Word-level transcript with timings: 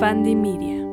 Fandy 0.00 0.34
Media. 0.34 0.84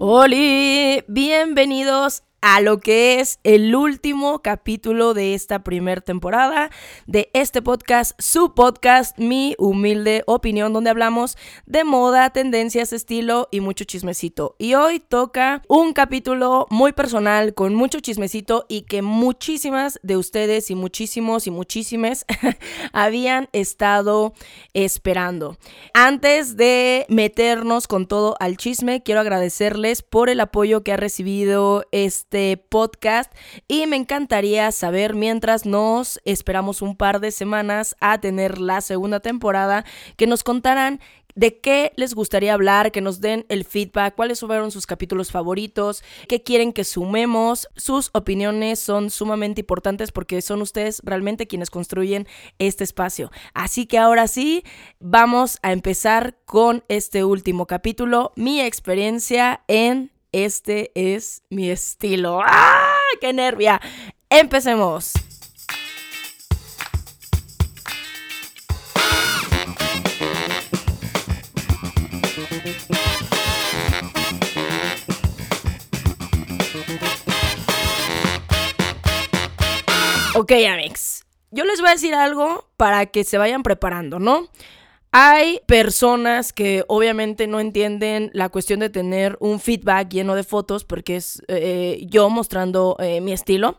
Hola, 0.00 1.04
bienvenidos 1.06 2.24
a 2.46 2.60
lo 2.60 2.78
que 2.78 3.20
es 3.20 3.40
el 3.42 3.74
último 3.74 4.42
capítulo 4.42 5.14
de 5.14 5.32
esta 5.32 5.64
primera 5.64 6.02
temporada 6.02 6.68
de 7.06 7.30
este 7.32 7.62
podcast, 7.62 8.12
su 8.20 8.52
podcast, 8.52 9.18
mi 9.18 9.54
humilde 9.56 10.22
opinión, 10.26 10.74
donde 10.74 10.90
hablamos 10.90 11.38
de 11.64 11.84
moda, 11.84 12.28
tendencias, 12.34 12.92
estilo 12.92 13.48
y 13.50 13.60
mucho 13.60 13.84
chismecito. 13.84 14.56
Y 14.58 14.74
hoy 14.74 15.00
toca 15.00 15.62
un 15.68 15.94
capítulo 15.94 16.66
muy 16.68 16.92
personal, 16.92 17.54
con 17.54 17.74
mucho 17.74 18.00
chismecito 18.00 18.66
y 18.68 18.82
que 18.82 19.00
muchísimas 19.00 19.98
de 20.02 20.18
ustedes 20.18 20.70
y 20.70 20.74
muchísimos 20.74 21.46
y 21.46 21.50
muchísimas 21.50 22.26
habían 22.92 23.48
estado 23.52 24.34
esperando. 24.74 25.56
Antes 25.94 26.58
de 26.58 27.06
meternos 27.08 27.88
con 27.88 28.06
todo 28.06 28.36
al 28.38 28.58
chisme, 28.58 29.02
quiero 29.02 29.22
agradecerles 29.22 30.02
por 30.02 30.28
el 30.28 30.40
apoyo 30.40 30.82
que 30.82 30.92
ha 30.92 30.98
recibido 30.98 31.86
este 31.90 32.33
este 32.34 32.56
podcast 32.56 33.32
y 33.68 33.86
me 33.86 33.94
encantaría 33.94 34.72
saber 34.72 35.14
mientras 35.14 35.66
nos 35.66 36.20
esperamos 36.24 36.82
un 36.82 36.96
par 36.96 37.20
de 37.20 37.30
semanas 37.30 37.94
a 38.00 38.20
tener 38.20 38.58
la 38.58 38.80
segunda 38.80 39.20
temporada 39.20 39.84
que 40.16 40.26
nos 40.26 40.42
contarán 40.42 40.98
de 41.36 41.60
qué 41.60 41.92
les 41.96 42.14
gustaría 42.14 42.54
hablar, 42.54 42.90
que 42.90 43.00
nos 43.00 43.20
den 43.20 43.46
el 43.48 43.64
feedback, 43.64 44.16
cuáles 44.16 44.40
fueron 44.40 44.72
sus 44.72 44.86
capítulos 44.86 45.30
favoritos, 45.30 46.02
qué 46.28 46.42
quieren 46.42 46.72
que 46.72 46.82
sumemos. 46.82 47.68
Sus 47.76 48.10
opiniones 48.14 48.80
son 48.80 49.10
sumamente 49.10 49.60
importantes 49.60 50.10
porque 50.10 50.42
son 50.42 50.60
ustedes 50.60 51.02
realmente 51.04 51.46
quienes 51.46 51.70
construyen 51.70 52.26
este 52.58 52.82
espacio. 52.82 53.30
Así 53.52 53.86
que 53.86 53.98
ahora 53.98 54.26
sí, 54.26 54.64
vamos 54.98 55.58
a 55.62 55.72
empezar 55.72 56.36
con 56.46 56.82
este 56.88 57.24
último 57.24 57.66
capítulo, 57.66 58.32
mi 58.36 58.60
experiencia 58.60 59.62
en 59.68 60.13
este 60.34 60.90
es 60.96 61.42
mi 61.48 61.70
estilo. 61.70 62.40
¡Ah! 62.44 62.90
¡Qué 63.20 63.32
nervia! 63.32 63.80
Empecemos. 64.28 65.12
Ok, 80.34 80.50
amigos. 80.68 81.24
Yo 81.52 81.64
les 81.64 81.78
voy 81.78 81.90
a 81.90 81.92
decir 81.92 82.12
algo 82.12 82.68
para 82.76 83.06
que 83.06 83.22
se 83.22 83.38
vayan 83.38 83.62
preparando, 83.62 84.18
¿no? 84.18 84.48
Hay 85.16 85.60
personas 85.66 86.52
que 86.52 86.82
obviamente 86.88 87.46
no 87.46 87.60
entienden 87.60 88.32
la 88.32 88.48
cuestión 88.48 88.80
de 88.80 88.90
tener 88.90 89.36
un 89.38 89.60
feedback 89.60 90.08
lleno 90.08 90.34
de 90.34 90.42
fotos 90.42 90.82
porque 90.82 91.14
es 91.14 91.40
eh, 91.46 92.04
yo 92.08 92.28
mostrando 92.30 92.96
eh, 92.98 93.20
mi 93.20 93.32
estilo. 93.32 93.76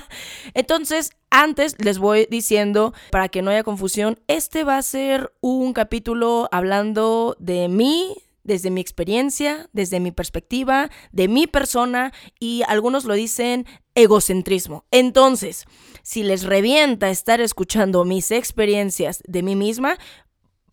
Entonces, 0.54 1.10
antes 1.28 1.74
les 1.80 1.98
voy 1.98 2.28
diciendo, 2.30 2.94
para 3.10 3.28
que 3.28 3.42
no 3.42 3.50
haya 3.50 3.64
confusión, 3.64 4.20
este 4.28 4.62
va 4.62 4.78
a 4.78 4.82
ser 4.82 5.32
un 5.40 5.72
capítulo 5.72 6.48
hablando 6.52 7.36
de 7.40 7.66
mí, 7.66 8.14
desde 8.44 8.70
mi 8.70 8.80
experiencia, 8.80 9.68
desde 9.72 9.98
mi 9.98 10.12
perspectiva, 10.12 10.88
de 11.10 11.26
mi 11.26 11.48
persona 11.48 12.12
y 12.38 12.62
algunos 12.68 13.06
lo 13.06 13.14
dicen 13.14 13.66
egocentrismo. 13.96 14.84
Entonces, 14.92 15.64
si 16.04 16.22
les 16.22 16.44
revienta 16.44 17.10
estar 17.10 17.40
escuchando 17.40 18.04
mis 18.04 18.30
experiencias 18.30 19.20
de 19.26 19.42
mí 19.42 19.56
misma, 19.56 19.98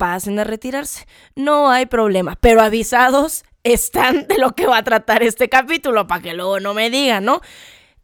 pasen 0.04 0.38
a 0.38 0.44
retirarse. 0.44 1.06
No 1.34 1.70
hay 1.70 1.86
problema, 1.86 2.36
pero 2.38 2.60
avisados 2.60 3.42
están 3.62 4.28
de 4.28 4.36
lo 4.36 4.54
que 4.54 4.66
va 4.66 4.76
a 4.76 4.84
tratar 4.84 5.22
este 5.22 5.48
capítulo, 5.48 6.06
para 6.06 6.20
que 6.20 6.34
luego 6.34 6.60
no 6.60 6.74
me 6.74 6.90
digan, 6.90 7.24
¿no? 7.24 7.40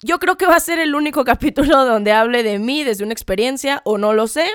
Yo 0.03 0.19
creo 0.19 0.39
que 0.39 0.47
va 0.47 0.57
a 0.57 0.61
ser 0.61 0.79
el 0.79 0.95
único 0.95 1.25
capítulo 1.27 1.85
donde 1.85 2.13
hable 2.13 2.43
de 2.43 2.59
mí 2.59 2.85
desde 2.85 3.05
una 3.05 3.13
experiencia 3.13 3.83
o 3.85 3.99
no 3.99 4.15
lo 4.15 4.29
sé, 4.29 4.47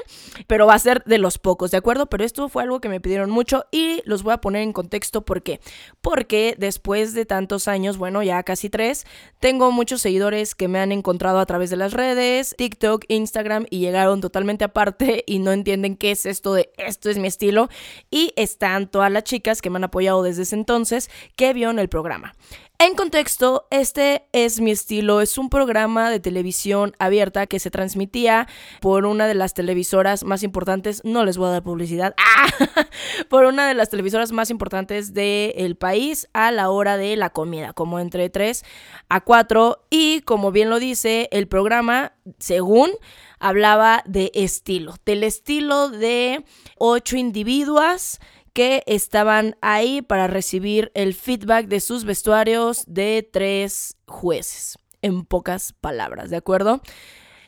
pero 0.48 0.66
va 0.66 0.74
a 0.74 0.80
ser 0.80 1.04
de 1.06 1.20
los 1.20 1.38
pocos, 1.38 1.70
¿de 1.70 1.78
acuerdo? 1.78 2.08
Pero 2.08 2.24
esto 2.24 2.50
fue 2.50 2.64
algo 2.64 2.82
que 2.82 2.90
me 2.90 3.00
pidieron 3.00 3.30
mucho 3.30 3.66
y 3.72 4.02
los 4.06 4.24
voy 4.24 4.34
a 4.34 4.42
poner 4.42 4.64
en 4.64 4.74
contexto 4.74 5.24
¿por 5.24 5.44
qué? 5.44 5.60
Porque 6.02 6.56
después 6.58 7.14
de 7.14 7.28
tantos 7.28 7.68
años, 7.68 7.98
bueno, 7.98 8.24
ya 8.24 8.42
casi 8.42 8.72
tres, 8.72 9.06
tengo 9.40 9.72
muchos 9.72 10.02
seguidores 10.02 10.56
que 10.56 10.68
me 10.68 10.80
han 10.80 10.92
encontrado 10.92 11.38
a 11.38 11.46
través 11.46 11.70
de 11.70 11.76
las 11.76 11.94
redes, 11.94 12.56
TikTok, 12.58 13.06
Instagram 13.08 13.68
y 13.70 13.82
llegaron 13.82 14.22
totalmente 14.22 14.64
aparte 14.64 15.24
y 15.28 15.38
no 15.38 15.52
entienden 15.52 15.96
qué 15.96 16.10
es 16.10 16.26
esto 16.26 16.56
de 16.56 16.72
esto 16.78 17.12
es 17.12 17.20
mi 17.20 17.28
estilo 17.28 17.70
y 18.10 18.34
están 18.36 18.88
todas 18.88 19.12
las 19.12 19.24
chicas 19.24 19.62
que 19.62 19.70
me 19.70 19.78
han 19.78 19.84
apoyado 19.84 20.24
desde 20.24 20.42
ese 20.42 20.56
entonces 20.56 21.12
que 21.36 21.54
vieron 21.54 21.78
el 21.78 21.88
programa. 21.88 22.34
En 22.78 22.94
contexto, 22.96 23.68
este 23.72 24.28
es 24.34 24.60
mi 24.60 24.72
estilo, 24.72 25.22
es 25.22 25.38
un 25.38 25.50
programa 25.50 26.10
de 26.10 26.20
televisión 26.20 26.94
abierta 27.00 27.48
que 27.48 27.60
se 27.60 27.72
transmitía 27.72 28.50
por 28.82 29.06
una 29.06 29.28
de 29.28 29.34
las 29.34 29.54
televisoras 29.54 30.26
más 30.26 30.44
importantes, 30.44 31.02
no 31.06 31.24
les 31.24 31.38
voy 31.38 31.48
a 31.48 31.52
dar 31.52 31.64
publicidad, 31.64 32.14
¡ah! 32.18 32.88
por 33.30 33.46
una 33.46 33.66
de 33.70 33.76
las 33.76 33.90
televisoras 33.90 34.34
más 34.34 34.50
importantes 34.50 35.14
del 35.14 35.78
país 35.78 36.28
a 36.34 36.52
la 36.52 36.70
hora 36.70 36.98
de 36.98 37.16
la 37.16 37.30
comida, 37.30 37.72
como 37.72 37.98
entre 38.00 38.30
3 38.30 38.66
a 39.08 39.22
4 39.22 39.86
y 39.90 40.20
como 40.22 40.52
bien 40.52 40.70
lo 40.70 40.78
dice 40.78 41.30
el 41.32 41.48
programa, 41.48 42.12
según 42.40 42.92
hablaba 43.40 44.04
de 44.06 44.32
estilo, 44.34 44.96
del 45.06 45.24
estilo 45.24 45.90
de 45.90 46.44
ocho 46.78 47.16
individuos 47.16 48.20
que 48.56 48.84
estaban 48.88 49.58
ahí 49.60 50.02
para 50.02 50.28
recibir 50.28 50.90
el 50.96 51.14
feedback 51.14 51.68
de 51.68 51.82
sus 51.82 52.06
vestuarios 52.06 52.86
de 52.88 53.30
tres 53.30 53.98
jueces, 54.08 54.80
en 55.02 55.26
pocas 55.26 55.74
palabras, 55.74 56.30
¿de 56.30 56.38
acuerdo? 56.38 56.82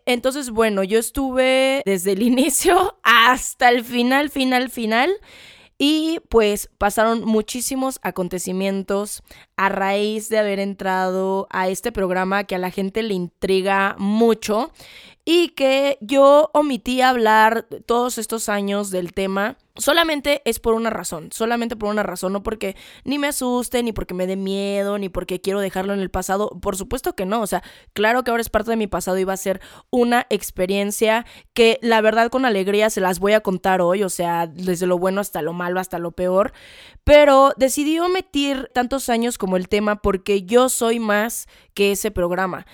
Entonces, 0.06 0.50
bueno, 0.50 0.84
yo 0.84 1.00
estuve 1.00 1.82
desde 1.86 2.12
el 2.12 2.22
inicio 2.34 3.00
hasta 3.04 3.70
el 3.70 3.86
final, 3.86 4.30
final, 4.30 4.70
final. 4.70 5.10
Y 5.78 6.20
pues 6.30 6.70
pasaron 6.78 7.24
muchísimos 7.24 8.00
acontecimientos 8.02 9.24
a 9.58 9.70
raíz 9.70 10.30
de 10.30 10.38
haber 10.38 10.60
entrado 10.60 11.48
a 11.50 11.68
este 11.68 11.92
programa 11.92 12.46
que 12.46 12.56
a 12.56 12.60
la 12.60 12.72
gente 12.72 13.04
le 13.04 13.16
intriga 13.16 13.96
mucho 13.98 14.72
y 15.26 15.50
que 15.50 15.98
yo 16.00 16.50
omití 16.54 17.02
hablar 17.02 17.68
todos 17.86 18.18
estos 18.18 18.48
años 18.48 18.92
del 18.92 19.12
tema 19.14 19.58
solamente 19.78 20.42
es 20.46 20.60
por 20.60 20.74
una 20.74 20.90
razón, 20.90 21.30
solamente 21.32 21.76
por 21.76 21.90
una 21.90 22.04
razón, 22.04 22.34
no 22.34 22.44
porque 22.44 22.76
ni 23.04 23.20
me 23.20 23.28
asuste, 23.28 23.84
ni 23.84 23.94
porque 23.94 24.14
me 24.14 24.28
dé 24.28 24.36
miedo, 24.36 24.98
ni 24.98 25.10
porque 25.10 25.42
quiero 25.42 25.60
dejarlo 25.60 25.94
en 25.94 26.00
el 26.00 26.10
pasado, 26.10 26.50
por 26.62 26.76
supuesto 26.76 27.14
que 27.14 27.26
no, 27.26 27.42
o 27.42 27.48
sea, 27.48 27.64
claro 27.94 28.24
que 28.24 28.32
ahora 28.32 28.42
es 28.42 28.50
parte 28.50 28.72
de 28.72 28.78
mi 28.78 28.88
pasado 28.88 29.18
y 29.18 29.24
va 29.24 29.34
a 29.34 29.38
ser 29.38 29.62
una 29.90 30.26
experiencia 30.30 31.26
que 31.54 31.80
la 31.82 32.02
verdad 32.02 32.30
con 32.30 32.46
alegría 32.46 32.90
se 32.90 33.02
las 33.02 33.20
voy 33.20 33.34
a 33.34 33.42
contar 33.42 33.82
hoy, 33.82 34.04
o 34.04 34.10
sea, 34.10 34.48
desde 34.48 34.88
lo 34.88 34.98
bueno 34.98 35.22
hasta 35.22 35.42
lo 35.42 35.54
malo, 35.54 35.80
hasta 35.80 36.00
lo 36.00 36.12
peor, 36.12 36.54
pero 37.04 37.54
decidí 37.58 38.00
omitir 38.00 38.70
tantos 38.74 39.10
años 39.10 39.38
como 39.38 39.47
el 39.56 39.70
tema 39.70 40.02
porque 40.02 40.44
yo 40.44 40.68
soy 40.68 41.00
más 41.00 41.48
que 41.74 41.94
ese 41.94 42.12
programa. 42.12 42.66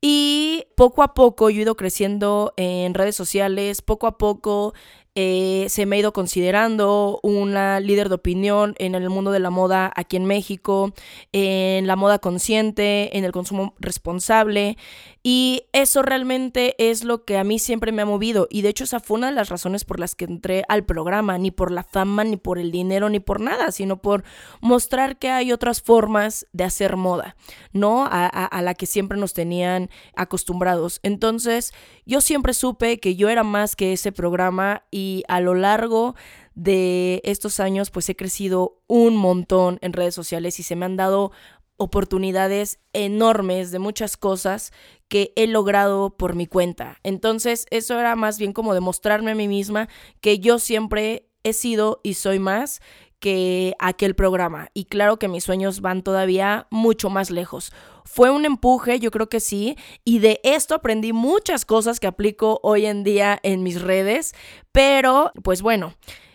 Y 0.00 0.66
poco 0.76 1.02
a 1.02 1.14
poco 1.14 1.50
yo 1.50 1.58
he 1.58 1.62
ido 1.62 1.76
creciendo 1.76 2.52
en 2.56 2.94
redes 2.94 3.16
sociales, 3.16 3.82
poco 3.82 4.06
a 4.06 4.18
poco 4.18 4.74
eh, 5.16 5.66
se 5.68 5.86
me 5.86 5.94
ha 5.94 5.98
ido 6.00 6.12
considerando 6.12 7.20
una 7.22 7.78
líder 7.78 8.08
de 8.08 8.16
opinión 8.16 8.74
en 8.78 8.96
el 8.96 9.08
mundo 9.10 9.30
de 9.30 9.38
la 9.38 9.50
moda 9.50 9.92
aquí 9.94 10.16
en 10.16 10.24
México, 10.24 10.92
en 11.32 11.86
la 11.86 11.94
moda 11.94 12.18
consciente, 12.18 13.16
en 13.16 13.24
el 13.24 13.30
consumo 13.30 13.74
responsable. 13.78 14.76
Y 15.22 15.62
eso 15.72 16.02
realmente 16.02 16.74
es 16.78 17.04
lo 17.04 17.24
que 17.24 17.38
a 17.38 17.44
mí 17.44 17.58
siempre 17.58 17.92
me 17.92 18.02
ha 18.02 18.06
movido. 18.06 18.48
Y 18.50 18.62
de 18.62 18.70
hecho 18.70 18.84
esa 18.84 19.00
fue 19.00 19.18
una 19.18 19.28
de 19.28 19.34
las 19.34 19.48
razones 19.48 19.84
por 19.84 20.00
las 20.00 20.14
que 20.14 20.24
entré 20.24 20.64
al 20.68 20.84
programa, 20.84 21.38
ni 21.38 21.50
por 21.50 21.70
la 21.70 21.84
fama, 21.84 22.24
ni 22.24 22.36
por 22.36 22.58
el 22.58 22.72
dinero, 22.72 23.08
ni 23.08 23.20
por 23.20 23.40
nada, 23.40 23.70
sino 23.72 24.02
por 24.02 24.24
mostrar 24.60 25.16
que 25.16 25.30
hay 25.30 25.52
otras 25.52 25.80
formas 25.80 26.46
de 26.52 26.64
hacer 26.64 26.96
moda, 26.96 27.36
¿no? 27.72 28.04
A, 28.04 28.26
a 28.26 28.62
la 28.62 28.74
que 28.74 28.86
siempre 28.86 29.16
nos 29.16 29.32
tenían 29.32 29.90
acostumbrados. 30.14 31.00
Entonces 31.02 31.72
yo 32.04 32.20
siempre 32.20 32.52
supe 32.52 32.98
que 32.98 33.16
yo 33.16 33.28
era 33.28 33.44
más 33.44 33.76
que 33.76 33.92
ese 33.92 34.12
programa 34.12 34.82
y 34.90 35.03
a 35.28 35.40
lo 35.40 35.54
largo 35.54 36.14
de 36.54 37.20
estos 37.24 37.60
años 37.60 37.90
pues 37.90 38.08
he 38.08 38.16
crecido 38.16 38.80
un 38.86 39.16
montón 39.16 39.78
en 39.82 39.92
redes 39.92 40.14
sociales 40.14 40.60
y 40.60 40.62
se 40.62 40.76
me 40.76 40.86
han 40.86 40.96
dado 40.96 41.32
oportunidades 41.76 42.78
enormes 42.92 43.70
de 43.70 43.78
muchas 43.78 44.16
cosas 44.16 44.72
que 45.08 45.32
he 45.36 45.46
logrado 45.46 46.16
por 46.16 46.34
mi 46.34 46.46
cuenta. 46.46 46.98
Entonces, 47.02 47.66
eso 47.70 47.98
era 47.98 48.14
más 48.16 48.38
bien 48.38 48.52
como 48.52 48.74
demostrarme 48.74 49.32
a 49.32 49.34
mí 49.34 49.48
misma 49.48 49.88
que 50.20 50.38
yo 50.38 50.58
siempre 50.58 51.28
he 51.42 51.52
sido 51.52 52.00
y 52.02 52.14
soy 52.14 52.38
más 52.38 52.80
que 53.18 53.74
aquel 53.78 54.14
programa. 54.14 54.68
Y 54.74 54.84
claro 54.84 55.18
que 55.18 55.28
mis 55.28 55.44
sueños 55.44 55.80
van 55.80 56.02
todavía 56.02 56.66
mucho 56.70 57.10
más 57.10 57.30
lejos. 57.30 57.72
Fue 58.04 58.30
un 58.30 58.44
empuje, 58.44 59.00
yo 59.00 59.10
creo 59.10 59.28
que 59.28 59.40
sí, 59.40 59.76
y 60.04 60.18
de 60.18 60.40
esto 60.44 60.74
aprendí 60.74 61.12
muchas 61.12 61.64
cosas 61.64 62.00
que 62.00 62.06
aplico 62.06 62.60
hoy 62.62 62.86
en 62.86 63.02
día 63.04 63.38
en 63.42 63.62
mis 63.62 63.80
redes, 63.80 64.34
pero 64.72 65.32
pues 65.42 65.62
bueno, 65.62 65.94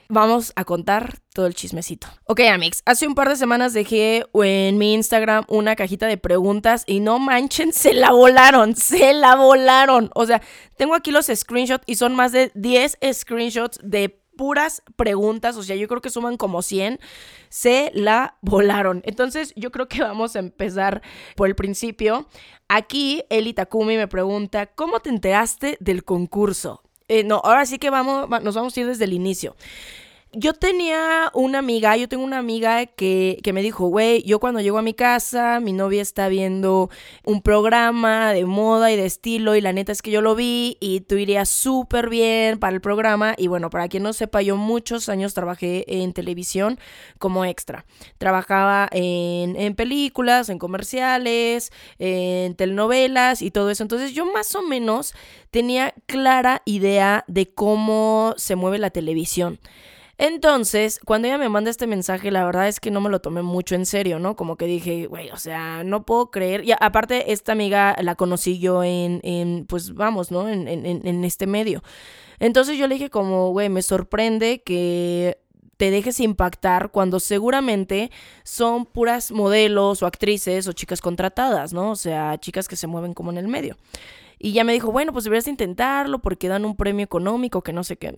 vamos 0.10 0.51
a 0.56 0.66
contar 0.66 1.19
todo 1.33 1.45
el 1.45 1.54
chismecito. 1.54 2.07
Ok, 2.25 2.42
Amix, 2.51 2.81
hace 2.86 3.07
un 3.07 3.13
par 3.13 3.30
de 3.30 3.36
semanas 3.36 3.74
dejé 3.74 4.25
en 4.33 4.77
mi 4.77 4.95
Instagram 4.95 5.45
una 5.48 5.75
cajita 5.75 6.07
de 6.07 6.18
preguntas 6.18 6.83
y 6.88 7.00
no 7.00 7.19
manchen, 7.19 7.71
se 7.74 7.94
la 7.94 8.12
volaron, 8.12 8.75
se 8.75 9.13
la 9.13 9.36
volaron. 9.36 10.10
O 10.16 10.25
sea, 10.25 10.42
tengo 10.77 10.95
aquí 10.95 11.12
los 11.12 11.27
screenshots 11.27 11.83
y 11.86 11.95
son 11.95 12.16
más 12.16 12.31
de 12.31 12.51
10 12.56 12.98
screenshots 13.13 13.80
de 13.83 14.19
puras 14.39 14.83
preguntas, 14.95 15.57
o 15.57 15.63
sea, 15.63 15.75
yo 15.75 15.89
creo 15.89 16.00
que 16.00 16.09
suman 16.09 16.38
como 16.38 16.62
100, 16.62 17.01
se 17.50 17.91
la 17.94 18.38
volaron. 18.39 19.01
Entonces, 19.03 19.51
yo 19.57 19.69
creo 19.69 19.89
que 19.89 20.01
vamos 20.01 20.38
a 20.38 20.39
empezar 20.39 21.01
por 21.36 21.50
el 21.50 21.56
principio. 21.56 22.25
Aquí, 22.69 23.25
Eli 23.30 23.53
Takumi 23.53 23.97
me 23.97 24.07
pregunta, 24.07 24.68
¿cómo 24.68 25.01
te 25.01 25.09
enteraste 25.09 25.75
del 25.81 26.06
concurso? 26.06 26.83
Eh, 27.09 27.25
no, 27.25 27.41
ahora 27.44 27.65
sí 27.65 27.80
que 27.80 27.89
vamos, 27.89 28.30
nos 28.41 28.56
vamos 28.56 28.77
a 28.77 28.80
ir 28.80 28.88
desde 28.88 29.03
el 29.03 29.12
inicio. 29.12 29.57
Yo 30.31 30.53
tenía 30.53 31.31
una 31.33 31.57
amiga, 31.57 31.97
yo 31.97 32.07
tengo 32.07 32.23
una 32.23 32.37
amiga 32.37 32.85
que, 32.85 33.39
que 33.43 33.51
me 33.51 33.63
dijo, 33.63 33.87
güey, 33.87 34.21
yo 34.21 34.39
cuando 34.39 34.61
llego 34.61 34.77
a 34.77 34.83
mi 34.83 34.93
casa, 34.93 35.59
mi 35.59 35.73
novia 35.73 36.03
está 36.03 36.27
viendo 36.27 36.91
un 37.25 37.41
programa 37.41 38.31
de 38.31 38.45
moda 38.45 38.91
y 38.91 38.95
de 38.95 39.07
estilo 39.07 39.55
y 39.55 39.61
la 39.61 39.73
neta 39.73 39.91
es 39.91 40.03
que 40.03 40.11
yo 40.11 40.21
lo 40.21 40.35
vi 40.35 40.77
y 40.79 41.01
tú 41.01 41.15
irías 41.15 41.49
súper 41.49 42.09
bien 42.09 42.59
para 42.59 42.75
el 42.75 42.79
programa 42.79 43.33
y 43.39 43.47
bueno, 43.47 43.71
para 43.71 43.87
quien 43.87 44.03
no 44.03 44.13
sepa, 44.13 44.43
yo 44.43 44.55
muchos 44.55 45.09
años 45.09 45.33
trabajé 45.33 46.03
en 46.03 46.13
televisión 46.13 46.79
como 47.17 47.43
extra. 47.43 47.85
Trabajaba 48.19 48.87
en, 48.91 49.55
en 49.55 49.73
películas, 49.73 50.49
en 50.49 50.59
comerciales, 50.59 51.71
en 51.97 52.53
telenovelas 52.53 53.41
y 53.41 53.49
todo 53.49 53.71
eso. 53.71 53.81
Entonces 53.81 54.13
yo 54.13 54.31
más 54.31 54.53
o 54.53 54.61
menos 54.61 55.15
tenía 55.49 55.95
clara 56.05 56.61
idea 56.65 57.25
de 57.27 57.51
cómo 57.51 58.35
se 58.37 58.55
mueve 58.55 58.77
la 58.77 58.91
televisión. 58.91 59.59
Entonces, 60.21 61.00
cuando 61.06 61.30
ella 61.30 61.38
me 61.38 61.48
manda 61.48 61.71
este 61.71 61.88
mensaje, 61.88 62.30
la 62.30 62.44
verdad 62.44 62.68
es 62.68 62.81
que 62.81 62.92
no 62.92 63.00
me 63.00 63.10
lo 63.10 63.21
tomé 63.21 63.42
mucho 63.42 63.75
en 63.75 63.86
serio, 63.86 64.19
¿no? 64.19 64.36
Como 64.36 64.57
que 64.57 64.66
dije, 64.66 65.07
güey, 65.07 65.30
o 65.31 65.38
sea, 65.38 65.86
no 65.86 66.06
puedo 66.06 66.30
creer. 66.30 66.66
Y 66.66 66.74
aparte, 66.77 67.31
esta 67.31 67.54
amiga 67.54 67.95
la 68.01 68.16
conocí 68.16 68.60
yo 68.60 68.83
en, 68.83 69.21
en 69.24 69.66
pues 69.66 69.94
vamos, 69.94 70.30
¿no? 70.30 70.50
En, 70.50 70.68
en, 70.68 70.86
en 70.86 71.24
este 71.24 71.48
medio. 71.48 71.83
Entonces 72.38 72.77
yo 72.77 72.88
le 72.88 72.95
dije 72.95 73.10
como, 73.10 73.51
güey, 73.51 73.69
me 73.69 73.81
sorprende 73.81 74.62
que 74.62 75.39
te 75.77 75.89
dejes 75.89 76.19
impactar 76.19 76.92
cuando 76.92 77.21
seguramente 77.21 78.12
son 78.44 78.86
puras 78.86 79.31
modelos 79.31 80.04
o 80.04 80.06
actrices 80.06 80.68
o 80.68 80.74
chicas 80.74 81.00
contratadas, 81.00 81.71
¿no? 81.71 81.92
O 81.92 81.95
sea, 81.95 82.38
chicas 82.39 82.68
que 82.68 82.75
se 82.75 82.88
mueven 82.88 83.13
como 83.13 83.31
en 83.31 83.38
el 83.38 83.48
medio. 83.48 83.77
Y 84.39 84.53
ya 84.53 84.63
me 84.63 84.71
dijo, 84.71 84.91
bueno, 84.91 85.12
pues 85.12 85.25
deberías 85.25 85.47
intentarlo 85.47 86.19
porque 86.19 86.47
dan 86.47 86.63
un 86.63 86.77
premio 86.77 87.03
económico 87.03 87.62
que 87.62 87.74
no 87.74 87.83
sé 87.83 87.97
qué. 87.97 88.15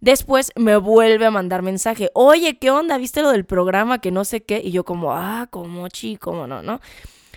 Después 0.00 0.50
me 0.56 0.76
vuelve 0.78 1.26
a 1.26 1.30
mandar 1.30 1.60
mensaje, 1.60 2.10
oye, 2.14 2.58
¿qué 2.58 2.70
onda? 2.70 2.96
¿Viste 2.96 3.20
lo 3.20 3.30
del 3.30 3.44
programa 3.44 4.00
que 4.00 4.10
no 4.10 4.24
sé 4.24 4.42
qué? 4.42 4.62
Y 4.64 4.70
yo 4.70 4.84
como, 4.84 5.12
ah, 5.12 5.46
como 5.50 5.86
chico, 5.88 6.46
no, 6.46 6.62
no. 6.62 6.80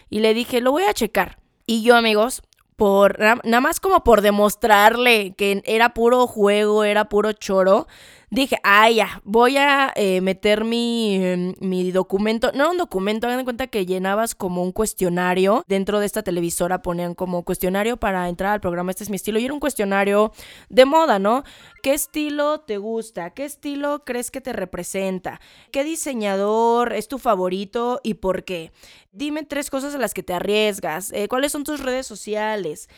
Y 0.09 0.19
le 0.19 0.33
dije, 0.33 0.61
lo 0.61 0.71
voy 0.71 0.83
a 0.83 0.93
checar. 0.93 1.37
Y 1.65 1.83
yo, 1.83 1.97
amigos, 1.97 2.43
por 2.77 3.19
nada 3.19 3.59
más 3.59 3.79
como 3.81 4.03
por 4.03 4.21
demostrarle 4.21 5.33
que 5.35 5.61
era 5.65 5.93
puro 5.93 6.27
juego, 6.27 6.83
era 6.85 7.09
puro 7.09 7.33
choro, 7.33 7.87
dije, 8.29 8.57
ah, 8.63 8.89
ya, 8.89 9.21
voy 9.23 9.57
a 9.57 9.93
eh, 9.95 10.21
meter 10.21 10.63
mi, 10.65 11.15
em, 11.15 11.53
mi, 11.59 11.91
documento, 11.91 12.51
no 12.53 12.71
un 12.71 12.77
documento, 12.77 13.27
hagan 13.27 13.45
cuenta 13.45 13.67
que 13.67 13.85
llenabas 13.85 14.35
como 14.35 14.63
un 14.63 14.71
cuestionario, 14.71 15.63
dentro 15.67 15.99
de 15.99 16.05
esta 16.05 16.23
televisora 16.23 16.81
ponían 16.81 17.15
como 17.15 17.43
cuestionario 17.43 17.97
para 17.97 18.27
entrar 18.27 18.53
al 18.53 18.61
programa, 18.61 18.91
este 18.91 19.03
es 19.03 19.09
mi 19.09 19.15
estilo, 19.15 19.39
y 19.39 19.45
era 19.45 19.53
un 19.53 19.59
cuestionario 19.59 20.33
de 20.69 20.85
moda, 20.85 21.19
¿no? 21.19 21.43
¿Qué 21.81 21.93
estilo 21.93 22.59
te 22.59 22.77
gusta? 22.77 23.29
¿Qué 23.31 23.45
estilo 23.45 24.03
crees 24.03 24.31
que 24.31 24.41
te 24.41 24.53
representa? 24.53 25.39
¿Qué 25.71 25.83
diseñador 25.83 26.93
es 26.93 27.07
tu 27.07 27.19
favorito 27.19 28.01
y 28.03 28.15
por 28.15 28.43
qué? 28.43 28.71
Dime 29.13 29.43
tres 29.43 29.69
cosas 29.69 29.95
a 29.95 29.97
las 29.97 30.13
que 30.13 30.23
te 30.23 30.33
arriesgas, 30.33 31.11
eh, 31.13 31.27
¿cuáles 31.27 31.51
son 31.51 31.63
tus 31.63 31.79
redes 31.79 32.05
sociales? 32.05 32.89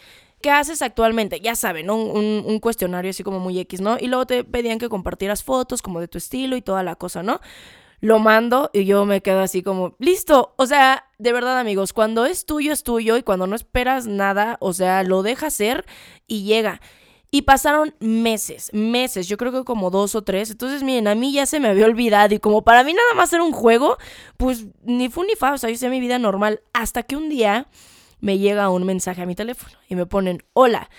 ¿Qué 0.41 0.51
haces 0.51 0.81
actualmente? 0.81 1.41
Ya 1.41 1.55
saben, 1.55 1.89
un, 1.89 2.43
un, 2.45 2.59
cuestionario 2.59 3.11
así 3.11 3.23
como 3.23 3.39
muy 3.39 3.59
X, 3.59 3.81
¿no? 3.81 3.97
Y 3.99 4.07
luego 4.07 4.25
te 4.25 4.43
pedían 4.45 4.79
que 4.79 4.87
compartieras 4.87 5.43
fotos 5.43 5.81
como 5.81 5.99
de 5.99 6.07
tu 6.07 6.17
estilo 6.17 6.55
y 6.55 6.61
toda 6.61 6.81
la 6.81 6.95
cosa, 6.95 7.23
¿no? 7.23 7.41
Lo 8.01 8.19
mando 8.19 8.69
y 8.71 8.85
yo 8.85 9.05
me 9.05 9.21
quedo 9.21 9.41
así 9.41 9.61
como, 9.61 9.95
listo. 9.99 10.53
O 10.57 10.65
sea, 10.65 11.05
de 11.17 11.33
verdad 11.33 11.59
amigos, 11.59 11.91
cuando 11.91 12.25
es 12.25 12.45
tuyo 12.45 12.71
es 12.71 12.83
tuyo 12.83 13.17
y 13.17 13.23
cuando 13.23 13.47
no 13.47 13.55
esperas 13.55 14.07
nada, 14.07 14.55
o 14.61 14.71
sea, 14.71 15.03
lo 15.03 15.23
deja 15.23 15.49
ser 15.49 15.85
y 16.25 16.43
llega. 16.43 16.79
Y 17.31 17.43
pasaron 17.43 17.93
meses, 17.99 18.71
meses, 18.73 19.27
yo 19.27 19.37
creo 19.37 19.51
que 19.51 19.63
como 19.63 19.91
dos 19.91 20.15
o 20.15 20.23
tres. 20.23 20.49
Entonces, 20.49 20.81
miren, 20.81 21.07
a 21.07 21.15
mí 21.15 21.31
ya 21.33 21.45
se 21.45 21.59
me 21.59 21.67
había 21.67 21.85
olvidado. 21.85 22.33
Y 22.33 22.39
como 22.39 22.63
para 22.63 22.83
mí 22.83 22.93
nada 22.93 23.13
más 23.15 23.31
era 23.33 23.43
un 23.43 23.51
juego, 23.51 23.97
pues 24.37 24.65
ni 24.83 25.09
fu 25.09 25.23
ni 25.23 25.35
fa, 25.35 25.53
o 25.53 25.57
sea, 25.57 25.69
yo 25.69 25.75
hice 25.75 25.89
mi 25.89 25.99
vida 25.99 26.17
normal. 26.17 26.61
Hasta 26.73 27.03
que 27.03 27.17
un 27.17 27.29
día 27.29 27.67
me 28.19 28.37
llega 28.37 28.69
un 28.69 28.85
mensaje 28.85 29.21
a 29.21 29.25
mi 29.25 29.35
teléfono 29.35 29.75
y 29.87 29.95
me 29.95 30.05
ponen, 30.05 30.43
hola, 30.53 30.89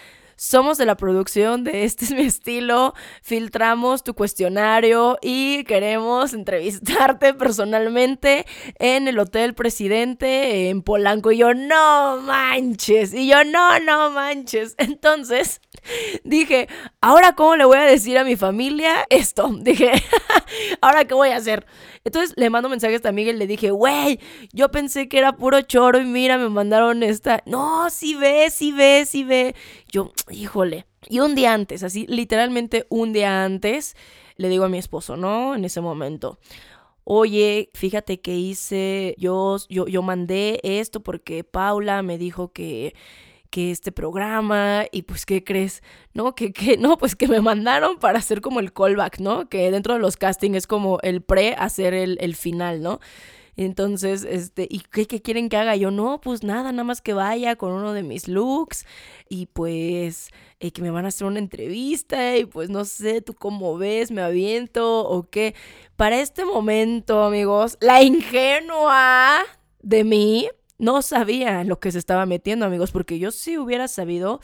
somos 0.41 0.79
de 0.79 0.87
la 0.87 0.97
producción 0.97 1.65
de 1.65 1.85
Este 1.85 2.07
es 2.07 2.13
mi 2.15 2.23
estilo, 2.23 2.95
filtramos 3.23 4.03
tu 4.03 4.15
cuestionario 4.15 5.19
y 5.21 5.65
queremos 5.65 6.33
entrevistarte 6.33 7.35
personalmente 7.35 8.47
en 8.79 9.07
el 9.07 9.19
Hotel 9.19 9.53
Presidente 9.53 10.71
en 10.71 10.81
Polanco. 10.81 11.31
Y 11.31 11.37
yo, 11.37 11.53
no 11.53 12.23
manches. 12.23 13.13
Y 13.13 13.29
yo, 13.29 13.45
no, 13.45 13.79
no 13.81 14.11
manches. 14.13 14.77
Entonces 14.79 15.61
dije, 16.25 16.69
¿ahora 17.03 17.35
cómo 17.35 17.57
le 17.57 17.67
voy 17.67 17.77
a 17.77 17.83
decir 17.83 18.17
a 18.17 18.25
mi 18.25 18.37
familia 18.37 19.07
esto? 19.11 19.51
Dije, 19.61 19.93
¿ahora 20.81 21.05
qué 21.05 21.13
voy 21.13 21.29
a 21.31 21.37
hacer? 21.37 21.67
Entonces 22.05 22.35
le 22.37 22.51
mando 22.51 22.69
mensajes 22.69 22.95
a 22.95 22.97
esta 22.97 23.09
amiga 23.11 23.31
y 23.31 23.37
le 23.37 23.47
dije, 23.47 23.71
güey, 23.71 24.21
yo 24.53 24.71
pensé 24.71 25.09
que 25.09 25.19
era 25.19 25.37
puro 25.37 25.61
choro 25.63 26.01
y 26.01 26.05
mira, 26.05 26.39
me 26.39 26.49
mandaron 26.49 27.03
esta. 27.03 27.43
No, 27.47 27.91
sí 27.91 28.15
ve, 28.15 28.49
sí 28.51 28.73
ve, 28.73 29.05
sí 29.07 29.25
ve. 29.25 29.55
Yo, 29.93 30.13
híjole. 30.31 30.87
Y 31.09 31.21
un 31.21 31.35
día 31.35 31.55
antes, 31.55 31.83
así, 31.83 32.07
literalmente 32.09 32.87
un 32.91 33.13
día 33.13 33.45
antes, 33.45 33.97
le 34.37 34.49
digo 34.49 34.65
a 34.65 34.69
mi 34.69 34.79
esposo, 34.79 35.17
¿no? 35.17 35.55
En 35.55 35.65
ese 35.65 35.81
momento 35.81 36.39
oye, 37.13 37.71
fíjate 37.75 38.21
que 38.21 38.37
hice, 38.37 39.17
yo, 39.19 39.57
yo, 39.69 39.89
yo 39.89 40.01
mandé 40.01 40.61
esto 40.63 41.03
porque 41.03 41.43
Paula 41.43 42.03
me 42.03 42.19
dijo 42.19 42.53
que 42.53 42.95
que 43.51 43.71
este 43.71 43.93
programa 43.93 44.85
y 44.93 45.03
pues 45.03 45.27
qué 45.27 45.45
crees, 45.45 45.83
¿no? 46.15 46.35
Que, 46.35 46.53
que 46.53 46.77
no, 46.77 46.97
pues 46.97 47.17
que 47.17 47.29
me 47.29 47.41
mandaron 47.41 47.99
para 47.99 48.19
hacer 48.19 48.41
como 48.41 48.61
el 48.61 48.73
callback, 48.73 49.19
¿no? 49.21 49.49
Que 49.49 49.71
dentro 49.71 49.95
de 49.95 50.01
los 50.01 50.17
castings 50.17 50.57
es 50.57 50.67
como 50.67 50.99
el 51.03 51.21
pre 51.23 51.55
hacer 51.55 51.95
el, 51.95 52.17
el 52.21 52.37
final, 52.37 52.83
¿no? 52.83 53.01
Entonces, 53.57 54.25
este, 54.25 54.67
¿y 54.71 54.81
qué, 54.81 55.07
quieren 55.07 55.51
que 55.51 55.57
haga? 55.59 55.77
Yo, 55.77 55.91
no, 55.91 56.19
pues 56.21 56.43
nada, 56.43 56.73
nada 56.73 56.85
más 56.85 57.03
que 57.03 57.13
vaya 57.13 57.57
con 57.57 57.73
uno 57.73 57.93
de 57.93 58.03
mis 58.03 58.27
looks 58.27 58.87
y 59.29 59.47
pues 59.47 60.31
eh, 60.61 60.71
que 60.73 60.81
me 60.81 60.91
van 60.91 61.05
a 61.05 61.09
hacer 61.09 61.27
una 61.27 61.41
entrevista 61.41 62.39
y 62.39 62.47
pues 62.47 62.71
no 62.71 62.87
sé, 62.87 63.21
tú 63.21 63.35
cómo 63.35 63.77
ves, 63.77 64.13
me 64.13 64.23
aviento 64.23 65.07
o 65.07 65.29
qué. 65.29 65.55
Para 65.97 66.21
este 66.21 66.47
momento, 66.47 67.23
amigos, 67.23 67.77
la 67.81 68.03
ingenua 68.03 69.41
de 69.83 70.05
mí 70.05 70.49
no 70.81 71.03
sabía 71.03 71.63
lo 71.63 71.79
que 71.79 71.93
se 71.93 71.99
estaba 71.99 72.27
metiendo, 72.27 72.67
amigos, 72.67 72.91
porque 72.91 73.19
yo 73.19 73.31
si 73.31 73.59
hubiera 73.59 73.87
sabido, 73.87 74.41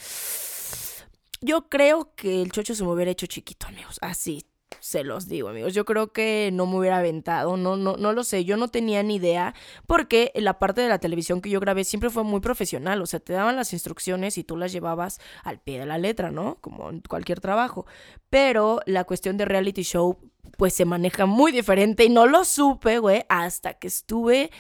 yo 1.41 1.69
creo 1.69 2.15
que 2.15 2.43
el 2.43 2.53
chocho 2.53 2.75
se 2.75 2.85
me 2.85 2.91
hubiera 2.91 3.11
hecho 3.11 3.27
chiquito, 3.27 3.67
amigos, 3.67 3.99
así. 4.03 4.47
Se 4.81 5.05
los 5.05 5.29
digo, 5.29 5.49
amigos. 5.49 5.75
Yo 5.75 5.85
creo 5.85 6.13
que 6.13 6.51
no 6.53 6.67
me 6.67 6.77
hubiera 6.79 6.99
aventado, 6.99 7.57
no, 7.57 7.77
no, 7.77 7.97
no 7.97 8.13
lo 8.13 8.25
sé. 8.25 8.45
Yo 8.45 8.57
no 8.57 8.69
tenía 8.69 9.03
ni 9.03 9.17
idea, 9.17 9.55
porque 9.87 10.33
la 10.35 10.59
parte 10.59 10.81
de 10.81 10.89
la 10.89 10.99
televisión 10.99 11.41
que 11.41 11.51
yo 11.51 11.61
grabé 11.61 11.85
siempre 11.85 12.11
fue 12.11 12.25
muy 12.25 12.41
profesional. 12.41 13.01
O 13.01 13.07
sea, 13.07 13.21
te 13.21 13.33
daban 13.33 13.57
las 13.57 13.73
instrucciones 13.73 14.39
y 14.39 14.45
tú 14.45 14.57
las 14.57 14.73
llevabas 14.73 15.21
al 15.45 15.61
pie 15.61 15.79
de 15.79 15.87
la 15.87 15.99
letra, 15.99 16.31
¿no? 16.31 16.59
Como 16.61 16.91
en 16.91 17.01
cualquier 17.01 17.41
trabajo. 17.41 17.87
Pero 18.29 18.81
la 18.87 19.05
cuestión 19.05 19.37
de 19.37 19.45
reality 19.45 19.83
show, 19.83 20.19
pues 20.59 20.75
se 20.75 20.85
maneja 20.85 21.27
muy 21.27 21.53
diferente 21.53 22.05
y 22.05 22.09
no 22.09 22.27
lo 22.27 22.45
supe, 22.45 22.99
güey, 22.99 23.25
hasta 23.29 23.75
que 23.75 23.87
estuve 23.87 24.51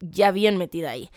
ya 0.00 0.30
bien 0.30 0.56
metida 0.56 0.90
ahí. 0.90 1.10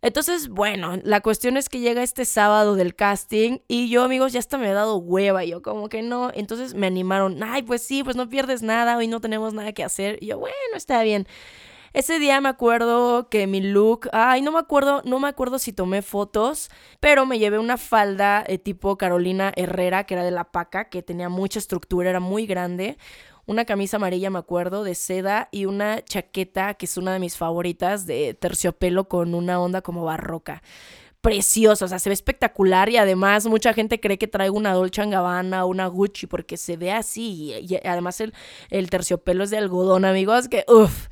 Entonces, 0.00 0.48
bueno, 0.48 0.96
la 1.02 1.20
cuestión 1.20 1.56
es 1.56 1.68
que 1.68 1.80
llega 1.80 2.04
este 2.04 2.24
sábado 2.24 2.76
del 2.76 2.94
casting 2.94 3.58
y 3.66 3.88
yo, 3.88 4.04
amigos, 4.04 4.32
ya 4.32 4.38
hasta 4.38 4.56
me 4.56 4.70
he 4.70 4.72
dado 4.72 4.96
hueva. 4.98 5.44
Y 5.44 5.50
yo, 5.50 5.62
como 5.62 5.88
que 5.88 6.02
no. 6.02 6.30
Entonces 6.34 6.74
me 6.74 6.86
animaron, 6.86 7.42
ay, 7.42 7.62
pues 7.62 7.82
sí, 7.82 8.04
pues 8.04 8.14
no 8.14 8.28
pierdes 8.28 8.62
nada, 8.62 8.96
hoy 8.96 9.08
no 9.08 9.20
tenemos 9.20 9.54
nada 9.54 9.72
que 9.72 9.82
hacer. 9.82 10.18
Y 10.20 10.26
yo, 10.26 10.38
bueno, 10.38 10.54
está 10.76 11.02
bien. 11.02 11.26
Ese 11.94 12.18
día 12.20 12.40
me 12.40 12.48
acuerdo 12.48 13.28
que 13.28 13.46
mi 13.46 13.60
look, 13.60 14.08
ay, 14.12 14.42
no 14.42 14.52
me 14.52 14.58
acuerdo, 14.58 15.02
no 15.04 15.18
me 15.18 15.26
acuerdo 15.28 15.58
si 15.58 15.72
tomé 15.72 16.02
fotos, 16.02 16.70
pero 17.00 17.26
me 17.26 17.38
llevé 17.38 17.58
una 17.58 17.78
falda 17.78 18.44
eh, 18.46 18.58
tipo 18.58 18.98
Carolina 18.98 19.52
Herrera, 19.56 20.04
que 20.04 20.14
era 20.14 20.22
de 20.22 20.30
la 20.30 20.44
paca, 20.44 20.90
que 20.90 21.02
tenía 21.02 21.28
mucha 21.28 21.58
estructura, 21.58 22.10
era 22.10 22.20
muy 22.20 22.46
grande 22.46 22.98
una 23.48 23.64
camisa 23.64 23.96
amarilla, 23.96 24.30
me 24.30 24.38
acuerdo, 24.38 24.84
de 24.84 24.94
seda 24.94 25.48
y 25.50 25.64
una 25.64 26.04
chaqueta 26.04 26.74
que 26.74 26.84
es 26.84 26.98
una 26.98 27.14
de 27.14 27.18
mis 27.18 27.36
favoritas 27.36 28.06
de 28.06 28.34
terciopelo 28.34 29.08
con 29.08 29.34
una 29.34 29.58
onda 29.58 29.80
como 29.82 30.04
barroca. 30.04 30.62
precioso, 31.20 31.86
o 31.86 31.88
sea, 31.88 31.98
se 31.98 32.10
ve 32.10 32.14
espectacular 32.14 32.88
y 32.90 32.96
además 32.96 33.46
mucha 33.46 33.74
gente 33.74 34.00
cree 34.00 34.18
que 34.18 34.28
traigo 34.28 34.56
una 34.56 34.72
Dolce 34.72 35.04
Gabbana 35.04 35.64
o 35.64 35.68
una 35.68 35.86
Gucci 35.88 36.26
porque 36.28 36.56
se 36.56 36.76
ve 36.76 36.92
así 36.92 37.52
y, 37.60 37.76
además 37.84 38.20
el, 38.20 38.32
el, 38.70 38.88
terciopelo 38.88 39.44
es 39.44 39.50
de 39.50 39.58
algodón, 39.58 40.04
amigos, 40.04 40.48
que 40.48 40.64
uff. 40.68 41.08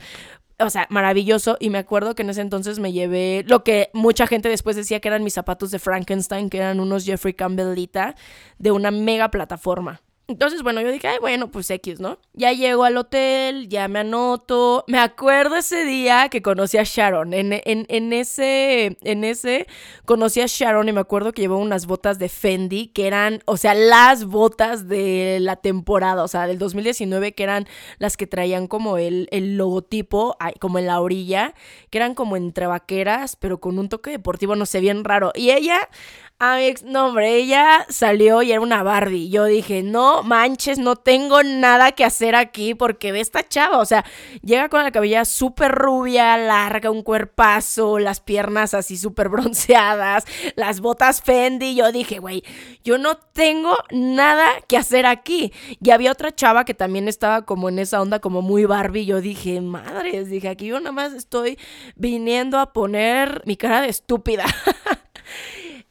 O 0.59 0.71
sea, 0.71 0.87
maravilloso. 0.91 1.57
Y 1.61 1.71
me 1.71 1.79
acuerdo 1.79 2.15
que 2.15 2.23
en 2.23 2.31
ese 2.31 2.41
entonces 2.41 2.79
me 2.79 2.93
llevé 2.93 3.45
lo 3.47 3.63
que 3.63 3.91
mucha 3.93 4.27
gente 4.27 4.49
después 4.49 4.77
decía 4.77 5.01
que 5.01 5.09
eran 5.09 5.23
mis 5.23 5.35
zapatos 5.35 5.71
de 5.71 5.79
Frankenstein, 5.79 6.49
que 6.49 6.59
eran 6.59 6.81
unos 6.81 7.05
Jeffrey 7.05 7.35
Campbellita 7.35 8.15
de 8.59 8.71
una 8.71 8.91
mega 8.91 9.31
plataforma. 9.31 10.01
Entonces, 10.29 10.65
bueno, 10.65 10.81
yo 10.81 10.91
dije, 10.91 11.07
ay, 11.07 11.19
bueno, 11.21 11.53
pues 11.53 11.71
X, 11.71 12.01
¿no? 12.01 12.19
Ya 12.33 12.51
llego 12.53 12.83
al 12.83 12.97
hotel, 12.97 13.69
ya 13.69 13.87
me 13.87 14.01
anoto. 14.01 14.85
Me 14.89 14.99
acuerdo 14.99 15.55
ese 15.55 15.85
día 15.85 16.29
que 16.31 16.43
conocí 16.43 16.79
a 16.79 16.83
Sharon. 16.83 17.33
En, 17.33 17.53
en, 17.53 17.87
en, 17.89 18.13
ese, 18.13 18.99
en 19.03 19.23
ese 19.23 19.69
conocí 20.05 20.41
a 20.41 20.47
Sharon 20.49 20.89
y 20.89 20.93
me 20.93 20.99
acuerdo 20.99 21.31
que 21.33 21.43
llevó 21.43 21.59
unas 21.59 21.87
botas 21.87 22.19
de 22.19 22.29
Fendi, 22.29 22.89
que 22.89 23.07
eran, 23.07 23.41
o 23.45 23.57
sea, 23.57 23.75
las 23.75 24.25
botas 24.25 24.89
de 24.89 25.39
la 25.41 25.55
temporada, 25.55 26.25
o 26.25 26.29
sea, 26.29 26.49
del 26.49 26.59
2019, 26.59 27.33
que 27.33 27.45
eran 27.45 27.69
las 27.99 28.17
que 28.17 28.27
traían 28.27 28.67
como 28.67 28.99
el, 28.99 29.29
el 29.31 29.57
logotipo, 29.57 30.37
como 30.59 30.81
en 30.81 30.87
la 30.87 31.01
orilla, 31.01 31.55
que 31.91 31.99
eran 31.99 32.17
como 32.17 32.37
entre 32.37 32.67
vaqueras, 32.67 33.37
pero 33.37 33.61
con 33.61 33.79
un 33.79 33.89
toque 33.89 34.11
deportivo, 34.11 34.57
no 34.57 34.67
sé, 34.67 34.81
bien 34.81 35.05
raro. 35.05 35.31
Y 35.37 35.53
ella, 35.53 35.89
Amix, 36.39 36.83
no, 36.83 37.07
hombre, 37.07 37.35
ella 37.37 37.87
salió 37.89 38.43
y 38.43 38.53
era 38.53 38.61
una 38.61 38.83
Barbie. 38.83 39.31
Yo 39.31 39.47
dije, 39.47 39.83
no 39.83 40.23
manches, 40.23 40.79
no 40.79 40.95
tengo 40.95 41.43
nada 41.43 41.93
que 41.93 42.05
hacer 42.05 42.35
aquí 42.35 42.75
porque 42.75 43.11
ve 43.11 43.21
esta 43.21 43.43
chava. 43.49 43.79
O 43.79 43.87
sea, 43.87 44.05
llega 44.43 44.69
con 44.69 44.83
la 44.83 44.91
cabella 44.91 45.25
súper 45.25 45.73
rubia, 45.73 46.37
larga, 46.37 46.91
un 46.91 47.03
cuerpazo, 47.03 47.99
las 47.99 48.21
piernas 48.21 48.75
así 48.75 48.99
súper 48.99 49.31
bronceadas, 49.31 50.27
las 50.57 50.81
botas 50.81 51.23
Fendi. 51.23 51.75
Yo 51.75 51.91
dije, 51.91 52.19
güey, 52.19 52.43
yo 52.85 52.99
no 52.99 53.17
tengo 53.17 53.75
nada 53.91 54.47
que 54.69 54.77
hacer 54.77 55.07
aquí. 55.07 55.55
Y 55.81 55.91
había 55.91 56.13
otra 56.13 56.35
chava 56.35 56.67
que 56.67 56.75
también 56.75 57.09
estaba 57.09 57.47
como 57.47 57.71
en 57.71 57.79
esa 57.79 58.03
onda, 58.03 58.19
como 58.19 58.43
muy 58.43 58.67
Barbie. 58.67 59.07
Yo 59.07 59.23
dije, 59.23 59.63
madres, 59.63 60.29
dije, 60.29 60.51
aquí 60.51 60.67
yo 60.67 60.81
nada 60.81 60.93
más 60.93 61.15
estoy 61.15 61.59
viniendo 61.95 62.59
a 62.59 62.75
poner 62.75 63.43
mi 63.47 63.57
cara 63.57 63.81
de 63.81 63.89
estúpida. 63.89 64.45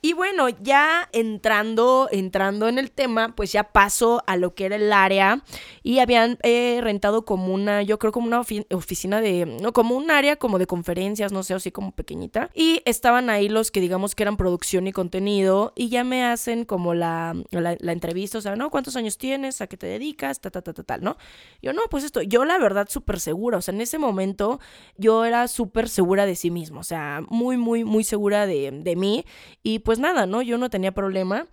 Y 0.05 0.13
bueno, 0.13 0.49
ya 0.49 1.09
entrando, 1.13 2.09
entrando 2.11 2.67
en 2.67 2.77
el 2.77 2.91
tema, 2.91 3.33
pues 3.35 3.51
ya 3.51 3.71
paso 3.71 4.21
a 4.27 4.37
lo 4.37 4.53
que 4.53 4.67
era 4.67 4.75
el 4.75 4.93
área 4.93 5.41
y 5.81 5.97
habían 5.97 6.37
eh, 6.43 6.79
rentado 6.83 7.25
como 7.25 7.51
una, 7.51 7.81
yo 7.81 7.97
creo 7.97 8.11
como 8.11 8.27
una 8.27 8.41
oficina 8.69 9.19
de, 9.19 9.47
no, 9.47 9.73
como 9.73 9.95
un 9.95 10.11
área 10.11 10.35
como 10.35 10.59
de 10.59 10.67
conferencias, 10.67 11.31
no 11.31 11.41
sé, 11.41 11.55
así 11.55 11.71
como 11.71 11.91
pequeñita. 11.91 12.51
Y 12.53 12.83
estaban 12.85 13.31
ahí 13.31 13.49
los 13.49 13.71
que 13.71 13.81
digamos 13.81 14.13
que 14.13 14.21
eran 14.21 14.37
producción 14.37 14.85
y 14.85 14.91
contenido 14.91 15.73
y 15.75 15.89
ya 15.89 16.03
me 16.03 16.23
hacen 16.23 16.65
como 16.65 16.93
la, 16.93 17.35
la, 17.49 17.91
entrevista, 17.91 18.37
o 18.37 18.41
sea, 18.41 18.55
¿no? 18.55 18.69
¿Cuántos 18.69 18.95
años 18.97 19.17
tienes? 19.17 19.59
¿A 19.61 19.65
qué 19.65 19.75
te 19.75 19.87
dedicas? 19.87 20.39
Ta, 20.39 20.51
ta, 20.51 20.61
ta, 20.61 20.71
ta, 20.73 20.83
tal, 20.83 21.01
¿no? 21.03 21.17
Yo 21.63 21.73
no, 21.73 21.81
pues 21.89 22.03
esto, 22.03 22.21
yo 22.21 22.45
la 22.45 22.59
verdad 22.59 22.87
súper 22.91 23.19
segura, 23.19 23.57
o 23.57 23.61
sea, 23.63 23.73
en 23.73 23.81
ese 23.81 23.97
momento 23.97 24.59
yo 24.97 25.25
era 25.25 25.47
súper 25.47 25.89
segura 25.89 26.27
de 26.27 26.35
sí 26.35 26.51
mismo, 26.51 26.81
o 26.81 26.83
sea, 26.83 27.23
muy, 27.27 27.57
muy, 27.57 27.83
muy 27.83 28.03
segura 28.03 28.45
de, 28.45 28.69
de 28.69 28.95
mí 28.95 29.25
y 29.63 29.79
pues 29.79 29.94
pues 29.95 30.01
nada, 30.01 30.25
¿no? 30.25 30.41
Yo 30.41 30.57
no 30.57 30.69
tenía 30.69 30.91
problema. 30.91 31.47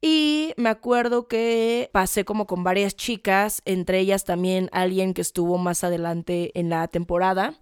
Y 0.00 0.52
me 0.56 0.68
acuerdo 0.68 1.28
que 1.28 1.90
pasé 1.92 2.24
como 2.24 2.44
con 2.48 2.64
varias 2.64 2.96
chicas, 2.96 3.62
entre 3.66 4.00
ellas 4.00 4.24
también 4.24 4.68
alguien 4.72 5.14
que 5.14 5.20
estuvo 5.20 5.58
más 5.58 5.84
adelante 5.84 6.50
en 6.58 6.70
la 6.70 6.88
temporada. 6.88 7.54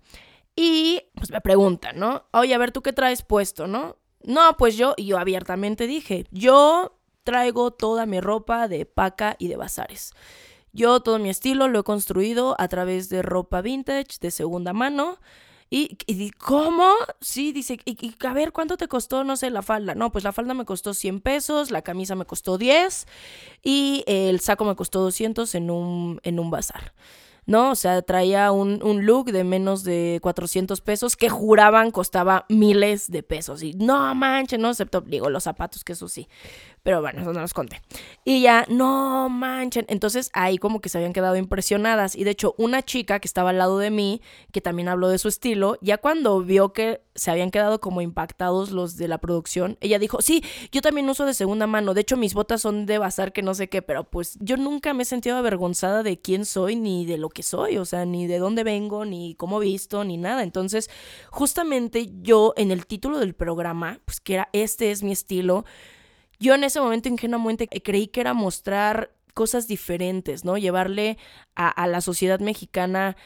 Y 0.56 1.02
pues 1.14 1.30
me 1.30 1.42
preguntan, 1.42 1.98
¿no? 1.98 2.24
Oye, 2.32 2.54
a 2.54 2.58
ver, 2.58 2.72
¿tú 2.72 2.80
qué 2.80 2.94
traes 2.94 3.22
puesto, 3.22 3.66
no? 3.66 3.98
No, 4.22 4.56
pues 4.56 4.74
yo, 4.78 4.94
y 4.96 5.04
yo 5.04 5.18
abiertamente 5.18 5.86
dije, 5.86 6.24
yo 6.30 6.98
traigo 7.24 7.72
toda 7.72 8.06
mi 8.06 8.18
ropa 8.20 8.68
de 8.68 8.86
paca 8.86 9.36
y 9.38 9.48
de 9.48 9.56
bazares. 9.56 10.14
Yo 10.72 11.00
todo 11.00 11.18
mi 11.18 11.28
estilo 11.28 11.68
lo 11.68 11.80
he 11.80 11.84
construido 11.84 12.56
a 12.58 12.68
través 12.68 13.10
de 13.10 13.20
ropa 13.20 13.60
vintage, 13.60 14.16
de 14.18 14.30
segunda 14.30 14.72
mano. 14.72 15.18
Y, 15.74 15.96
y 16.06 16.30
¿cómo? 16.32 16.92
Sí, 17.22 17.50
dice, 17.50 17.78
y, 17.86 18.14
a 18.26 18.34
ver, 18.34 18.52
¿cuánto 18.52 18.76
te 18.76 18.88
costó, 18.88 19.24
no 19.24 19.36
sé, 19.36 19.48
la 19.48 19.62
falda? 19.62 19.94
No, 19.94 20.12
pues 20.12 20.22
la 20.22 20.30
falda 20.30 20.52
me 20.52 20.66
costó 20.66 20.92
100 20.92 21.22
pesos, 21.22 21.70
la 21.70 21.80
camisa 21.80 22.14
me 22.14 22.26
costó 22.26 22.58
10 22.58 23.06
y 23.62 24.04
el 24.06 24.40
saco 24.40 24.66
me 24.66 24.76
costó 24.76 25.00
200 25.00 25.54
en 25.54 25.70
un, 25.70 26.20
en 26.24 26.40
un 26.40 26.50
bazar. 26.50 26.92
¿no? 27.46 27.70
O 27.70 27.74
sea, 27.74 28.02
traía 28.02 28.52
un, 28.52 28.82
un, 28.82 29.06
look 29.06 29.32
de 29.32 29.44
menos 29.44 29.82
de 29.82 30.20
400 30.22 30.80
pesos 30.82 31.16
que 31.16 31.30
juraban 31.30 31.90
costaba 31.90 32.44
miles 32.50 33.10
de 33.10 33.22
pesos. 33.22 33.62
Y 33.62 33.72
no 33.72 34.14
manches, 34.14 34.58
no, 34.60 34.68
excepto, 34.68 35.00
digo, 35.00 35.30
los 35.30 35.44
zapatos, 35.44 35.84
que 35.84 35.94
eso 35.94 36.06
sí. 36.06 36.28
Pero 36.82 37.00
bueno, 37.00 37.20
eso 37.20 37.32
no 37.32 37.40
los 37.40 37.54
conté. 37.54 37.80
Y 38.24 38.42
ya, 38.42 38.66
no 38.68 39.28
manchen. 39.28 39.84
Entonces 39.88 40.30
ahí 40.32 40.58
como 40.58 40.80
que 40.80 40.88
se 40.88 40.98
habían 40.98 41.12
quedado 41.12 41.36
impresionadas. 41.36 42.16
Y 42.16 42.24
de 42.24 42.32
hecho, 42.32 42.56
una 42.58 42.82
chica 42.82 43.20
que 43.20 43.28
estaba 43.28 43.50
al 43.50 43.58
lado 43.58 43.78
de 43.78 43.90
mí, 43.90 44.20
que 44.50 44.60
también 44.60 44.88
habló 44.88 45.08
de 45.08 45.18
su 45.18 45.28
estilo, 45.28 45.78
ya 45.80 45.98
cuando 45.98 46.40
vio 46.40 46.72
que 46.72 47.00
se 47.14 47.30
habían 47.30 47.52
quedado 47.52 47.80
como 47.80 48.00
impactados 48.00 48.72
los 48.72 48.96
de 48.96 49.06
la 49.06 49.18
producción, 49.18 49.76
ella 49.80 50.00
dijo, 50.00 50.22
sí, 50.22 50.42
yo 50.72 50.80
también 50.80 51.08
uso 51.08 51.24
de 51.24 51.34
segunda 51.34 51.68
mano. 51.68 51.94
De 51.94 52.00
hecho, 52.00 52.16
mis 52.16 52.34
botas 52.34 52.62
son 52.62 52.84
de 52.86 52.98
bazar 52.98 53.32
que 53.32 53.42
no 53.42 53.54
sé 53.54 53.68
qué, 53.68 53.80
pero 53.82 54.02
pues 54.02 54.36
yo 54.40 54.56
nunca 54.56 54.92
me 54.92 55.04
he 55.04 55.06
sentido 55.06 55.36
avergonzada 55.36 56.02
de 56.02 56.20
quién 56.20 56.44
soy, 56.44 56.74
ni 56.74 57.06
de 57.06 57.16
lo 57.16 57.28
que 57.28 57.44
soy, 57.44 57.78
o 57.78 57.84
sea, 57.84 58.06
ni 58.06 58.26
de 58.26 58.38
dónde 58.38 58.64
vengo, 58.64 59.04
ni 59.04 59.36
cómo 59.36 59.60
visto, 59.60 60.02
ni 60.02 60.16
nada. 60.16 60.42
Entonces, 60.42 60.90
justamente 61.30 62.10
yo 62.22 62.54
en 62.56 62.72
el 62.72 62.86
título 62.86 63.20
del 63.20 63.34
programa, 63.34 64.00
pues 64.04 64.20
que 64.20 64.34
era, 64.34 64.48
este 64.52 64.90
es 64.90 65.04
mi 65.04 65.12
estilo, 65.12 65.64
yo 66.42 66.54
en 66.54 66.64
ese 66.64 66.80
momento 66.80 67.08
ingenuamente 67.08 67.68
creí 67.68 68.08
que 68.08 68.20
era 68.20 68.34
mostrar 68.34 69.12
cosas 69.32 69.68
diferentes, 69.68 70.44
¿no? 70.44 70.58
Llevarle 70.58 71.16
a, 71.54 71.68
a 71.68 71.86
la 71.86 72.00
sociedad 72.00 72.40
mexicana 72.40 73.16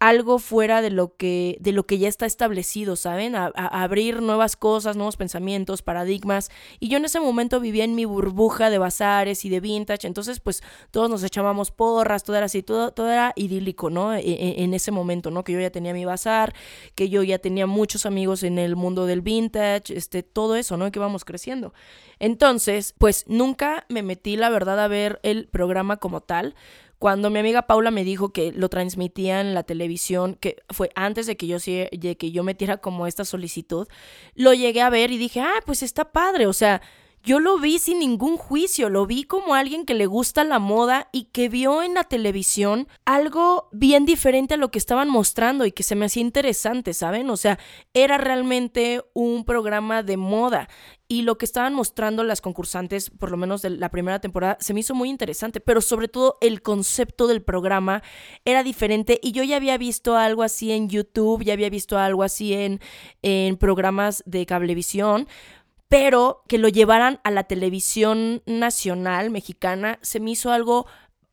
algo 0.00 0.38
fuera 0.38 0.80
de 0.80 0.88
lo 0.88 1.14
que, 1.14 1.58
de 1.60 1.72
lo 1.72 1.84
que 1.84 1.98
ya 1.98 2.08
está 2.08 2.24
establecido, 2.24 2.96
¿saben? 2.96 3.36
A, 3.36 3.48
abrir 3.48 4.22
nuevas 4.22 4.56
cosas, 4.56 4.96
nuevos 4.96 5.18
pensamientos, 5.18 5.82
paradigmas. 5.82 6.50
Y 6.80 6.88
yo 6.88 6.96
en 6.96 7.04
ese 7.04 7.20
momento 7.20 7.60
vivía 7.60 7.84
en 7.84 7.94
mi 7.94 8.06
burbuja 8.06 8.70
de 8.70 8.78
bazares 8.78 9.44
y 9.44 9.50
de 9.50 9.60
vintage, 9.60 10.06
entonces 10.06 10.40
pues 10.40 10.62
todos 10.90 11.10
nos 11.10 11.22
echábamos 11.22 11.70
porras, 11.70 12.24
todo 12.24 12.36
era 12.36 12.46
así, 12.46 12.62
todo, 12.62 12.92
todo 12.92 13.10
era 13.10 13.34
idílico, 13.36 13.90
¿no? 13.90 14.14
E, 14.14 14.20
e, 14.20 14.64
en, 14.64 14.72
ese 14.72 14.90
momento, 14.90 15.30
¿no? 15.30 15.44
Que 15.44 15.52
yo 15.52 15.60
ya 15.60 15.70
tenía 15.70 15.92
mi 15.92 16.06
bazar, 16.06 16.54
que 16.94 17.10
yo 17.10 17.22
ya 17.22 17.38
tenía 17.38 17.66
muchos 17.66 18.06
amigos 18.06 18.42
en 18.42 18.58
el 18.58 18.76
mundo 18.76 19.04
del 19.04 19.20
vintage, 19.20 19.94
este, 19.94 20.22
todo 20.22 20.56
eso, 20.56 20.78
¿no? 20.78 20.90
Que 20.90 20.98
íbamos 20.98 21.26
creciendo. 21.26 21.74
Entonces, 22.18 22.94
pues 22.96 23.26
nunca 23.28 23.84
me 23.90 24.02
metí, 24.02 24.36
la 24.36 24.48
verdad, 24.48 24.80
a 24.80 24.88
ver 24.88 25.20
el 25.22 25.46
programa 25.48 25.98
como 25.98 26.22
tal 26.22 26.54
cuando 27.00 27.30
mi 27.30 27.38
amiga 27.38 27.62
Paula 27.62 27.90
me 27.90 28.04
dijo 28.04 28.28
que 28.28 28.52
lo 28.52 28.68
transmitía 28.68 29.40
en 29.40 29.54
la 29.54 29.62
televisión, 29.62 30.36
que 30.38 30.62
fue 30.68 30.90
antes 30.94 31.26
de 31.26 31.38
que 31.38 31.46
yo, 31.46 31.56
de 31.56 32.16
que 32.18 32.30
yo 32.30 32.44
metiera 32.44 32.76
como 32.76 33.06
esta 33.06 33.24
solicitud, 33.24 33.88
lo 34.34 34.52
llegué 34.52 34.82
a 34.82 34.90
ver 34.90 35.10
y 35.10 35.16
dije, 35.16 35.40
ah, 35.40 35.60
pues 35.64 35.82
está 35.82 36.12
padre, 36.12 36.46
o 36.46 36.52
sea, 36.52 36.82
yo 37.22 37.38
lo 37.38 37.58
vi 37.58 37.78
sin 37.78 37.98
ningún 37.98 38.36
juicio, 38.36 38.88
lo 38.88 39.06
vi 39.06 39.24
como 39.24 39.54
alguien 39.54 39.84
que 39.84 39.94
le 39.94 40.06
gusta 40.06 40.42
la 40.44 40.58
moda 40.58 41.08
y 41.12 41.24
que 41.24 41.48
vio 41.48 41.82
en 41.82 41.94
la 41.94 42.04
televisión 42.04 42.88
algo 43.04 43.68
bien 43.72 44.06
diferente 44.06 44.54
a 44.54 44.56
lo 44.56 44.70
que 44.70 44.78
estaban 44.78 45.10
mostrando 45.10 45.66
y 45.66 45.72
que 45.72 45.82
se 45.82 45.96
me 45.96 46.06
hacía 46.06 46.22
interesante, 46.22 46.94
¿saben? 46.94 47.28
O 47.28 47.36
sea, 47.36 47.58
era 47.92 48.16
realmente 48.16 49.02
un 49.12 49.44
programa 49.44 50.02
de 50.02 50.16
moda 50.16 50.68
y 51.10 51.22
lo 51.22 51.36
que 51.38 51.44
estaban 51.44 51.74
mostrando 51.74 52.22
las 52.22 52.40
concursantes, 52.40 53.10
por 53.10 53.32
lo 53.32 53.36
menos 53.36 53.62
de 53.62 53.70
la 53.70 53.90
primera 53.90 54.20
temporada, 54.20 54.56
se 54.60 54.72
me 54.72 54.80
hizo 54.80 54.94
muy 54.94 55.10
interesante, 55.10 55.58
pero 55.58 55.80
sobre 55.80 56.06
todo 56.06 56.38
el 56.40 56.62
concepto 56.62 57.26
del 57.26 57.42
programa 57.42 58.04
era 58.44 58.62
diferente 58.62 59.18
y 59.20 59.32
yo 59.32 59.42
ya 59.42 59.56
había 59.56 59.76
visto 59.76 60.16
algo 60.16 60.44
así 60.44 60.70
en 60.70 60.88
YouTube, 60.88 61.42
ya 61.42 61.52
había 61.52 61.68
visto 61.68 61.98
algo 61.98 62.22
así 62.22 62.54
en, 62.54 62.80
en 63.22 63.56
programas 63.56 64.22
de 64.24 64.46
cablevisión, 64.46 65.26
pero 65.90 66.44
que 66.46 66.56
lo 66.56 66.68
llevaran 66.68 67.18
a 67.24 67.32
la 67.32 67.44
televisión 67.44 68.44
nacional 68.46 69.30
mexicana 69.30 69.98
se 70.02 70.20
me 70.20 70.30
hizo 70.30 70.52
algo 70.52 70.86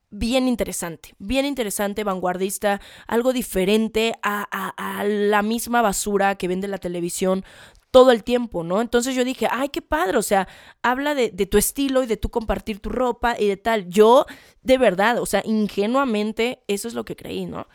bien 0.10 0.48
interesante, 0.48 1.14
bien 1.20 1.46
interesante, 1.46 2.04
vanguardista, 2.04 2.82
algo 3.06 3.34
diferente 3.34 4.16
a, 4.24 5.04
la 5.06 5.44
misma 5.44 5.84
basura 5.84 6.36
que 6.36 6.48
vende 6.48 6.68
la 6.68 6.80
televisión 6.80 7.46
todo 7.92 8.12
el 8.12 8.24
tiempo, 8.24 8.64
¿no? 8.64 8.82
Entonces 8.82 9.14
yo 9.14 9.24
dije, 9.24 9.48
ay, 9.52 9.70
qué 9.70 9.84
padre, 9.84 10.18
o 10.18 10.24
sea, 10.24 10.48
habla 10.82 11.14
de, 11.14 11.30
de, 11.30 11.46
tu 11.46 11.60
estilo 11.60 12.02
y 12.02 12.08
de 12.08 12.18
tú 12.18 12.30
compartir 12.30 12.80
tu 12.80 12.90
ropa 12.90 13.36
y 13.40 13.48
de 13.48 13.58
tal. 13.58 13.88
Yo, 13.90 14.26
de 14.64 14.80
verdad, 14.80 15.20
o 15.20 15.28
sea, 15.28 15.44
ingenuamente, 15.46 16.64
eso 16.68 16.88
es 16.88 16.96
lo 16.96 17.06
que 17.06 17.16
creí, 17.16 17.46
¿no? 17.46 17.68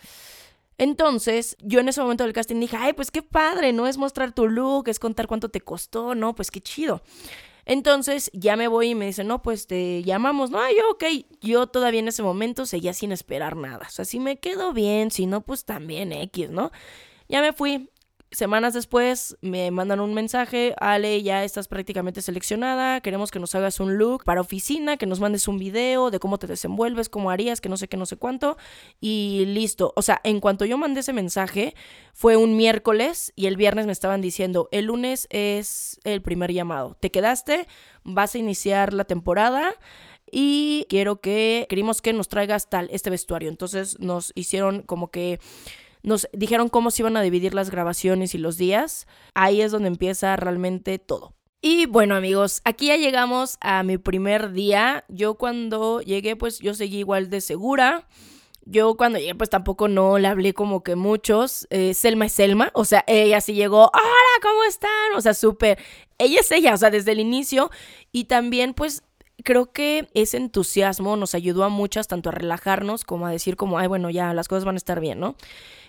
Entonces, 0.78 1.56
yo 1.60 1.80
en 1.80 1.88
ese 1.88 2.00
momento 2.00 2.24
del 2.24 2.32
casting 2.32 2.60
dije, 2.60 2.76
ay, 2.78 2.92
pues 2.92 3.10
qué 3.10 3.22
padre, 3.22 3.72
¿no? 3.72 3.86
Es 3.86 3.98
mostrar 3.98 4.32
tu 4.32 4.48
look, 4.48 4.88
es 4.88 4.98
contar 4.98 5.26
cuánto 5.26 5.48
te 5.48 5.60
costó, 5.60 6.14
¿no? 6.14 6.34
Pues 6.34 6.50
qué 6.50 6.60
chido. 6.60 7.02
Entonces 7.64 8.30
ya 8.32 8.56
me 8.56 8.66
voy 8.68 8.88
y 8.90 8.94
me 8.94 9.06
dicen, 9.06 9.28
no, 9.28 9.42
pues 9.42 9.66
te 9.66 10.02
llamamos. 10.02 10.50
No, 10.50 10.58
yo, 10.70 10.90
ok. 10.90 11.04
Yo 11.40 11.66
todavía 11.68 12.00
en 12.00 12.08
ese 12.08 12.22
momento 12.22 12.66
seguía 12.66 12.92
sin 12.92 13.12
esperar 13.12 13.56
nada. 13.56 13.86
O 13.86 13.90
sea, 13.90 14.04
si 14.04 14.18
me 14.18 14.38
quedo 14.38 14.72
bien, 14.72 15.10
si 15.10 15.26
no, 15.26 15.42
pues 15.42 15.64
también 15.64 16.12
X, 16.12 16.50
¿no? 16.50 16.72
Ya 17.28 17.40
me 17.40 17.52
fui. 17.52 17.88
Semanas 18.32 18.72
después 18.72 19.36
me 19.42 19.70
mandan 19.70 20.00
un 20.00 20.14
mensaje, 20.14 20.74
Ale, 20.78 21.22
ya 21.22 21.44
estás 21.44 21.68
prácticamente 21.68 22.22
seleccionada, 22.22 23.02
queremos 23.02 23.30
que 23.30 23.38
nos 23.38 23.54
hagas 23.54 23.78
un 23.78 23.98
look 23.98 24.24
para 24.24 24.40
oficina, 24.40 24.96
que 24.96 25.04
nos 25.04 25.20
mandes 25.20 25.48
un 25.48 25.58
video 25.58 26.10
de 26.10 26.18
cómo 26.18 26.38
te 26.38 26.46
desenvuelves, 26.46 27.10
cómo 27.10 27.30
harías, 27.30 27.60
que 27.60 27.68
no 27.68 27.76
sé 27.76 27.88
qué, 27.88 27.98
no 27.98 28.06
sé 28.06 28.16
cuánto, 28.16 28.56
y 29.02 29.44
listo. 29.48 29.92
O 29.96 30.02
sea, 30.02 30.18
en 30.24 30.40
cuanto 30.40 30.64
yo 30.64 30.78
mandé 30.78 31.00
ese 31.00 31.12
mensaje, 31.12 31.74
fue 32.14 32.38
un 32.38 32.56
miércoles 32.56 33.34
y 33.36 33.48
el 33.48 33.58
viernes 33.58 33.84
me 33.84 33.92
estaban 33.92 34.22
diciendo, 34.22 34.66
el 34.72 34.86
lunes 34.86 35.26
es 35.28 36.00
el 36.04 36.22
primer 36.22 36.54
llamado, 36.54 36.96
te 37.00 37.10
quedaste, 37.10 37.68
vas 38.02 38.34
a 38.34 38.38
iniciar 38.38 38.94
la 38.94 39.04
temporada 39.04 39.74
y 40.30 40.86
quiero 40.88 41.20
que, 41.20 41.66
queremos 41.68 42.00
que 42.00 42.14
nos 42.14 42.28
traigas 42.28 42.70
tal, 42.70 42.88
este 42.90 43.10
vestuario. 43.10 43.50
Entonces 43.50 44.00
nos 44.00 44.32
hicieron 44.34 44.80
como 44.80 45.10
que 45.10 45.38
nos 46.02 46.28
dijeron 46.32 46.68
cómo 46.68 46.90
se 46.90 47.02
iban 47.02 47.16
a 47.16 47.22
dividir 47.22 47.54
las 47.54 47.70
grabaciones 47.70 48.34
y 48.34 48.38
los 48.38 48.56
días. 48.56 49.06
Ahí 49.34 49.60
es 49.60 49.72
donde 49.72 49.88
empieza 49.88 50.36
realmente 50.36 50.98
todo. 50.98 51.34
Y 51.60 51.86
bueno 51.86 52.16
amigos, 52.16 52.60
aquí 52.64 52.88
ya 52.88 52.96
llegamos 52.96 53.56
a 53.60 53.84
mi 53.84 53.96
primer 53.96 54.50
día. 54.50 55.04
Yo 55.08 55.34
cuando 55.34 56.00
llegué 56.00 56.34
pues 56.34 56.58
yo 56.58 56.74
seguí 56.74 56.98
igual 56.98 57.30
de 57.30 57.40
segura. 57.40 58.08
Yo 58.64 58.96
cuando 58.96 59.20
llegué 59.20 59.36
pues 59.36 59.50
tampoco 59.50 59.86
no 59.86 60.18
le 60.18 60.26
hablé 60.26 60.54
como 60.54 60.82
que 60.82 60.96
muchos. 60.96 61.68
Eh, 61.70 61.94
Selma 61.94 62.26
es 62.26 62.32
Selma, 62.32 62.70
o 62.74 62.84
sea, 62.84 63.04
ella 63.06 63.40
sí 63.40 63.54
llegó, 63.54 63.84
hola, 63.84 64.40
¿cómo 64.42 64.64
están? 64.64 65.12
O 65.16 65.20
sea, 65.20 65.34
súper, 65.34 65.78
ella 66.18 66.40
es 66.40 66.50
ella, 66.50 66.74
o 66.74 66.76
sea, 66.76 66.90
desde 66.90 67.12
el 67.12 67.20
inicio. 67.20 67.70
Y 68.10 68.24
también 68.24 68.74
pues 68.74 69.04
creo 69.42 69.72
que 69.72 70.08
ese 70.14 70.36
entusiasmo 70.36 71.16
nos 71.16 71.34
ayudó 71.34 71.64
a 71.64 71.68
muchas 71.68 72.08
tanto 72.08 72.28
a 72.28 72.32
relajarnos 72.32 73.04
como 73.04 73.26
a 73.26 73.30
decir 73.30 73.56
como, 73.56 73.78
ay, 73.78 73.88
bueno, 73.88 74.10
ya 74.10 74.34
las 74.34 74.48
cosas 74.48 74.64
van 74.64 74.76
a 74.76 74.78
estar 74.78 75.00
bien, 75.00 75.20
¿no? 75.20 75.36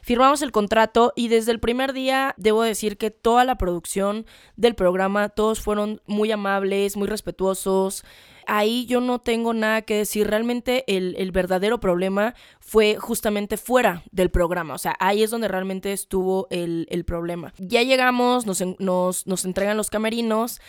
Firmamos 0.02 0.42
el 0.42 0.52
contrato 0.52 1.14
y 1.16 1.30
desde 1.30 1.54
el 1.54 1.62
primer 1.62 1.94
día 1.94 2.34
debo 2.38 2.62
decir 2.64 2.98
que 2.98 3.10
toda 3.10 3.46
la 3.46 3.58
producción 3.58 4.26
del 4.58 4.76
programa, 4.76 5.30
todos 5.30 5.62
fueron 5.62 6.02
muy 6.06 6.30
amables, 6.30 6.98
muy 6.98 7.08
respetuosos. 7.08 8.04
Ahí 8.46 8.86
yo 8.86 9.00
no 9.00 9.20
tengo 9.20 9.54
nada 9.54 9.84
que 9.84 9.96
decir. 9.96 10.28
Realmente 10.28 10.84
el, 10.88 11.32
verdadero 11.32 11.80
problema 11.80 12.36
fue 12.60 12.98
justamente 12.98 13.56
fuera 13.56 14.04
del 14.12 14.30
programa. 14.30 14.74
O 14.74 14.78
sea, 14.78 14.96
ahí 15.00 15.24
es 15.24 15.32
donde 15.32 15.48
realmente 15.48 15.94
estuvo 15.94 16.48
el, 16.50 17.06
problema. 17.08 17.54
Ya 17.58 17.82
llegamos, 17.82 18.46
nos, 18.46 18.62
nos, 18.80 19.26
nos 19.26 19.46
entregan 19.46 19.78
los 19.78 19.90
camerinos. 19.90 20.60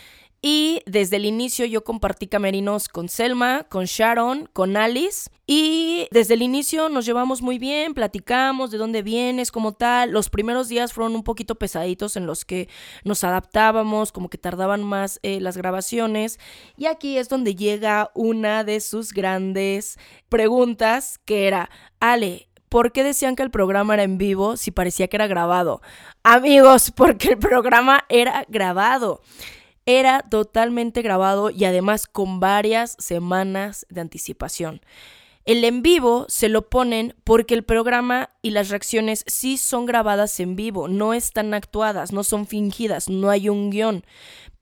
Y 0.47 0.83
desde 0.85 1.15
el 1.15 1.25
inicio 1.25 1.65
yo 1.65 1.83
compartí 1.83 2.27
camerinos 2.27 2.87
con 2.87 3.09
Selma, 3.09 3.63
con 3.63 3.85
Sharon, 3.85 4.47
con 4.53 4.77
Alice. 4.77 5.31
Y 5.47 6.07
desde 6.11 6.35
el 6.35 6.43
inicio 6.43 6.87
nos 6.87 7.07
llevamos 7.07 7.41
muy 7.41 7.57
bien, 7.57 7.95
platicamos 7.95 8.69
de 8.69 8.77
dónde 8.77 9.01
vienes, 9.01 9.51
como 9.51 9.73
tal. 9.73 10.11
Los 10.11 10.29
primeros 10.29 10.67
días 10.69 10.93
fueron 10.93 11.15
un 11.15 11.23
poquito 11.23 11.55
pesaditos 11.55 12.15
en 12.15 12.27
los 12.27 12.45
que 12.45 12.69
nos 13.03 13.23
adaptábamos, 13.23 14.11
como 14.11 14.29
que 14.29 14.37
tardaban 14.37 14.83
más 14.83 15.19
eh, 15.23 15.39
las 15.41 15.57
grabaciones. 15.57 16.39
Y 16.77 16.85
aquí 16.85 17.17
es 17.17 17.27
donde 17.27 17.55
llega 17.55 18.11
una 18.13 18.63
de 18.63 18.81
sus 18.81 19.13
grandes 19.13 19.97
preguntas, 20.29 21.17
que 21.25 21.47
era, 21.47 21.71
Ale, 21.99 22.49
¿por 22.69 22.91
qué 22.91 23.03
decían 23.03 23.35
que 23.35 23.41
el 23.41 23.49
programa 23.49 23.95
era 23.95 24.03
en 24.03 24.19
vivo 24.19 24.57
si 24.57 24.69
parecía 24.69 25.07
que 25.07 25.17
era 25.17 25.25
grabado? 25.25 25.81
Amigos, 26.21 26.91
porque 26.95 27.29
el 27.29 27.39
programa 27.39 28.05
era 28.09 28.45
grabado 28.47 29.23
era 29.85 30.21
totalmente 30.21 31.01
grabado 31.01 31.49
y 31.49 31.65
además 31.65 32.07
con 32.07 32.39
varias 32.39 32.95
semanas 32.99 33.85
de 33.89 34.01
anticipación. 34.01 34.81
El 35.45 35.63
en 35.63 35.83
vivo 35.83 36.25
se 36.27 36.49
lo 36.49 36.69
ponen 36.69 37.13
porque 37.23 37.53
el 37.53 37.63
programa 37.63 38.31
y 38.41 38.49
las 38.49 38.69
reacciones 38.69 39.23
sí 39.27 39.57
son 39.57 39.85
grabadas 39.85 40.39
en 40.39 40.55
vivo, 40.55 40.87
no 40.87 41.13
están 41.13 41.53
actuadas, 41.53 42.11
no 42.11 42.23
son 42.23 42.47
fingidas, 42.47 43.09
no 43.09 43.29
hay 43.29 43.49
un 43.49 43.69
guion. 43.69 44.03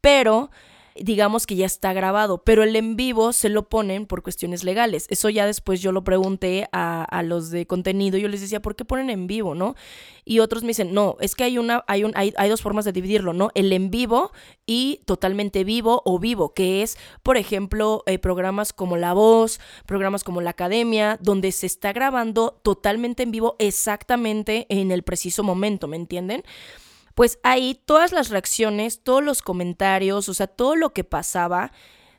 Pero 0.01 0.51
digamos 0.95 1.47
que 1.47 1.55
ya 1.55 1.65
está 1.65 1.93
grabado, 1.93 2.43
pero 2.43 2.63
el 2.63 2.75
en 2.75 2.95
vivo 2.95 3.33
se 3.33 3.49
lo 3.49 3.69
ponen 3.69 4.05
por 4.05 4.21
cuestiones 4.21 4.63
legales. 4.63 5.07
Eso 5.09 5.29
ya 5.29 5.45
después 5.45 5.81
yo 5.81 5.91
lo 5.91 6.03
pregunté 6.03 6.67
a, 6.71 7.23
los 7.23 7.51
de 7.51 7.65
contenido, 7.65 8.17
yo 8.17 8.27
les 8.27 8.41
decía, 8.41 8.61
¿por 8.61 8.75
qué 8.75 8.85
ponen 8.85 9.09
en 9.09 9.27
vivo, 9.27 9.55
no? 9.55 9.75
Y 10.25 10.39
otros 10.39 10.63
me 10.63 10.69
dicen, 10.69 10.93
no, 10.93 11.17
es 11.19 11.35
que 11.35 11.43
hay, 11.43 11.57
una, 11.57 11.83
hay, 11.87 12.03
un, 12.03 12.11
hay, 12.15 12.33
hay 12.37 12.49
dos 12.49 12.61
formas 12.61 12.85
de 12.85 12.91
dividirlo, 12.91 13.33
¿no? 13.33 13.49
El 13.55 13.71
en 13.73 13.89
vivo 13.91 14.31
y 14.65 15.01
totalmente 15.05 15.63
vivo 15.63 16.01
o 16.05 16.19
vivo, 16.19 16.53
que 16.53 16.81
es, 16.81 16.97
por 17.23 17.37
ejemplo, 17.37 18.03
eh, 18.05 18.19
programas 18.19 18.73
como 18.73 18.97
La 18.97 19.13
Voz, 19.13 19.59
programas 19.85 20.23
como 20.23 20.41
La 20.41 20.51
Academia, 20.51 21.17
donde 21.21 21.51
se 21.51 21.65
está 21.65 21.93
grabando 21.93 22.59
totalmente 22.63 23.23
en 23.23 23.31
vivo 23.31 23.55
exactamente 23.59 24.65
en 24.69 24.91
el 24.91 25.03
preciso 25.03 25.43
momento, 25.43 25.87
¿me 25.87 25.97
entienden? 25.97 26.43
Pues 27.15 27.39
ahí 27.43 27.79
todas 27.85 28.11
las 28.11 28.29
reacciones, 28.29 29.03
todos 29.03 29.23
los 29.23 29.41
comentarios, 29.41 30.29
o 30.29 30.33
sea, 30.33 30.47
todo 30.47 30.75
lo 30.75 30.93
que 30.93 31.03
pasaba 31.03 31.71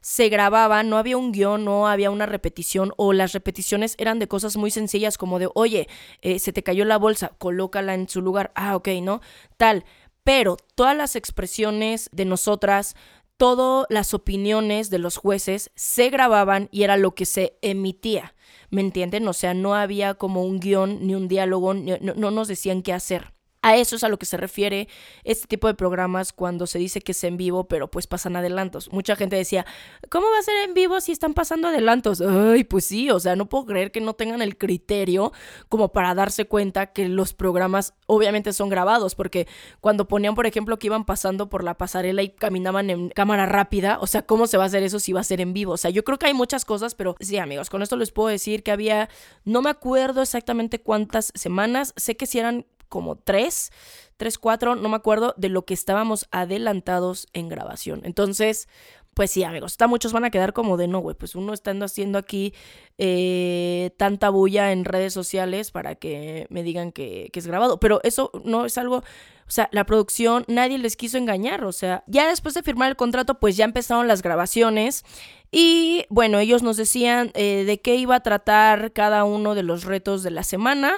se 0.04 0.28
grababa, 0.28 0.82
no 0.82 0.98
había 0.98 1.16
un 1.16 1.32
guion, 1.32 1.64
no 1.64 1.88
había 1.88 2.10
una 2.10 2.26
repetición 2.26 2.92
o 2.98 3.14
las 3.14 3.32
repeticiones 3.32 3.94
eran 3.96 4.18
de 4.18 4.28
cosas 4.28 4.58
muy 4.58 4.70
sencillas 4.70 5.16
como 5.16 5.38
de, 5.38 5.48
oye, 5.54 5.88
eh, 6.20 6.38
se 6.38 6.52
te 6.52 6.62
cayó 6.62 6.84
la 6.84 6.98
bolsa, 6.98 7.32
colócala 7.38 7.94
en 7.94 8.06
su 8.06 8.20
lugar, 8.20 8.52
ah, 8.54 8.76
ok, 8.76 8.88
¿no? 9.00 9.22
Tal. 9.56 9.84
Pero 10.22 10.58
todas 10.74 10.94
las 10.94 11.16
expresiones 11.16 12.10
de 12.12 12.26
nosotras, 12.26 12.96
todas 13.38 13.86
las 13.88 14.12
opiniones 14.12 14.90
de 14.90 14.98
los 14.98 15.16
jueces 15.16 15.70
se 15.74 16.10
grababan 16.10 16.68
y 16.70 16.82
era 16.82 16.98
lo 16.98 17.14
que 17.14 17.24
se 17.24 17.56
emitía, 17.62 18.34
¿me 18.70 18.82
entienden? 18.82 19.26
O 19.26 19.32
sea, 19.32 19.54
no 19.54 19.74
había 19.74 20.14
como 20.14 20.44
un 20.44 20.60
guion 20.60 21.06
ni 21.06 21.14
un 21.14 21.28
diálogo, 21.28 21.72
no, 21.72 21.96
no 21.98 22.30
nos 22.30 22.48
decían 22.48 22.82
qué 22.82 22.92
hacer. 22.92 23.33
A 23.64 23.76
eso 23.76 23.96
es 23.96 24.04
a 24.04 24.10
lo 24.10 24.18
que 24.18 24.26
se 24.26 24.36
refiere 24.36 24.88
este 25.24 25.46
tipo 25.46 25.68
de 25.68 25.74
programas 25.74 26.34
cuando 26.34 26.66
se 26.66 26.78
dice 26.78 27.00
que 27.00 27.12
es 27.12 27.24
en 27.24 27.38
vivo, 27.38 27.66
pero 27.66 27.90
pues 27.90 28.06
pasan 28.06 28.36
adelantos. 28.36 28.92
Mucha 28.92 29.16
gente 29.16 29.36
decía, 29.36 29.64
¿cómo 30.10 30.26
va 30.30 30.38
a 30.38 30.42
ser 30.42 30.68
en 30.68 30.74
vivo 30.74 31.00
si 31.00 31.12
están 31.12 31.32
pasando 31.32 31.68
adelantos? 31.68 32.20
Ay, 32.20 32.64
pues 32.64 32.84
sí, 32.84 33.10
o 33.10 33.18
sea, 33.18 33.36
no 33.36 33.48
puedo 33.48 33.64
creer 33.64 33.90
que 33.90 34.02
no 34.02 34.12
tengan 34.12 34.42
el 34.42 34.58
criterio 34.58 35.32
como 35.70 35.92
para 35.92 36.14
darse 36.14 36.44
cuenta 36.44 36.92
que 36.92 37.08
los 37.08 37.32
programas 37.32 37.94
obviamente 38.04 38.52
son 38.52 38.68
grabados, 38.68 39.14
porque 39.14 39.48
cuando 39.80 40.08
ponían, 40.08 40.34
por 40.34 40.44
ejemplo, 40.44 40.78
que 40.78 40.88
iban 40.88 41.06
pasando 41.06 41.48
por 41.48 41.64
la 41.64 41.78
pasarela 41.78 42.22
y 42.22 42.28
caminaban 42.28 42.90
en 42.90 43.08
cámara 43.08 43.46
rápida, 43.46 43.98
o 43.98 44.06
sea, 44.06 44.26
¿cómo 44.26 44.46
se 44.46 44.58
va 44.58 44.64
a 44.64 44.66
hacer 44.66 44.82
eso 44.82 45.00
si 45.00 45.14
va 45.14 45.20
a 45.20 45.24
ser 45.24 45.40
en 45.40 45.54
vivo? 45.54 45.72
O 45.72 45.78
sea, 45.78 45.90
yo 45.90 46.04
creo 46.04 46.18
que 46.18 46.26
hay 46.26 46.34
muchas 46.34 46.66
cosas, 46.66 46.94
pero 46.94 47.16
sí, 47.18 47.38
amigos, 47.38 47.70
con 47.70 47.80
esto 47.80 47.96
les 47.96 48.12
puedo 48.12 48.28
decir 48.28 48.62
que 48.62 48.72
había, 48.72 49.08
no 49.46 49.62
me 49.62 49.70
acuerdo 49.70 50.20
exactamente 50.20 50.82
cuántas 50.82 51.32
semanas, 51.34 51.94
sé 51.96 52.14
que 52.14 52.26
si 52.26 52.38
eran 52.38 52.66
como 52.94 53.16
tres, 53.16 53.72
tres, 54.16 54.38
cuatro, 54.38 54.76
no 54.76 54.88
me 54.88 54.94
acuerdo, 54.94 55.34
de 55.36 55.48
lo 55.48 55.64
que 55.64 55.74
estábamos 55.74 56.28
adelantados 56.30 57.26
en 57.32 57.48
grabación. 57.48 58.02
Entonces, 58.04 58.68
pues 59.14 59.32
sí, 59.32 59.42
amigos, 59.42 59.72
está 59.72 59.88
muchos 59.88 60.12
van 60.12 60.24
a 60.24 60.30
quedar 60.30 60.52
como 60.52 60.76
de 60.76 60.86
no, 60.86 61.00
güey, 61.00 61.16
pues 61.16 61.34
uno 61.34 61.52
estando 61.52 61.86
haciendo 61.86 62.18
aquí 62.18 62.54
eh, 62.98 63.90
tanta 63.96 64.30
bulla 64.30 64.70
en 64.70 64.84
redes 64.84 65.12
sociales 65.12 65.72
para 65.72 65.96
que 65.96 66.46
me 66.50 66.62
digan 66.62 66.92
que, 66.92 67.32
es 67.34 67.46
grabado. 67.48 67.80
Pero 67.80 67.98
eso 68.04 68.30
no 68.44 68.64
es 68.64 68.78
algo, 68.78 68.98
o 68.98 69.50
sea, 69.50 69.68
la 69.72 69.86
producción, 69.86 70.44
nadie 70.46 70.78
les 70.78 70.94
quiso 70.94 71.18
engañar, 71.18 71.64
o 71.64 71.72
sea, 71.72 72.04
ya 72.06 72.28
después 72.28 72.54
de 72.54 72.62
firmar 72.62 72.90
el 72.90 72.96
contrato, 72.96 73.40
pues 73.40 73.56
ya 73.56 73.64
empezaron 73.64 74.06
las 74.06 74.22
grabaciones. 74.22 75.04
Y 75.50 76.06
bueno, 76.10 76.38
ellos 76.38 76.62
nos 76.62 76.76
decían 76.76 77.32
eh, 77.34 77.64
de 77.66 77.80
qué 77.80 77.96
iba 77.96 78.14
a 78.14 78.20
tratar 78.20 78.92
cada 78.92 79.24
uno 79.24 79.56
de 79.56 79.64
los 79.64 79.82
retos 79.82 80.22
de 80.22 80.30
la 80.30 80.44
semana. 80.44 80.94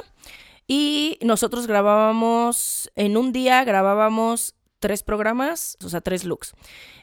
Y 0.66 1.18
nosotros 1.22 1.66
grabábamos, 1.66 2.90
en 2.96 3.16
un 3.16 3.32
día 3.32 3.62
grabábamos 3.64 4.54
tres 4.78 5.02
programas, 5.02 5.76
o 5.84 5.88
sea, 5.88 6.00
tres 6.00 6.24
looks. 6.24 6.54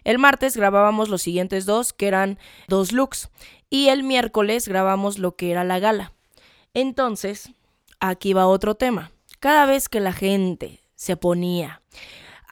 El 0.03 0.19
martes 0.19 0.57
grabábamos 0.57 1.09
los 1.09 1.21
siguientes 1.21 1.65
dos, 1.65 1.93
que 1.93 2.07
eran 2.07 2.39
dos 2.67 2.91
looks. 2.91 3.29
Y 3.69 3.89
el 3.89 4.03
miércoles 4.03 4.67
grabamos 4.67 5.17
lo 5.17 5.35
que 5.35 5.51
era 5.51 5.63
la 5.63 5.79
gala. 5.79 6.13
Entonces, 6.73 7.51
aquí 7.99 8.33
va 8.33 8.47
otro 8.47 8.75
tema. 8.75 9.11
Cada 9.39 9.65
vez 9.65 9.89
que 9.89 9.99
la 9.99 10.13
gente 10.13 10.81
se 10.95 11.17
ponía 11.17 11.81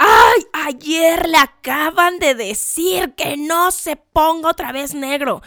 ¡Ay! 0.04 0.47
Ayer 0.54 1.30
le 1.30 1.38
acaban 1.38 2.17
de 2.17 2.34
decir 2.34 3.13
que 3.13 3.38
no 3.38 3.69
se 3.69 3.95
ponga 3.95 4.50
otra 4.50 4.71
vez 4.71 4.95
negro. 4.95 5.43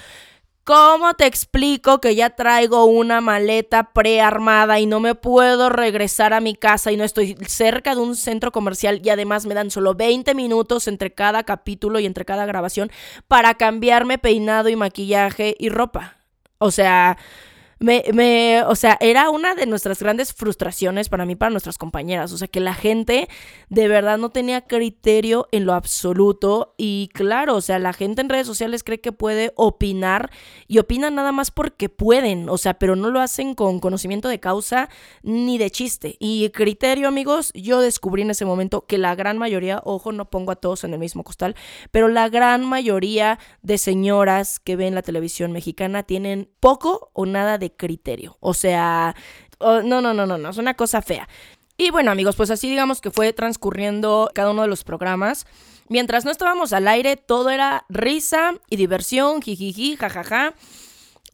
¿Cómo 0.64 1.12
te 1.12 1.26
explico 1.26 2.00
que 2.00 2.14
ya 2.14 2.30
traigo 2.30 2.86
una 2.86 3.20
maleta 3.20 3.92
prearmada 3.92 4.80
y 4.80 4.86
no 4.86 4.98
me 4.98 5.14
puedo 5.14 5.68
regresar 5.68 6.32
a 6.32 6.40
mi 6.40 6.54
casa 6.54 6.90
y 6.90 6.96
no 6.96 7.04
estoy 7.04 7.36
cerca 7.46 7.94
de 7.94 8.00
un 8.00 8.16
centro 8.16 8.50
comercial 8.50 9.02
y 9.04 9.10
además 9.10 9.44
me 9.44 9.52
dan 9.52 9.70
solo 9.70 9.92
20 9.94 10.34
minutos 10.34 10.88
entre 10.88 11.12
cada 11.12 11.42
capítulo 11.42 11.98
y 12.00 12.06
entre 12.06 12.24
cada 12.24 12.46
grabación 12.46 12.90
para 13.28 13.52
cambiarme 13.56 14.16
peinado 14.16 14.70
y 14.70 14.76
maquillaje 14.76 15.54
y 15.58 15.68
ropa? 15.68 16.16
O 16.56 16.70
sea, 16.70 17.18
me, 17.84 18.02
me, 18.14 18.62
o 18.62 18.74
sea, 18.76 18.96
era 18.98 19.28
una 19.28 19.54
de 19.54 19.66
nuestras 19.66 20.00
grandes 20.00 20.32
frustraciones 20.32 21.10
para 21.10 21.26
mí, 21.26 21.36
para 21.36 21.50
nuestras 21.50 21.76
compañeras. 21.76 22.32
O 22.32 22.38
sea, 22.38 22.48
que 22.48 22.60
la 22.60 22.72
gente 22.72 23.28
de 23.68 23.88
verdad 23.88 24.16
no 24.16 24.30
tenía 24.30 24.62
criterio 24.62 25.48
en 25.52 25.66
lo 25.66 25.74
absoluto. 25.74 26.74
Y 26.78 27.10
claro, 27.12 27.56
o 27.56 27.60
sea, 27.60 27.78
la 27.78 27.92
gente 27.92 28.22
en 28.22 28.30
redes 28.30 28.46
sociales 28.46 28.84
cree 28.84 29.02
que 29.02 29.12
puede 29.12 29.52
opinar 29.56 30.30
y 30.66 30.78
opinan 30.78 31.14
nada 31.14 31.30
más 31.30 31.50
porque 31.50 31.90
pueden. 31.90 32.48
O 32.48 32.56
sea, 32.56 32.74
pero 32.74 32.96
no 32.96 33.10
lo 33.10 33.20
hacen 33.20 33.54
con 33.54 33.80
conocimiento 33.80 34.28
de 34.28 34.40
causa 34.40 34.88
ni 35.22 35.58
de 35.58 35.70
chiste. 35.70 36.16
Y 36.18 36.48
criterio, 36.50 37.06
amigos, 37.06 37.52
yo 37.54 37.82
descubrí 37.82 38.22
en 38.22 38.30
ese 38.30 38.46
momento 38.46 38.86
que 38.86 38.96
la 38.96 39.14
gran 39.14 39.36
mayoría, 39.36 39.82
ojo, 39.84 40.10
no 40.10 40.30
pongo 40.30 40.52
a 40.52 40.56
todos 40.56 40.84
en 40.84 40.94
el 40.94 40.98
mismo 40.98 41.22
costal, 41.22 41.54
pero 41.90 42.08
la 42.08 42.30
gran 42.30 42.64
mayoría 42.64 43.38
de 43.60 43.76
señoras 43.76 44.58
que 44.58 44.76
ven 44.76 44.94
la 44.94 45.02
televisión 45.02 45.52
mexicana 45.52 46.02
tienen 46.02 46.48
poco 46.60 47.10
o 47.12 47.26
nada 47.26 47.58
de 47.58 47.73
criterio. 47.76 48.36
O 48.40 48.54
sea, 48.54 49.14
no, 49.60 49.82
no, 49.82 50.14
no, 50.14 50.26
no, 50.26 50.38
no, 50.38 50.48
es 50.50 50.58
una 50.58 50.74
cosa 50.74 51.02
fea. 51.02 51.28
Y 51.76 51.90
bueno, 51.90 52.10
amigos, 52.10 52.36
pues 52.36 52.50
así 52.50 52.68
digamos 52.70 53.00
que 53.00 53.10
fue 53.10 53.32
transcurriendo 53.32 54.30
cada 54.34 54.50
uno 54.50 54.62
de 54.62 54.68
los 54.68 54.84
programas. 54.84 55.46
Mientras 55.88 56.24
no 56.24 56.30
estábamos 56.30 56.72
al 56.72 56.88
aire, 56.88 57.16
todo 57.16 57.50
era 57.50 57.84
risa 57.88 58.54
y 58.70 58.76
diversión, 58.76 59.42
jijiji, 59.42 59.96
jajaja. 59.96 60.54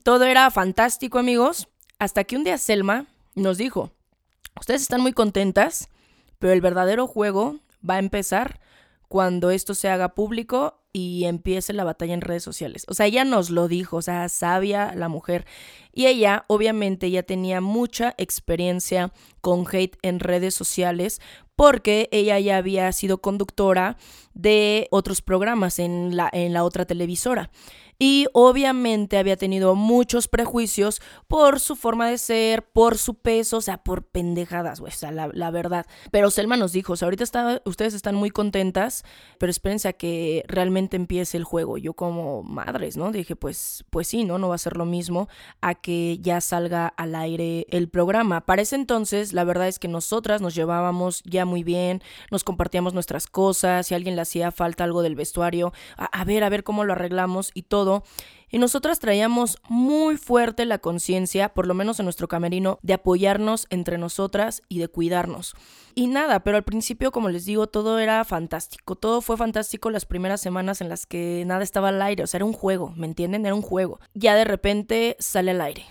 Todo 0.02 0.24
era 0.24 0.50
fantástico, 0.50 1.18
amigos. 1.18 1.68
Hasta 1.98 2.24
que 2.24 2.36
un 2.36 2.44
día 2.44 2.56
Selma 2.56 3.06
nos 3.34 3.58
dijo, 3.58 3.92
ustedes 4.58 4.82
están 4.82 5.02
muy 5.02 5.12
contentas, 5.12 5.90
pero 6.38 6.54
el 6.54 6.62
verdadero 6.62 7.06
juego 7.06 7.56
va 7.88 7.94
a 7.94 7.98
empezar 7.98 8.60
cuando 9.08 9.50
esto 9.50 9.74
se 9.74 9.88
haga 9.88 10.14
público 10.14 10.79
y 10.92 11.24
empiece 11.24 11.72
la 11.72 11.84
batalla 11.84 12.14
en 12.14 12.20
redes 12.20 12.42
sociales. 12.42 12.84
O 12.88 12.94
sea, 12.94 13.06
ella 13.06 13.24
nos 13.24 13.50
lo 13.50 13.68
dijo, 13.68 13.96
o 13.96 14.02
sea, 14.02 14.28
sabia 14.28 14.94
la 14.94 15.08
mujer. 15.08 15.46
Y 15.92 16.06
ella, 16.06 16.44
obviamente, 16.48 17.10
ya 17.10 17.22
tenía 17.22 17.60
mucha 17.60 18.14
experiencia 18.18 19.12
con 19.40 19.64
hate 19.70 19.96
en 20.02 20.20
redes 20.20 20.54
sociales 20.54 21.20
porque 21.56 22.08
ella 22.10 22.38
ya 22.38 22.56
había 22.56 22.90
sido 22.92 23.18
conductora 23.18 23.96
de 24.34 24.88
otros 24.90 25.20
programas 25.20 25.78
en 25.78 26.16
la, 26.16 26.30
en 26.32 26.52
la 26.52 26.64
otra 26.64 26.86
televisora 26.86 27.50
y 28.02 28.28
obviamente 28.32 29.18
había 29.18 29.36
tenido 29.36 29.74
muchos 29.74 30.26
prejuicios 30.26 31.02
por 31.28 31.60
su 31.60 31.76
forma 31.76 32.08
de 32.08 32.16
ser, 32.16 32.62
por 32.62 32.96
su 32.96 33.16
peso, 33.16 33.58
o 33.58 33.60
sea, 33.60 33.84
por 33.84 34.04
pendejadas, 34.04 34.80
güey, 34.80 34.90
o 34.90 34.96
sea, 34.96 35.12
la, 35.12 35.50
verdad. 35.50 35.84
Pero 36.10 36.30
Selma 36.30 36.56
nos 36.56 36.72
dijo, 36.72 36.94
o 36.94 36.96
sea, 36.96 37.04
ahorita 37.04 37.24
está, 37.24 37.60
ustedes 37.66 37.92
están 37.92 38.14
muy 38.14 38.30
contentas, 38.30 39.04
pero 39.38 39.50
espérense 39.50 39.88
a 39.88 39.92
que 39.92 40.44
realmente 40.48 40.96
empiece 40.96 41.36
el 41.36 41.44
juego. 41.44 41.76
Yo 41.76 41.92
como 41.92 42.42
madres, 42.42 42.96
¿no? 42.96 43.12
Dije, 43.12 43.36
pues, 43.36 43.84
pues 43.90 44.08
sí, 44.08 44.24
¿no? 44.24 44.38
No 44.38 44.48
va 44.48 44.54
a 44.54 44.58
ser 44.58 44.78
lo 44.78 44.86
mismo 44.86 45.28
a 45.60 45.74
que 45.74 46.16
ya 46.22 46.40
salga 46.40 46.88
al 46.88 47.14
aire 47.14 47.66
el 47.68 47.90
programa. 47.90 48.46
Para 48.46 48.62
ese 48.62 48.76
entonces, 48.76 49.34
la 49.34 49.44
verdad 49.44 49.68
es 49.68 49.78
que 49.78 49.88
nosotras 49.88 50.40
nos 50.40 50.54
llevábamos 50.54 51.22
ya 51.24 51.44
muy 51.44 51.64
bien, 51.64 52.02
nos 52.30 52.44
compartíamos 52.44 52.94
nuestras 52.94 53.26
cosas, 53.26 53.88
si 53.88 53.94
alguien 53.94 54.16
le 54.16 54.22
hacía 54.22 54.52
falta 54.52 54.84
algo 54.84 55.02
del 55.02 55.16
vestuario, 55.16 55.74
a 55.98 56.24
ver, 56.24 56.44
a 56.44 56.48
ver 56.48 56.64
cómo 56.64 56.84
lo 56.84 56.94
arreglamos 56.94 57.50
y 57.52 57.64
todo 57.64 57.89
y 58.50 58.58
nosotras 58.58 58.98
traíamos 58.98 59.58
muy 59.68 60.16
fuerte 60.16 60.64
la 60.64 60.78
conciencia, 60.78 61.50
por 61.50 61.66
lo 61.66 61.74
menos 61.74 62.00
en 62.00 62.06
nuestro 62.06 62.26
camerino, 62.26 62.80
de 62.82 62.94
apoyarnos 62.94 63.66
entre 63.70 63.96
nosotras 63.96 64.62
y 64.68 64.80
de 64.80 64.88
cuidarnos. 64.88 65.54
Y 65.94 66.08
nada, 66.08 66.40
pero 66.40 66.56
al 66.56 66.64
principio, 66.64 67.12
como 67.12 67.28
les 67.28 67.44
digo, 67.44 67.68
todo 67.68 68.00
era 68.00 68.24
fantástico. 68.24 68.96
Todo 68.96 69.20
fue 69.20 69.36
fantástico 69.36 69.90
las 69.90 70.04
primeras 70.04 70.40
semanas 70.40 70.80
en 70.80 70.88
las 70.88 71.06
que 71.06 71.44
nada 71.46 71.62
estaba 71.62 71.90
al 71.90 72.02
aire. 72.02 72.24
O 72.24 72.26
sea, 72.26 72.38
era 72.38 72.44
un 72.44 72.52
juego, 72.52 72.92
¿me 72.96 73.06
entienden? 73.06 73.46
Era 73.46 73.54
un 73.54 73.62
juego. 73.62 74.00
Ya 74.14 74.34
de 74.34 74.44
repente 74.44 75.16
sale 75.20 75.52
al 75.52 75.60
aire. 75.60 75.86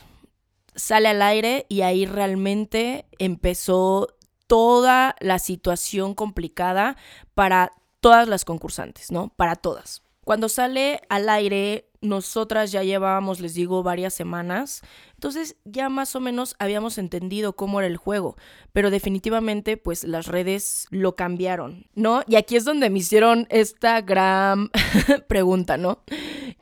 Sale 0.75 1.07
al 1.07 1.21
aire 1.21 1.65
y 1.69 1.81
ahí 1.81 2.05
realmente 2.05 3.05
empezó 3.19 4.07
toda 4.47 5.15
la 5.19 5.39
situación 5.39 6.13
complicada 6.13 6.97
para 7.35 7.73
todas 8.01 8.27
las 8.27 8.43
concursantes, 8.43 9.12
¿no? 9.12 9.29
Para 9.35 9.55
todas. 9.55 10.03
Cuando 10.25 10.49
sale 10.49 11.01
al 11.09 11.29
aire, 11.29 11.88
nosotras 12.01 12.71
ya 12.71 12.83
llevábamos, 12.83 13.39
les 13.39 13.53
digo, 13.53 13.83
varias 13.83 14.13
semanas. 14.13 14.81
Entonces 15.15 15.57
ya 15.65 15.89
más 15.89 16.15
o 16.15 16.19
menos 16.19 16.55
habíamos 16.59 16.97
entendido 16.97 17.55
cómo 17.55 17.79
era 17.79 17.88
el 17.88 17.97
juego. 17.97 18.35
Pero 18.73 18.89
definitivamente, 18.89 19.77
pues 19.77 20.03
las 20.03 20.27
redes 20.27 20.88
lo 20.91 21.15
cambiaron, 21.15 21.88
¿no? 21.93 22.23
Y 22.27 22.35
aquí 22.35 22.55
es 22.55 22.65
donde 22.65 22.89
me 22.89 22.99
hicieron 22.99 23.47
esta 23.49 24.01
gran 24.01 24.69
pregunta, 25.27 25.77
¿no? 25.77 26.03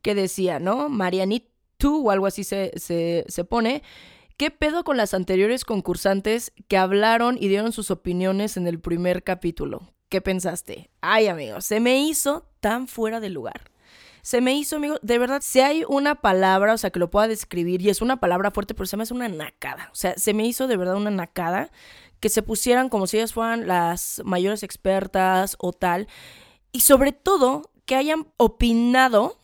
Que 0.01 0.15
decía, 0.15 0.59
¿no? 0.59 0.89
Marianit, 0.89 1.45
tú 1.77 2.07
o 2.07 2.11
algo 2.11 2.25
así 2.25 2.43
se, 2.43 2.71
se, 2.75 3.25
se 3.27 3.43
pone. 3.43 3.83
¿Qué 4.37 4.51
pedo 4.51 4.83
con 4.83 4.97
las 4.97 5.13
anteriores 5.13 5.65
concursantes 5.65 6.53
que 6.67 6.77
hablaron 6.77 7.37
y 7.39 7.47
dieron 7.47 7.71
sus 7.71 7.89
opiniones 7.89 8.55
en 8.55 8.67
el 8.67 8.79
primer 8.79 9.23
capítulo? 9.23 9.93
¿Qué 10.09 10.21
pensaste? 10.21 10.89
Ay, 11.01 11.27
amigo, 11.27 11.59
se 11.59 11.79
me 11.79 11.99
hizo 12.01 12.47
tan 12.59 12.87
fuera 12.87 13.19
de 13.19 13.29
lugar. 13.29 13.71
Se 14.21 14.41
me 14.41 14.53
hizo, 14.53 14.77
amigo, 14.77 14.97
de 15.01 15.19
verdad, 15.19 15.41
si 15.43 15.59
hay 15.59 15.83
una 15.87 16.15
palabra, 16.15 16.73
o 16.73 16.77
sea, 16.77 16.89
que 16.89 16.99
lo 16.99 17.09
pueda 17.09 17.27
describir, 17.27 17.81
y 17.81 17.89
es 17.89 18.01
una 18.01 18.19
palabra 18.19 18.51
fuerte, 18.51 18.73
pero 18.73 18.85
se 18.87 18.97
me 18.97 19.03
hace 19.03 19.13
una 19.13 19.29
nacada. 19.29 19.89
O 19.91 19.95
sea, 19.95 20.15
se 20.17 20.33
me 20.33 20.45
hizo 20.45 20.67
de 20.67 20.77
verdad 20.77 20.95
una 20.95 21.11
nacada 21.11 21.71
que 22.19 22.29
se 22.29 22.41
pusieran 22.41 22.89
como 22.89 23.07
si 23.07 23.17
ellas 23.17 23.33
fueran 23.33 23.67
las 23.67 24.21
mayores 24.25 24.63
expertas 24.63 25.55
o 25.59 25.71
tal. 25.71 26.07
Y 26.71 26.81
sobre 26.81 27.11
todo, 27.11 27.71
que 27.85 27.95
hayan 27.95 28.27
opinado 28.37 29.39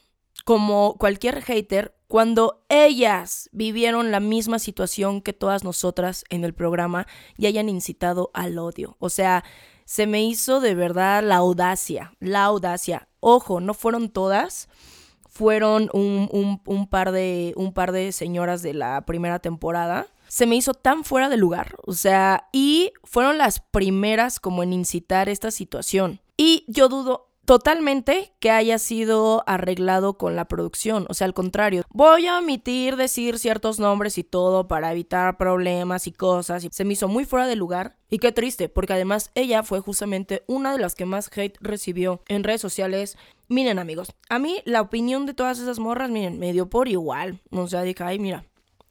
como 0.45 0.95
cualquier 0.97 1.41
hater 1.41 1.95
cuando 2.07 2.63
ellas 2.69 3.49
vivieron 3.53 4.11
la 4.11 4.19
misma 4.19 4.59
situación 4.59 5.21
que 5.21 5.33
todas 5.33 5.63
nosotras 5.63 6.25
en 6.29 6.43
el 6.43 6.53
programa 6.53 7.07
y 7.37 7.47
hayan 7.47 7.69
incitado 7.69 8.29
al 8.33 8.59
odio. 8.59 8.97
O 8.99 9.09
sea, 9.09 9.43
se 9.85 10.07
me 10.07 10.23
hizo 10.23 10.59
de 10.59 10.75
verdad 10.75 11.23
la 11.23 11.37
audacia, 11.37 12.13
la 12.19 12.43
audacia. 12.45 13.07
Ojo, 13.19 13.59
no 13.59 13.73
fueron 13.73 14.09
todas, 14.09 14.69
fueron 15.29 15.89
un, 15.93 16.59
un, 16.65 16.87
par 16.87 17.11
de, 17.11 17.53
un 17.55 17.73
par 17.73 17.91
de 17.91 18.11
señoras 18.11 18.61
de 18.61 18.73
la 18.73 19.01
primera 19.05 19.39
temporada. 19.39 20.07
Se 20.27 20.45
me 20.45 20.55
hizo 20.55 20.73
tan 20.73 21.03
fuera 21.03 21.29
de 21.29 21.37
lugar, 21.37 21.75
o 21.85 21.93
sea, 21.93 22.49
y 22.51 22.91
fueron 23.03 23.37
las 23.37 23.59
primeras 23.59 24.39
como 24.39 24.63
en 24.63 24.73
incitar 24.73 25.29
esta 25.29 25.51
situación. 25.51 26.21
Y 26.37 26.65
yo 26.67 26.89
dudo 26.89 27.32
totalmente 27.45 28.33
que 28.39 28.51
haya 28.51 28.79
sido 28.79 29.43
arreglado 29.47 30.17
con 30.17 30.35
la 30.35 30.45
producción. 30.45 31.05
O 31.09 31.13
sea, 31.13 31.25
al 31.25 31.33
contrario, 31.33 31.83
voy 31.89 32.27
a 32.27 32.39
omitir 32.39 32.95
decir 32.95 33.39
ciertos 33.39 33.79
nombres 33.79 34.17
y 34.17 34.23
todo 34.23 34.67
para 34.67 34.91
evitar 34.91 35.37
problemas 35.37 36.07
y 36.07 36.11
cosas. 36.11 36.67
Se 36.71 36.85
me 36.85 36.93
hizo 36.93 37.07
muy 37.07 37.25
fuera 37.25 37.47
de 37.47 37.55
lugar. 37.55 37.95
Y 38.09 38.19
qué 38.19 38.31
triste, 38.31 38.69
porque 38.69 38.93
además 38.93 39.31
ella 39.33 39.63
fue 39.63 39.79
justamente 39.79 40.43
una 40.45 40.71
de 40.71 40.79
las 40.79 40.93
que 40.93 41.05
más 41.05 41.31
hate 41.35 41.57
recibió 41.61 42.21
en 42.27 42.43
redes 42.43 42.61
sociales. 42.61 43.17
Miren 43.47 43.79
amigos, 43.79 44.13
a 44.29 44.37
mí 44.37 44.61
la 44.65 44.81
opinión 44.81 45.25
de 45.25 45.33
todas 45.33 45.59
esas 45.59 45.79
morras, 45.79 46.11
miren, 46.11 46.37
me 46.37 46.53
dio 46.53 46.69
por 46.69 46.87
igual. 46.87 47.41
O 47.49 47.67
sea, 47.67 47.81
dije, 47.81 48.03
ay, 48.03 48.19
mira, 48.19 48.45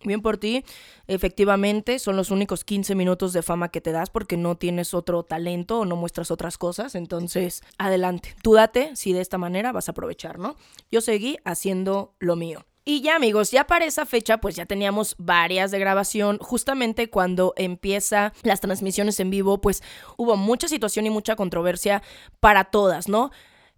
Bien 0.05 0.21
por 0.21 0.37
ti, 0.37 0.65
efectivamente 1.07 1.99
son 1.99 2.17
los 2.17 2.31
únicos 2.31 2.65
15 2.65 2.95
minutos 2.95 3.33
de 3.33 3.43
fama 3.43 3.69
que 3.69 3.81
te 3.81 3.93
das 3.93 4.11
porque 4.11 4.37
no 4.37 4.57
tienes 4.57 4.95
otro 4.95 5.23
talento 5.23 5.81
o 5.81 5.85
no 5.85 5.97
muestras 5.97 6.31
otras 6.31 6.59
cosas, 6.59 6.95
entonces 6.95 7.63
adelante, 7.79 8.35
tú 8.43 8.55
date 8.55 8.97
si 8.97 9.13
de 9.13 9.21
esta 9.21 9.39
manera 9.39 9.73
vas 9.73 9.89
a 9.89 9.93
aprovechar, 9.93 10.39
¿no? 10.39 10.57
Yo 10.91 11.01
seguí 11.01 11.39
haciendo 11.45 12.15
lo 12.19 12.37
mío. 12.37 12.65
Y 12.85 13.01
ya 13.01 13.15
amigos, 13.15 13.53
ya 13.53 13.65
para 13.69 13.85
esa 13.85 14.07
fecha 14.07 14.39
pues 14.39 14.57
ya 14.57 14.67
teníamos 14.67 15.15
varias 15.17 15.71
de 15.71 15.79
grabación. 15.79 16.39
Justamente 16.39 17.11
cuando 17.11 17.55
empieza 17.57 18.33
las 18.43 18.61
transmisiones 18.61 19.21
en 19.21 19.31
vivo 19.31 19.61
pues 19.61 19.85
hubo 20.17 20.37
mucha 20.37 20.67
situación 20.67 21.07
y 21.07 21.11
mucha 21.11 21.37
controversia 21.37 22.03
para 22.41 22.65
todas, 22.65 23.09
¿no? 23.09 23.31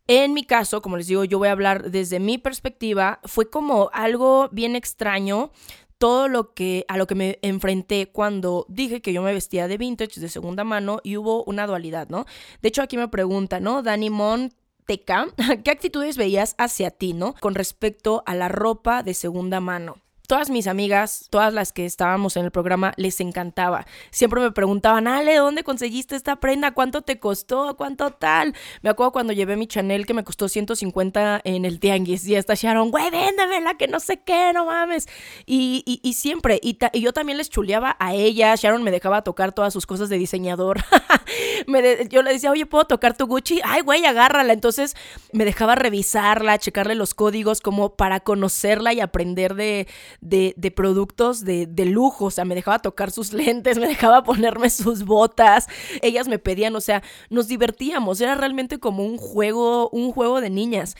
En 0.07 0.35
mi 0.35 0.45
caso, 0.45 0.83
como 0.83 0.99
les 0.99 1.07
digo, 1.07 1.25
yo 1.25 1.39
voy 1.39 1.49
a 1.49 1.53
hablar 1.53 1.91
desde 1.91 2.21
mi 2.21 2.37
perspectiva, 2.37 3.21
fue 3.25 3.49
como 3.49 3.89
algo 3.95 4.51
bien 4.53 4.77
extraño 4.77 5.51
todo 5.99 6.29
lo 6.29 6.55
que 6.55 6.85
a 6.89 6.97
lo 6.97 7.07
que 7.07 7.15
me 7.15 7.39
enfrenté 7.43 8.11
cuando 8.11 8.67
dije 8.69 9.01
que 9.01 9.13
yo 9.13 9.23
me 9.23 9.33
vestía 9.33 9.69
de 9.69 9.79
vintage, 9.79 10.21
de 10.21 10.29
segunda 10.29 10.65
mano, 10.65 11.01
y 11.03 11.17
hubo 11.17 11.45
una 11.45 11.67
dualidad, 11.67 12.09
¿no? 12.09 12.27
De 12.63 12.69
hecho, 12.69 12.83
aquí 12.83 12.97
me 12.97 13.09
pregunta, 13.09 13.61
¿no? 13.61 13.83
Dani 13.83 14.11
Mon 14.11 14.53
Teca, 14.87 15.27
¿qué 15.65 15.71
actitudes 15.71 16.17
veías 16.17 16.55
hacia 16.59 16.91
ti, 16.91 17.13
¿no? 17.13 17.35
Con 17.41 17.55
respecto 17.55 18.23
a 18.27 18.35
la 18.35 18.49
ropa 18.49 19.03
de 19.03 19.15
segunda 19.15 19.61
mano 19.61 20.04
todas 20.27 20.49
mis 20.49 20.67
amigas, 20.67 21.27
todas 21.31 21.53
las 21.53 21.73
que 21.73 21.85
estábamos 21.85 22.37
en 22.37 22.45
el 22.45 22.51
programa, 22.51 22.95
les 22.97 23.21
encantaba. 23.21 23.87
Siempre 24.11 24.41
me 24.41 24.53
preguntaban, 24.53 25.07
Ale, 25.07 25.37
¿dónde 25.37 25.65
conseguiste 25.65 26.17
esta 26.17 26.37
prenda? 26.37 26.73
¿Cuánto 26.73 27.03
te 27.03 27.19
costó? 27.19 27.77
¿Cuánto 27.77 28.11
tal? 28.11 28.55
Me 28.83 28.91
acuerdo 28.91 29.13
cuando 29.13 29.33
llevé 29.33 29.57
mi 29.57 29.67
Chanel 29.67 30.07
que 30.07 30.15
me 30.15 30.25
costó 30.25 30.49
150 30.49 31.43
en 31.45 31.65
el 31.65 31.79
tianguis 31.79 32.27
y 32.27 32.37
hasta 32.37 32.55
Sharon, 32.55 32.91
güey, 32.91 33.11
véndemela, 33.11 33.75
que 33.75 33.87
no 33.87 34.01
sé 34.01 34.23
qué, 34.23 34.53
no 34.55 34.65
mames. 34.67 35.07
Y, 35.45 36.01
y, 36.03 36.13
siempre, 36.15 36.59
y, 36.63 36.79
yo 36.99 37.13
también 37.13 37.37
les 37.37 37.51
chuleaba 37.51 37.97
a 37.99 38.15
ella. 38.15 38.55
Sharon 38.55 38.83
me 38.83 38.91
dejaba 38.91 39.23
tocar 39.23 39.53
todas 39.53 39.73
sus 39.73 39.87
cosas 39.87 40.09
de 40.09 40.17
diseñador. 40.17 40.81
me 41.67 42.09
yo 42.09 42.23
le 42.23 42.33
decía, 42.33 42.51
oye, 42.51 42.67
¿puedo 42.67 42.87
tocar 42.87 43.17
tu 43.17 43.27
Gucci? 43.27 43.61
Ay, 43.63 43.83
güey, 43.83 44.07
agárrala. 44.07 44.53
Entonces 44.53 44.97
me 45.33 45.45
dejaba 45.45 45.75
revisarla, 45.75 46.59
checarle 46.59 46.95
los 46.95 47.15
códigos 47.15 47.61
como 47.61 47.95
para 47.95 48.21
conocerla 48.21 48.93
y 48.95 49.01
aprender 49.01 49.55
de 49.55 49.87
de, 50.25 50.55
de 50.57 50.71
productos 50.71 51.45
de, 51.45 51.67
de, 51.67 51.85
lujo, 51.85 52.25
o 52.25 52.31
sea, 52.31 52.45
me 52.45 52.55
dejaba 52.55 52.81
tocar 52.81 53.11
sus 53.11 53.33
lentes, 53.35 53.79
me 53.79 53.87
dejaba 53.87 54.25
ponerme 54.25 54.71
sus 54.71 55.05
botas, 55.05 55.67
ellas 56.03 56.27
me 56.27 56.39
pedían, 56.39 56.75
o 56.75 56.81
sea, 56.81 57.03
nos 57.31 57.47
divertíamos, 57.47 58.21
era 58.21 58.35
realmente 58.35 58.79
como 58.79 59.05
un 59.05 59.19
juego, 59.19 59.89
un 59.91 60.11
juego 60.13 60.41
de 60.41 60.51
niñas. 60.51 60.97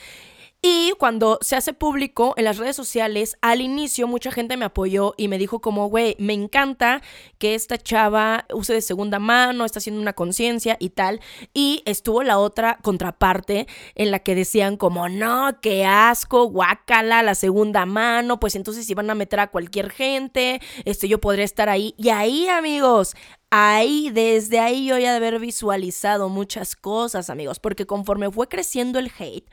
Y 0.67 0.93
cuando 0.97 1.37
se 1.41 1.55
hace 1.55 1.73
público 1.73 2.33
en 2.37 2.45
las 2.45 2.57
redes 2.57 2.75
sociales, 2.75 3.37
al 3.41 3.61
inicio 3.61 4.07
mucha 4.07 4.31
gente 4.31 4.57
me 4.57 4.65
apoyó 4.65 5.13
y 5.15 5.27
me 5.27 5.37
dijo 5.37 5.61
como, 5.61 5.89
güey, 5.89 6.15
me 6.17 6.33
encanta 6.33 7.03
que 7.37 7.53
esta 7.53 7.77
chava 7.77 8.45
use 8.51 8.73
de 8.73 8.81
segunda 8.81 9.19
mano, 9.19 9.63
está 9.63 9.77
haciendo 9.77 10.01
una 10.01 10.13
conciencia 10.13 10.75
y 10.79 10.89
tal. 10.89 11.21
Y 11.53 11.83
estuvo 11.85 12.23
la 12.23 12.39
otra 12.39 12.79
contraparte 12.81 13.67
en 13.93 14.09
la 14.09 14.17
que 14.17 14.33
decían 14.33 14.75
como, 14.75 15.07
no, 15.07 15.55
qué 15.61 15.85
asco, 15.85 16.45
guácala, 16.45 17.21
la 17.21 17.35
segunda 17.35 17.85
mano, 17.85 18.39
pues 18.39 18.55
entonces 18.55 18.89
iban 18.89 19.11
a 19.11 19.13
meter 19.13 19.41
a 19.41 19.51
cualquier 19.51 19.91
gente, 19.91 20.61
este, 20.83 21.07
yo 21.07 21.21
podría 21.21 21.45
estar 21.45 21.69
ahí. 21.69 21.93
Y 21.95 22.09
ahí, 22.09 22.47
amigos, 22.47 23.15
ahí, 23.51 24.09
desde 24.11 24.57
ahí 24.57 24.87
yo 24.87 24.97
ya 24.97 25.11
de 25.11 25.17
haber 25.17 25.37
visualizado 25.37 26.27
muchas 26.27 26.75
cosas, 26.75 27.29
amigos, 27.29 27.59
porque 27.59 27.85
conforme 27.85 28.31
fue 28.31 28.47
creciendo 28.47 28.97
el 28.97 29.11
hate, 29.19 29.47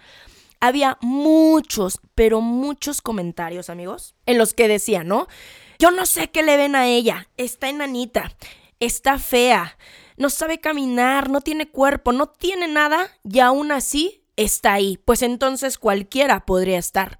había 0.62 0.96
muchos, 1.00 1.98
pero 2.14 2.40
muchos 2.40 3.02
comentarios, 3.02 3.68
amigos, 3.68 4.14
en 4.26 4.38
los 4.38 4.54
que 4.54 4.68
decían, 4.68 5.08
¿no? 5.08 5.26
Yo 5.80 5.90
no 5.90 6.06
sé 6.06 6.30
qué 6.30 6.44
le 6.44 6.56
ven 6.56 6.76
a 6.76 6.86
ella, 6.86 7.28
está 7.36 7.68
enanita, 7.68 8.32
está 8.78 9.18
fea, 9.18 9.76
no 10.16 10.30
sabe 10.30 10.60
caminar, 10.60 11.30
no 11.30 11.40
tiene 11.40 11.68
cuerpo, 11.68 12.12
no 12.12 12.28
tiene 12.28 12.68
nada 12.68 13.10
y 13.24 13.40
aún 13.40 13.72
así 13.72 14.22
está 14.36 14.74
ahí. 14.74 15.00
Pues 15.04 15.22
entonces 15.22 15.78
cualquiera 15.78 16.46
podría 16.46 16.78
estar. 16.78 17.18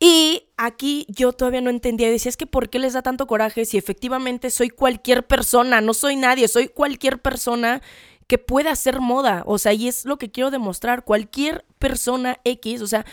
Y 0.00 0.48
aquí 0.56 1.06
yo 1.08 1.32
todavía 1.32 1.60
no 1.60 1.70
entendía, 1.70 2.10
decía, 2.10 2.30
es 2.30 2.36
que 2.36 2.48
¿por 2.48 2.70
qué 2.70 2.80
les 2.80 2.94
da 2.94 3.02
tanto 3.02 3.28
coraje 3.28 3.64
si 3.64 3.78
efectivamente 3.78 4.50
soy 4.50 4.68
cualquier 4.68 5.28
persona? 5.28 5.80
No 5.80 5.94
soy 5.94 6.16
nadie, 6.16 6.48
soy 6.48 6.66
cualquier 6.66 7.22
persona 7.22 7.82
que 8.26 8.38
pueda 8.38 8.72
hacer 8.72 9.00
moda. 9.00 9.42
O 9.46 9.58
sea, 9.58 9.72
y 9.72 9.88
es 9.88 10.04
lo 10.04 10.18
que 10.18 10.30
quiero 10.30 10.50
demostrar. 10.50 11.04
Cualquier 11.04 11.64
persona 11.78 12.38
X, 12.44 12.82
o 12.82 12.86
sea, 12.86 13.04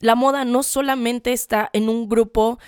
la 0.00 0.14
moda 0.14 0.44
no 0.44 0.62
solamente 0.62 1.32
está 1.32 1.70
en 1.72 1.88
un 1.88 2.08
grupo 2.08 2.58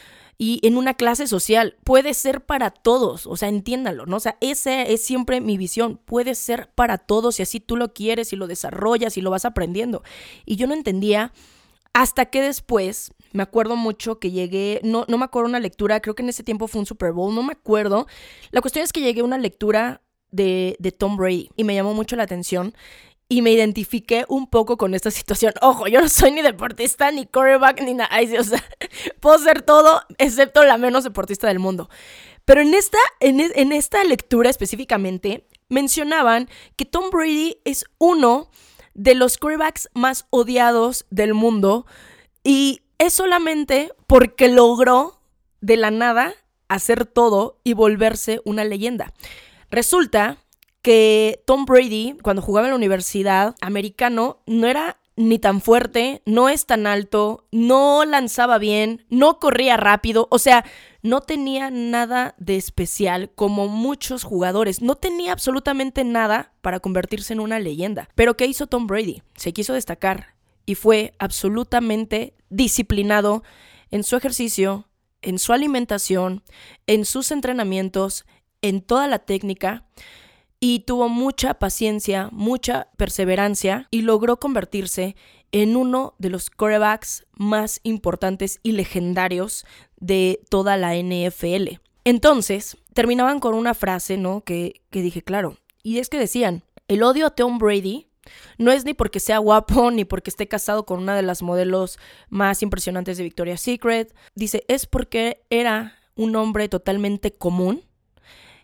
y 0.43 0.59
en 0.67 0.79
una 0.79 0.95
clase 0.95 1.27
social, 1.27 1.77
puede 1.85 2.15
ser 2.15 2.41
para 2.41 2.71
todos, 2.71 3.27
o 3.27 3.37
sea, 3.37 3.51
entiéndalo, 3.51 4.07
¿no? 4.07 4.17
O 4.17 4.21
sea, 4.21 4.39
esa 4.41 4.85
es 4.85 5.05
siempre 5.05 5.43
mi 5.43 5.59
visión, 5.59 6.01
puede 6.03 6.35
ser 6.35 6.71
para 6.75 6.97
todos 6.97 7.39
y 7.39 7.43
así 7.43 7.61
tú 7.61 7.77
lo 7.77 7.93
quieres 7.93 8.33
y 8.33 8.37
lo 8.37 8.47
desarrollas 8.47 9.19
y 9.19 9.21
lo 9.21 9.31
vas 9.31 9.45
aprendiendo. 9.45 10.03
Y 10.47 10.57
yo 10.57 10.67
no 10.67 10.73
entendía 10.73 11.35
hasta 11.93 12.25
que 12.25 12.41
después, 12.41 13.13
me 13.33 13.43
acuerdo 13.43 13.77
mucho 13.77 14.19
que 14.19 14.31
llegué, 14.31 14.81
no, 14.83 15.05
no 15.09 15.19
me 15.19 15.27
acuerdo 15.27 15.47
una 15.47 15.61
lectura, 15.61 16.01
creo 16.01 16.15
que 16.15 16.23
en 16.23 16.31
ese 16.31 16.43
tiempo 16.43 16.69
fue 16.69 16.79
un 16.79 16.87
Super 16.87 17.13
Bowl, 17.13 17.35
no 17.35 17.43
me 17.43 17.53
acuerdo. 17.53 18.07
La 18.51 18.63
cuestión 18.63 18.83
es 18.83 18.95
que 18.95 19.03
llegué 19.03 19.21
a 19.21 19.25
una 19.25 19.37
lectura 19.37 20.01
de, 20.31 20.95
Tom 20.99 21.17
Brady 21.17 21.51
y 21.57 21.65
me 21.65 21.75
llamó 21.75 21.95
mucho 21.95 22.17
la 22.17 22.25
atención 22.25 22.75
y 23.29 23.43
me 23.43 23.53
identifiqué 23.53 24.25
un 24.29 24.49
poco 24.49 24.77
con 24.77 24.95
esta 24.95 25.11
situación. 25.11 25.55
Ojo, 25.63 25.87
yo 25.87 26.01
no 26.01 26.09
soy 26.09 26.33
ni 26.33 26.43
deportista, 26.43 27.11
ni 27.11 27.27
quarterback, 27.27 27.83
ni 27.83 27.95
nada. 27.95 28.11
O 28.39 28.45
sea, 28.45 28.65
puedo 29.21 29.39
ser 29.39 29.63
todo 29.63 30.03
excepto 30.19 30.65
la 30.65 30.79
menos 30.79 31.05
deportista 31.05 31.47
del 31.49 31.59
mundo. 31.59 31.89
Pero 32.45 32.63
en 32.63 32.75
esta, 32.75 32.99
en, 33.21 33.41
en 33.41 33.73
esta 33.73 34.03
lectura 34.05 34.51
específicamente, 34.51 35.47
mencionaban 35.69 36.49
que 36.77 36.85
Tom 36.85 37.11
Brady 37.11 37.59
es 37.65 37.85
uno 37.99 38.51
de 38.95 39.15
los 39.15 39.39
quarterbacks 39.39 39.89
más 39.95 40.27
odiados 40.31 41.07
del 41.11 41.33
mundo 41.33 41.87
y 42.43 42.83
es 42.99 43.13
solamente 43.13 43.93
porque 44.07 44.49
logró 44.49 45.21
de 45.61 45.77
la 45.77 45.91
nada 45.91 46.35
hacer 46.69 47.07
todo 47.07 47.61
y 47.65 47.75
volverse 47.75 48.41
una 48.45 48.65
leyenda. 48.65 49.13
Resulta 49.71 50.39
que 50.83 51.43
Tom 51.47 51.65
Brady, 51.65 52.17
cuando 52.23 52.43
jugaba 52.43 52.67
en 52.67 52.73
la 52.73 52.77
universidad 52.77 53.55
americano, 53.61 54.43
no 54.47 54.67
era 54.67 54.99
ni 55.17 55.39
tan 55.39 55.61
fuerte, 55.61 56.23
no 56.25 56.49
es 56.49 56.67
tan 56.67 56.87
alto, 56.87 57.47
no 57.53 58.05
lanzaba 58.05 58.59
bien, 58.59 59.05
no 59.11 59.39
corría 59.39 59.77
rápido, 59.77 60.29
o 60.31 60.39
sea, 60.39 60.65
no 61.03 61.21
tenía 61.21 61.71
nada 61.71 62.35
de 62.39 62.57
especial 62.57 63.31
como 63.35 63.69
muchos 63.69 64.25
jugadores, 64.25 64.81
no 64.81 64.95
tenía 64.95 65.33
absolutamente 65.33 66.05
nada 66.05 66.55
para 66.63 66.81
convertirse 66.81 67.35
en 67.35 67.41
una 67.41 67.59
leyenda. 67.59 68.09
Pero 68.15 68.37
¿qué 68.37 68.47
hizo 68.47 68.67
Tom 68.67 68.87
Brady? 68.87 69.23
Se 69.35 69.53
quiso 69.53 69.75
destacar 69.75 70.35
y 70.65 70.75
fue 70.75 71.15
absolutamente 71.19 72.35
disciplinado 72.49 73.43
en 73.91 74.05
su 74.05 74.17
ejercicio, 74.17 74.89
en 75.23 75.39
su 75.39 75.53
alimentación, 75.53 76.43
en 76.87 77.05
sus 77.05 77.31
entrenamientos, 77.31 78.25
en 78.63 78.81
toda 78.83 79.07
la 79.07 79.21
técnica 79.21 79.85
y 80.61 80.81
tuvo 80.81 81.09
mucha 81.09 81.55
paciencia, 81.55 82.29
mucha 82.33 82.89
perseverancia 82.97 83.89
y 83.91 84.03
logró 84.03 84.39
convertirse 84.39 85.17
en 85.53 85.75
uno 85.75 86.15
de 86.19 86.31
los 86.31 86.51
quarterbacks 86.51 87.27
más 87.33 87.81
importantes 87.83 88.61
y 88.63 88.73
legendarios 88.73 89.65
de 89.97 90.41
toda 90.51 90.77
la 90.77 90.95
NFL. 90.95 91.81
Entonces, 92.05 92.77
terminaban 92.95 93.41
con 93.41 93.55
una 93.55 93.75
frase, 93.75 94.17
¿no? 94.17 94.43
Que, 94.43 94.83
que 94.91 95.03
dije, 95.03 95.23
claro, 95.23 95.57
y 95.83 95.99
es 95.99 96.09
que 96.09 96.19
decían, 96.19 96.63
el 96.89 97.03
odio 97.03 97.27
a 97.27 97.31
Tom 97.31 97.59
Brady 97.59 98.09
no 98.59 98.71
es 98.71 98.85
ni 98.85 98.95
porque 98.95 99.21
sea 99.21 99.39
guapo, 99.39 99.91
ni 99.93 100.05
porque 100.05 100.31
esté 100.31 100.47
casado 100.47 100.85
con 100.85 101.01
una 101.01 101.17
de 101.17 101.23
las 101.23 101.43
modelos 101.43 101.99
más 102.29 102.63
impresionantes 102.63 103.17
de 103.17 103.25
Victoria's 103.25 103.63
Secret. 103.63 104.15
Dice, 104.35 104.65
es 104.69 104.87
porque 104.87 105.43
era 105.51 105.97
un 106.15 106.37
hombre 106.37 106.69
totalmente 106.69 107.33
común 107.33 107.83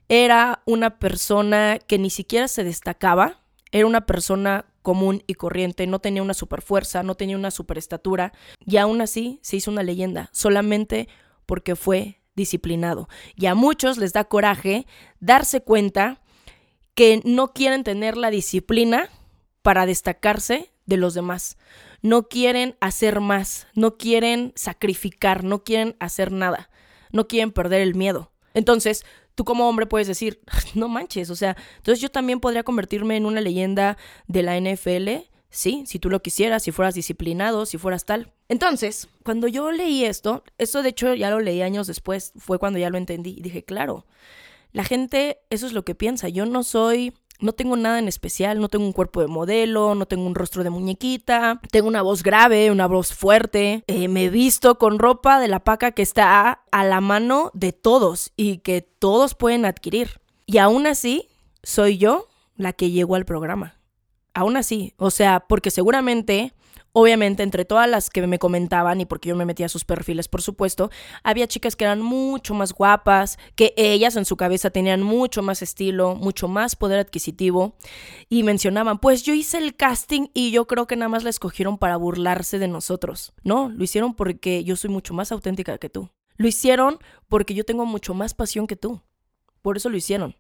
era 0.09 0.63
una 0.67 0.99
persona 0.99 1.79
que 1.87 1.99
ni 1.99 2.11
siquiera 2.11 2.49
se 2.49 2.65
destacaba, 2.65 3.41
era 3.73 3.87
una 3.87 4.07
persona 4.07 4.67
común 4.83 5.25
y 5.27 5.35
corriente, 5.35 5.87
no 5.87 5.99
tenía 5.99 6.23
una 6.23 6.35
super 6.35 6.63
fuerza, 6.63 7.03
no 7.03 7.17
tenía 7.17 7.37
una 7.37 7.51
super 7.51 7.77
estatura, 7.77 8.33
y 8.65 8.77
aún 8.77 9.01
así 9.01 9.41
se 9.43 9.57
hizo 9.57 9.71
una 9.71 9.83
leyenda, 9.83 10.29
solamente 10.33 11.09
porque 11.45 11.75
fue 11.75 12.21
disciplinado. 12.37 13.09
Y 13.35 13.47
a 13.47 13.55
muchos 13.55 13.99
les 13.99 14.13
da 14.13 14.25
coraje 14.25 14.87
darse 15.19 15.61
cuenta 15.61 16.21
que 16.95 17.21
no 17.25 17.53
quieren 17.53 17.83
tener 17.83 18.17
la 18.17 18.31
disciplina 18.31 19.11
para 19.63 19.87
destacarse 19.87 20.71
de 20.85 20.97
los 20.97 21.15
demás. 21.15 21.59
No 22.01 22.29
quieren 22.29 22.77
hacer 22.81 23.21
más, 23.21 23.67
no 23.75 23.97
quieren 23.97 24.53
sacrificar, 24.55 25.43
no 25.43 25.65
quieren 25.65 25.97
hacer 25.99 26.31
nada, 26.31 26.71
no 27.11 27.27
quieren 27.27 27.51
perder 27.51 27.81
el 27.81 27.97
miedo. 27.97 28.31
Entonces, 28.55 29.05
tú 29.37 29.45
como 29.45 29.69
hombre 29.69 29.87
puedes 29.87 30.09
decir, 30.09 30.41
no 30.75 30.89
manches, 30.89 31.31
o 31.31 31.37
sea, 31.37 31.57
entonces 31.77 32.03
yo 32.03 32.11
también 32.11 32.41
podría 32.41 32.65
convertirme 32.65 33.17
en 33.17 33.27
una 33.27 33.41
leyenda 33.41 33.97
de 34.27 34.43
la 34.43 34.59
NFL, 34.59 35.29
sí, 35.51 35.85
si 35.87 36.01
tú 36.01 36.11
lo 36.11 36.21
quisieras, 36.21 36.65
si 36.65 36.73
fueras 36.73 36.97
disciplinado, 36.97 37.67
si 37.67 37.79
fueras 37.79 38.05
tal. 38.05 38.33
Entonces, 38.49 39.09
cuando 39.23 39.47
yo 39.47 39.71
leí 39.71 40.05
esto, 40.05 40.43
esto 40.59 40.83
de 40.83 40.89
hecho 40.89 41.15
ya 41.15 41.31
lo 41.31 41.39
leí 41.39 41.63
años 41.63 41.87
después, 41.87 42.33
fue 42.37 42.59
cuando 42.59 42.81
ya 42.81 42.91
lo 42.91 42.99
entendí 42.99 43.37
y 43.39 43.43
dije, 43.43 43.63
claro, 43.63 44.07
la 44.73 44.85
gente 44.85 45.39
eso 45.51 45.67
es 45.67 45.73
lo 45.73 45.85
que 45.85 45.95
piensa, 45.95 46.29
yo 46.29 46.47
no 46.47 46.65
soy 46.65 47.15
no 47.41 47.53
tengo 47.53 47.77
nada 47.77 47.99
en 47.99 48.09
especial, 48.09 48.61
no 48.61 48.69
tengo 48.69 48.85
un 48.85 48.93
cuerpo 48.93 49.21
de 49.21 49.27
modelo, 49.27 49.95
no 49.95 50.07
tengo 50.07 50.27
un 50.27 50.35
rostro 50.35 50.65
de 50.65 50.71
muñequita, 50.71 51.61
tengo 51.71 51.89
una 51.89 52.03
voz 52.03 52.23
grave, 52.23 52.71
una 52.71 52.87
voz 52.87 53.13
fuerte, 53.13 53.85
eh, 53.87 54.09
me 54.09 54.29
visto 54.31 54.79
con 54.79 54.99
ropa 54.99 55.41
de 55.41 55.49
la 55.49 55.61
paca 55.61 55.93
que 55.93 56.03
está 56.03 56.63
a 56.71 56.85
la 56.85 57.01
mano 57.01 57.51
de 57.55 57.73
todos 57.73 58.33
y 58.37 58.59
que 58.59 58.83
todos 58.83 59.35
pueden 59.35 59.65
adquirir. 59.65 60.21
Y 60.47 60.59
aún 60.59 60.87
así, 60.87 61.29
soy 61.63 61.99
yo 61.99 62.29
la 62.57 62.73
que 62.73 62.91
llegó 62.91 63.17
al 63.17 63.25
programa. 63.25 63.79
Aún 64.35 64.57
así, 64.57 64.95
o 64.97 65.11
sea, 65.11 65.41
porque 65.41 65.71
seguramente 65.71 66.55
Obviamente, 66.99 67.43
entre 67.43 67.67
todas 67.67 67.87
las 67.91 68.09
que 68.09 68.27
me 68.27 68.39
comentaban, 68.39 69.03
y 69.03 69.05
porque 69.05 69.29
yo 69.29 69.37
me 69.37 69.45
metía 69.45 69.67
a 69.67 69.69
sus 69.69 69.85
perfiles, 69.85 70.29
por 70.29 70.41
supuesto, 70.41 70.91
había 71.23 71.47
chicas 71.47 71.77
que 71.77 71.85
eran 71.85 72.01
mucho 72.01 72.55
más 72.55 72.73
guapas, 72.73 73.39
que 73.55 73.75
ellas 73.77 74.17
en 74.17 74.25
su 74.25 74.39
cabeza 74.39 74.71
tenían 74.71 75.03
mucho 75.03 75.43
más 75.43 75.61
estilo, 75.61 76.15
mucho 76.15 76.49
más 76.49 76.75
poder 76.75 76.99
adquisitivo, 76.99 77.77
y 78.31 78.45
mencionaban, 78.45 78.99
pues 78.99 79.25
yo 79.25 79.35
hice 79.35 79.59
el 79.59 79.77
casting 79.77 80.29
y 80.33 80.53
yo 80.53 80.67
creo 80.67 80.87
que 80.87 80.97
nada 80.97 81.11
más 81.11 81.23
la 81.23 81.29
escogieron 81.29 81.77
para 81.77 81.99
burlarse 81.99 82.59
de 82.59 82.67
nosotros. 82.67 83.35
No, 83.43 83.69
lo 83.69 83.85
hicieron 83.85 84.15
porque 84.15 84.65
yo 84.65 84.75
soy 84.75 84.89
mucho 84.89 85.13
más 85.13 85.31
auténtica 85.33 85.77
que 85.77 85.91
tú. 85.91 86.09
Lo 86.39 86.49
hicieron 86.49 86.99
porque 87.29 87.53
yo 87.53 87.65
tengo 87.65 87.85
mucho 87.85 88.15
más 88.15 88.33
pasión 88.33 88.67
que 88.67 88.77
tú. 88.77 89.03
Por 89.61 89.77
eso 89.77 89.91
lo 89.91 89.99
hicieron. 89.99 90.37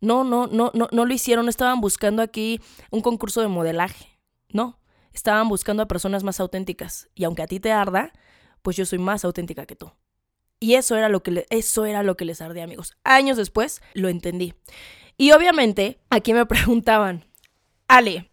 No, 0.00 0.24
no, 0.24 0.46
no, 0.46 0.70
no, 0.72 0.88
no 0.90 1.04
lo 1.04 1.12
hicieron, 1.12 1.50
estaban 1.50 1.82
buscando 1.82 2.22
aquí 2.22 2.58
un 2.90 3.02
concurso 3.02 3.42
de 3.42 3.48
modelaje. 3.48 4.18
No, 4.48 4.78
estaban 5.14 5.48
buscando 5.48 5.82
a 5.82 5.88
personas 5.88 6.24
más 6.24 6.40
auténticas. 6.40 7.08
Y 7.14 7.24
aunque 7.24 7.42
a 7.42 7.46
ti 7.46 7.60
te 7.60 7.72
arda, 7.72 8.12
pues 8.62 8.76
yo 8.76 8.84
soy 8.84 8.98
más 8.98 9.24
auténtica 9.24 9.64
que 9.64 9.76
tú. 9.76 9.92
Y 10.60 10.74
eso 10.74 10.96
era 10.96 11.08
lo 11.08 11.22
que, 11.22 11.46
eso 11.50 11.84
era 11.84 12.02
lo 12.02 12.16
que 12.16 12.24
les 12.24 12.40
ardía, 12.40 12.64
amigos. 12.64 12.96
Años 13.04 13.36
después 13.36 13.82
lo 13.92 14.08
entendí. 14.08 14.54
Y 15.16 15.32
obviamente, 15.32 16.00
aquí 16.10 16.34
me 16.34 16.46
preguntaban, 16.46 17.24
Ale, 17.86 18.30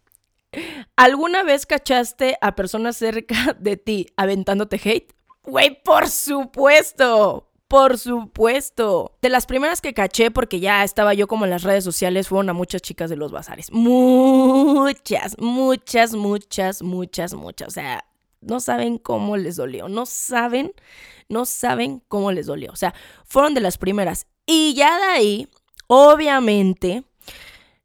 ¿alguna 0.96 1.42
vez 1.42 1.66
cachaste 1.66 2.36
a 2.40 2.54
personas 2.54 2.96
cerca 2.96 3.56
de 3.58 3.76
ti 3.76 4.06
aventándote 4.16 4.80
hate? 4.82 5.14
Güey, 5.44 5.82
por 5.82 6.08
supuesto. 6.08 7.51
Por 7.72 7.96
supuesto. 7.96 9.16
De 9.22 9.30
las 9.30 9.46
primeras 9.46 9.80
que 9.80 9.94
caché, 9.94 10.30
porque 10.30 10.60
ya 10.60 10.84
estaba 10.84 11.14
yo 11.14 11.26
como 11.26 11.46
en 11.46 11.50
las 11.50 11.62
redes 11.62 11.82
sociales, 11.82 12.28
fueron 12.28 12.50
a 12.50 12.52
muchas 12.52 12.82
chicas 12.82 13.08
de 13.08 13.16
los 13.16 13.32
bazares. 13.32 13.72
Muchas, 13.72 15.38
muchas, 15.38 16.12
muchas, 16.12 16.82
muchas, 16.82 17.32
muchas. 17.32 17.68
O 17.68 17.70
sea, 17.70 18.04
no 18.42 18.60
saben 18.60 18.98
cómo 18.98 19.38
les 19.38 19.56
dolió. 19.56 19.88
No 19.88 20.04
saben, 20.04 20.74
no 21.30 21.46
saben 21.46 22.02
cómo 22.08 22.30
les 22.30 22.44
dolió. 22.44 22.72
O 22.72 22.76
sea, 22.76 22.92
fueron 23.24 23.54
de 23.54 23.62
las 23.62 23.78
primeras. 23.78 24.26
Y 24.44 24.74
ya 24.74 24.98
de 24.98 25.04
ahí, 25.04 25.48
obviamente, 25.86 27.04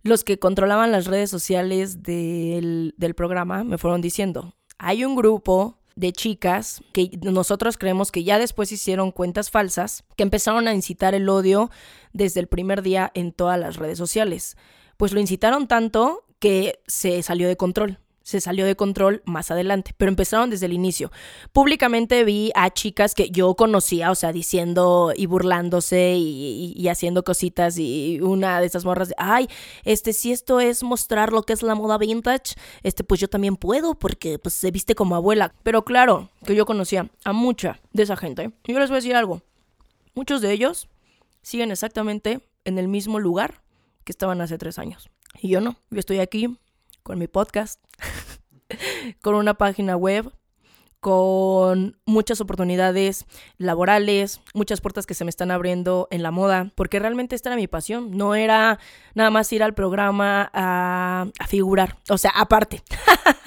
los 0.04 0.26
que 0.26 0.38
controlaban 0.38 0.91
las 0.91 1.06
redes 1.06 1.30
sociales 1.30 2.04
del, 2.04 2.93
del 2.97 3.15
programa 3.15 3.63
me 3.63 3.78
fueron 3.78 4.02
diciendo, 4.02 4.54
hay 4.80 5.06
un 5.06 5.15
grupo 5.15 5.78
de 5.97 6.13
chicas 6.13 6.81
que 6.93 7.10
nosotros 7.21 7.77
creemos 7.77 8.12
que 8.12 8.23
ya 8.23 8.39
después 8.39 8.71
hicieron 8.71 9.12
cuentas 9.12 9.49
falsas, 9.49 10.05
que 10.15 10.23
empezaron 10.23 10.67
a 10.67 10.73
incitar 10.73 11.15
el 11.15 11.27
odio 11.27 11.69
desde 12.13 12.39
el 12.39 12.47
primer 12.47 12.83
día 12.83 13.12
en 13.15 13.33
todas 13.33 13.60
las 13.60 13.75
redes 13.75 13.97
sociales. 13.97 14.55
Pues 14.95 15.12
lo 15.12 15.19
incitaron 15.19 15.67
tanto 15.67 16.23
que 16.39 16.79
se 16.88 17.21
salió 17.23 17.47
de 17.47 17.57
control 17.57 17.99
se 18.28 18.42
salió 18.42 18.66
de 18.66 18.76
control 18.76 19.22
más 19.24 19.52
adelante, 19.52 19.96
pero 19.96 20.10
empezaron 20.10 20.50
desde 20.50 20.66
el 20.66 20.74
inicio. 20.74 21.13
Públicamente 21.54 22.26
vi 22.26 22.52
a 22.56 22.70
chicas 22.70 23.16
que 23.16 23.30
yo 23.30 23.56
conocía, 23.56 24.12
o 24.12 24.16
sea, 24.16 24.34
diciendo 24.34 25.13
y 25.16 25.28
burlándose 25.28 26.16
y, 26.18 26.86
haciendo 26.90 27.24
cositas 27.24 27.78
y 27.78 28.20
una 28.20 28.60
de 28.60 28.68
esas 28.68 28.84
morras 28.84 29.08
de, 29.08 29.16
ay, 29.18 29.48
este, 29.86 30.12
si 30.12 30.34
esto 30.34 30.60
es 30.60 30.84
mostrar 30.84 31.32
lo 31.32 31.44
que 31.44 31.54
es 31.54 31.63
la 31.63 31.74
moda 31.74 31.98
vintage, 31.98 32.56
este, 32.84 33.06
pues 33.06 33.22
yo 33.22 33.30
también 33.30 33.56
puedo 33.56 33.96
porque 33.96 34.40
pues 34.40 34.56
se 34.56 34.72
viste 34.72 34.94
como 34.94 35.16
abuela. 35.16 35.54
Pero 35.63 35.86
claro, 35.86 36.30
que 36.46 36.54
yo 36.54 36.66
conocía 36.66 37.10
a 37.24 37.32
mucha 37.32 37.80
de 37.94 38.04
esa 38.04 38.18
gente. 38.18 38.52
Y 38.66 38.74
yo 38.74 38.80
les 38.80 38.90
voy 38.90 38.96
a 38.96 39.00
decir 39.00 39.16
algo, 39.16 39.42
muchos 40.16 40.42
de 40.42 40.52
ellos 40.52 40.90
siguen 41.44 41.72
exactamente 41.72 42.42
en 42.66 42.78
el 42.78 42.90
mismo 42.90 43.22
lugar 43.22 43.62
que 44.04 44.12
estaban 44.12 44.42
hace 44.42 44.58
tres 44.58 44.80
años. 44.80 45.10
Y 45.42 45.48
yo 45.48 45.62
no, 45.62 45.78
yo 45.92 46.00
estoy 46.00 46.20
aquí 46.20 46.58
con 47.08 47.20
mi 47.20 47.30
podcast, 47.30 47.82
con 49.22 49.36
una 49.36 49.54
página 49.54 49.96
web, 49.96 50.30
con 51.00 51.98
muchas 52.06 52.41
oportunidades 52.41 53.26
laborales, 53.58 54.41
muchas 54.54 54.82
puertas 54.82 55.06
que 55.06 55.13
se 55.13 55.24
me 55.24 55.30
están 55.30 55.50
abriendo 55.50 56.10
en 56.12 56.22
la 56.22 56.32
moda, 56.32 56.74
porque 56.76 57.00
realmente 57.00 57.34
esta 57.34 57.48
era 57.48 57.56
mi 57.56 57.67
pasión, 57.67 58.12
no 58.17 58.36
era 58.36 58.78
nada 59.15 59.30
más 59.30 59.54
ir 59.54 59.63
al 59.63 59.74
programa 59.74 60.52
a, 60.54 61.28
figurar, 61.48 61.98
o 62.10 62.17
sea, 62.17 62.32
aparte. 62.32 62.84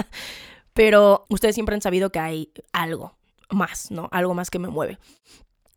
Pero 0.73 1.27
ustedes 1.29 1.55
siempre 1.55 1.75
han 1.75 1.83
sabido 1.83 2.11
que 2.11 2.19
hay 2.19 2.51
algo 2.73 3.19
más, 3.51 3.91
¿no? 3.91 4.09
Algo 4.11 4.33
más 4.33 4.49
que 4.49 4.59
me 4.59 4.69
mueve 4.69 4.99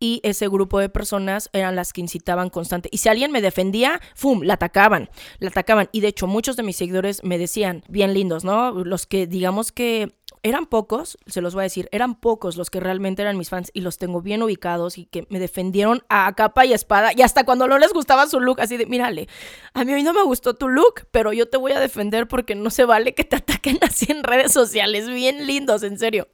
y 0.00 0.20
ese 0.22 0.48
grupo 0.48 0.78
de 0.78 0.88
personas 0.88 1.50
eran 1.52 1.76
las 1.76 1.92
que 1.92 2.00
incitaban 2.00 2.50
constante. 2.50 2.88
Y 2.92 2.98
si 2.98 3.08
alguien 3.08 3.32
me 3.32 3.40
defendía, 3.40 4.00
¡fum!, 4.14 4.42
la 4.42 4.54
atacaban, 4.54 5.08
la 5.38 5.48
atacaban. 5.48 5.88
Y 5.92 6.00
de 6.00 6.08
hecho 6.08 6.26
muchos 6.26 6.56
de 6.56 6.62
mis 6.62 6.76
seguidores 6.76 7.22
me 7.24 7.38
decían, 7.38 7.82
bien 7.88 8.14
lindos, 8.14 8.44
¿no? 8.44 8.72
Los 8.84 9.06
que 9.06 9.26
digamos 9.26 9.72
que 9.72 10.14
eran 10.44 10.66
pocos, 10.66 11.16
se 11.26 11.40
los 11.40 11.54
voy 11.54 11.62
a 11.62 11.64
decir, 11.64 11.88
eran 11.90 12.14
pocos 12.14 12.56
los 12.56 12.68
que 12.68 12.78
realmente 12.78 13.22
eran 13.22 13.38
mis 13.38 13.48
fans 13.48 13.70
y 13.72 13.80
los 13.80 13.96
tengo 13.96 14.20
bien 14.20 14.42
ubicados 14.42 14.98
y 14.98 15.06
que 15.06 15.26
me 15.30 15.40
defendieron 15.40 16.04
a 16.10 16.30
capa 16.34 16.66
y 16.66 16.74
espada 16.74 17.12
y 17.16 17.22
hasta 17.22 17.44
cuando 17.44 17.66
no 17.66 17.78
les 17.78 17.94
gustaba 17.94 18.26
su 18.26 18.40
look, 18.40 18.60
así 18.60 18.76
de, 18.76 18.84
mírale, 18.84 19.26
a 19.72 19.84
mí 19.84 19.94
hoy 19.94 20.02
no 20.02 20.12
me 20.12 20.22
gustó 20.22 20.52
tu 20.52 20.68
look, 20.68 21.08
pero 21.10 21.32
yo 21.32 21.48
te 21.48 21.56
voy 21.56 21.72
a 21.72 21.80
defender 21.80 22.28
porque 22.28 22.54
no 22.54 22.68
se 22.68 22.84
vale 22.84 23.14
que 23.14 23.24
te 23.24 23.36
ataquen 23.54 23.78
así 23.80 24.12
en 24.12 24.22
redes 24.22 24.52
sociales, 24.52 25.08
bien 25.08 25.46
lindos, 25.46 25.82
en 25.82 25.98
serio. 25.98 26.28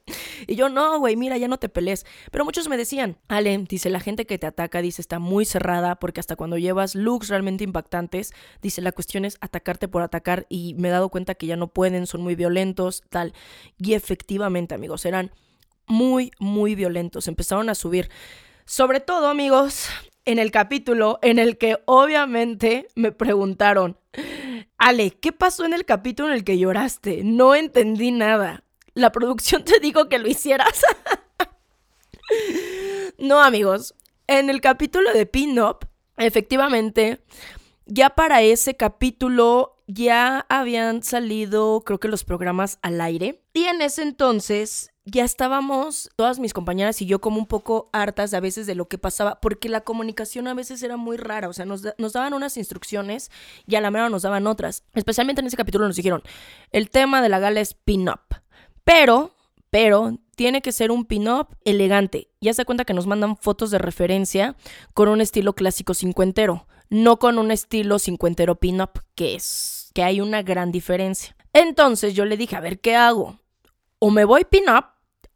Y 0.45 0.55
yo, 0.55 0.67
no, 0.67 0.99
güey, 0.99 1.15
mira, 1.15 1.37
ya 1.37 1.47
no 1.47 1.57
te 1.57 1.69
pelees. 1.69 2.05
Pero 2.31 2.43
muchos 2.43 2.67
me 2.67 2.75
decían, 2.75 3.17
Ale, 3.29 3.57
dice, 3.69 3.89
la 3.89 4.01
gente 4.01 4.25
que 4.25 4.37
te 4.37 4.47
ataca, 4.47 4.81
dice, 4.81 5.01
está 5.01 5.19
muy 5.19 5.45
cerrada 5.45 5.95
porque 5.95 6.19
hasta 6.19 6.35
cuando 6.35 6.57
llevas 6.57 6.95
looks 6.95 7.29
realmente 7.29 7.63
impactantes, 7.63 8.33
dice, 8.61 8.81
la 8.81 8.91
cuestión 8.91 9.23
es 9.23 9.37
atacarte 9.39 9.87
por 9.87 10.01
atacar 10.01 10.47
y 10.49 10.73
me 10.73 10.89
he 10.89 10.91
dado 10.91 11.07
cuenta 11.07 11.35
que 11.35 11.47
ya 11.47 11.55
no 11.55 11.67
pueden, 11.67 12.07
son 12.07 12.21
muy 12.21 12.35
violentos, 12.35 13.03
tal. 13.09 13.33
Efectivamente, 14.01 14.75
amigos, 14.75 15.05
eran 15.05 15.31
muy, 15.87 16.31
muy 16.39 16.75
violentos. 16.75 17.27
Empezaron 17.27 17.69
a 17.69 17.75
subir. 17.75 18.09
Sobre 18.65 18.99
todo, 18.99 19.27
amigos, 19.27 19.89
en 20.25 20.39
el 20.39 20.51
capítulo 20.51 21.19
en 21.21 21.39
el 21.39 21.57
que 21.57 21.77
obviamente 21.85 22.87
me 22.95 23.11
preguntaron, 23.11 23.97
Ale, 24.77 25.11
¿qué 25.11 25.31
pasó 25.31 25.65
en 25.65 25.73
el 25.73 25.85
capítulo 25.85 26.29
en 26.29 26.35
el 26.35 26.43
que 26.43 26.57
lloraste? 26.57 27.21
No 27.23 27.55
entendí 27.55 28.11
nada. 28.11 28.63
La 28.93 29.11
producción 29.11 29.63
te 29.63 29.79
dijo 29.79 30.09
que 30.09 30.19
lo 30.19 30.27
hicieras. 30.27 30.83
no, 33.17 33.41
amigos. 33.41 33.95
En 34.27 34.49
el 34.49 34.61
capítulo 34.61 35.11
de 35.13 35.25
Pin-Up, 35.25 35.87
efectivamente, 36.17 37.21
ya 37.85 38.11
para 38.11 38.41
ese 38.41 38.75
capítulo 38.75 39.83
ya 39.87 40.45
habían 40.47 41.03
salido, 41.03 41.83
creo 41.85 41.99
que 41.99 42.07
los 42.07 42.23
programas 42.23 42.79
al 42.81 43.01
aire. 43.01 43.40
Y 43.53 43.65
en 43.65 43.81
ese 43.81 44.03
entonces 44.03 44.91
ya 45.03 45.23
estábamos, 45.23 46.09
todas 46.15 46.39
mis 46.39 46.53
compañeras 46.53 47.01
y 47.01 47.05
yo, 47.05 47.19
como 47.19 47.37
un 47.37 47.47
poco 47.47 47.89
hartas 47.91 48.33
a 48.33 48.39
veces 48.39 48.67
de 48.67 48.75
lo 48.75 48.87
que 48.87 48.97
pasaba, 48.97 49.41
porque 49.41 49.67
la 49.67 49.81
comunicación 49.81 50.47
a 50.47 50.53
veces 50.53 50.81
era 50.83 50.95
muy 50.95 51.17
rara. 51.17 51.49
O 51.49 51.53
sea, 51.53 51.65
nos, 51.65 51.81
nos 51.97 52.13
daban 52.13 52.33
unas 52.33 52.55
instrucciones 52.57 53.31
y 53.67 53.75
a 53.75 53.81
la 53.81 53.91
mera 53.91 54.09
nos 54.09 54.21
daban 54.21 54.47
otras. 54.47 54.83
Especialmente 54.93 55.41
en 55.41 55.47
ese 55.47 55.57
capítulo 55.57 55.87
nos 55.87 55.95
dijeron: 55.95 56.23
el 56.71 56.89
tema 56.89 57.21
de 57.21 57.29
la 57.29 57.39
gala 57.39 57.61
es 57.61 57.73
pin-up. 57.73 58.21
Pero, 58.83 59.35
pero, 59.69 60.17
tiene 60.35 60.61
que 60.61 60.71
ser 60.71 60.91
un 60.91 61.05
pin-up 61.05 61.57
elegante. 61.65 62.29
Ya 62.39 62.53
se 62.53 62.65
cuenta 62.65 62.85
que 62.85 62.93
nos 62.93 63.07
mandan 63.07 63.37
fotos 63.37 63.71
de 63.71 63.79
referencia 63.79 64.55
con 64.93 65.09
un 65.09 65.19
estilo 65.19 65.53
clásico 65.53 65.93
cincuentero, 65.93 66.67
no 66.89 67.19
con 67.19 67.37
un 67.37 67.51
estilo 67.51 67.99
cincuentero 67.99 68.55
pin-up, 68.55 69.03
que 69.15 69.35
es 69.35 69.80
que 69.93 70.03
hay 70.03 70.21
una 70.21 70.41
gran 70.41 70.71
diferencia. 70.71 71.35
Entonces 71.53 72.13
yo 72.13 72.25
le 72.25 72.37
dije, 72.37 72.55
a 72.55 72.61
ver, 72.61 72.79
¿qué 72.79 72.95
hago? 72.95 73.39
O 73.99 74.09
me 74.09 74.25
voy 74.25 74.45
pin-up 74.45 74.85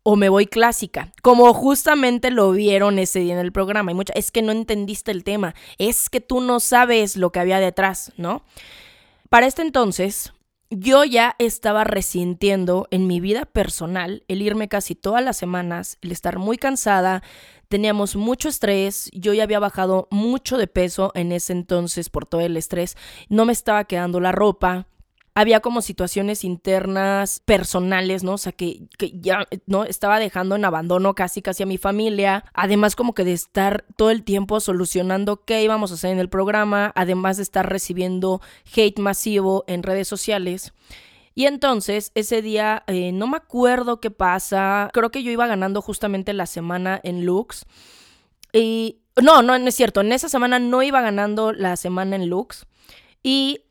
o 0.07 0.15
me 0.15 0.29
voy 0.29 0.45
clásica, 0.45 1.11
como 1.23 1.51
justamente 1.53 2.29
lo 2.29 2.51
vieron 2.51 2.99
ese 2.99 3.19
día 3.19 3.33
en 3.33 3.39
el 3.39 3.51
programa. 3.51 3.91
Y 3.91 3.95
mucha, 3.95 4.13
es 4.13 4.29
que 4.29 4.43
no 4.43 4.51
entendiste 4.51 5.11
el 5.11 5.23
tema, 5.23 5.55
es 5.79 6.09
que 6.09 6.21
tú 6.21 6.41
no 6.41 6.59
sabes 6.59 7.17
lo 7.17 7.31
que 7.31 7.39
había 7.39 7.59
detrás, 7.59 8.13
¿no? 8.15 8.43
Para 9.29 9.47
este 9.47 9.63
entonces, 9.63 10.31
yo 10.69 11.03
ya 11.05 11.35
estaba 11.39 11.83
resintiendo 11.83 12.87
en 12.91 13.07
mi 13.07 13.19
vida 13.19 13.45
personal 13.45 14.23
el 14.27 14.41
irme 14.41 14.67
casi 14.67 14.93
todas 14.93 15.23
las 15.23 15.37
semanas, 15.37 15.97
el 16.01 16.11
estar 16.11 16.37
muy 16.37 16.57
cansada, 16.57 17.23
teníamos 17.67 18.15
mucho 18.15 18.49
estrés, 18.49 19.09
yo 19.13 19.33
ya 19.33 19.43
había 19.43 19.59
bajado 19.59 20.07
mucho 20.11 20.57
de 20.57 20.67
peso 20.67 21.11
en 21.15 21.31
ese 21.31 21.53
entonces 21.53 22.09
por 22.09 22.25
todo 22.25 22.41
el 22.41 22.57
estrés, 22.57 22.95
no 23.29 23.45
me 23.45 23.53
estaba 23.53 23.85
quedando 23.85 24.19
la 24.19 24.31
ropa, 24.31 24.87
había 25.37 25.59
como 25.59 25.81
situaciones 25.81 26.45
internas, 26.45 27.41
personales, 27.41 28.23
¿no? 28.23 28.33
O 28.33 28.37
sea, 28.37 28.53
que, 28.53 28.87
que, 28.97 29.11
ya, 29.19 29.45
¿no? 29.67 29.83
Estaba 29.83 30.17
dejando 30.17 30.55
en 30.55 30.63
abandono 30.63 31.13
casi, 31.13 31.41
casi 31.41 31.63
a 31.63 31.65
mi 31.65 31.77
familia. 31.77 32.45
Además, 32.53 32.95
como 32.95 33.13
que 33.13 33.25
de 33.25 33.33
estar 33.33 33.83
todo 33.97 34.11
el 34.11 34.23
tiempo 34.23 34.61
solucionando 34.61 35.43
qué 35.43 35.61
íbamos 35.61 35.91
a 35.91 35.95
hacer 35.95 36.11
en 36.11 36.19
el 36.19 36.29
programa, 36.29 36.93
además 36.95 37.35
de 37.35 37.43
estar 37.43 37.69
recibiendo 37.69 38.39
hate 38.73 38.97
masivo 38.97 39.65
en 39.67 39.83
redes 39.83 40.07
sociales. 40.07 40.73
Y 41.35 41.47
entonces 41.47 42.11
ese 42.15 42.41
día, 42.41 42.83
eh, 42.87 43.11
no 43.11 43.27
me 43.27 43.37
acuerdo 43.37 43.99
qué 43.99 44.09
pasa, 44.09 44.89
creo 44.93 45.11
que 45.11 45.21
yo 45.21 45.31
iba 45.31 45.45
ganando 45.47 45.81
justamente 45.81 46.31
la 46.33 46.45
semana 46.45 46.99
en 47.03 47.25
Lux. 47.25 47.65
Y 48.53 49.01
no, 49.21 49.41
no, 49.41 49.59
no 49.59 49.67
es 49.67 49.75
cierto, 49.75 49.99
en 49.99 50.13
esa 50.13 50.29
semana 50.29 50.59
no 50.59 50.81
iba 50.81 51.01
ganando 51.01 51.51
la 51.51 51.75
semana 51.75 52.15
en 52.15 52.29
Lux. 52.29 52.65
Y 53.21 53.64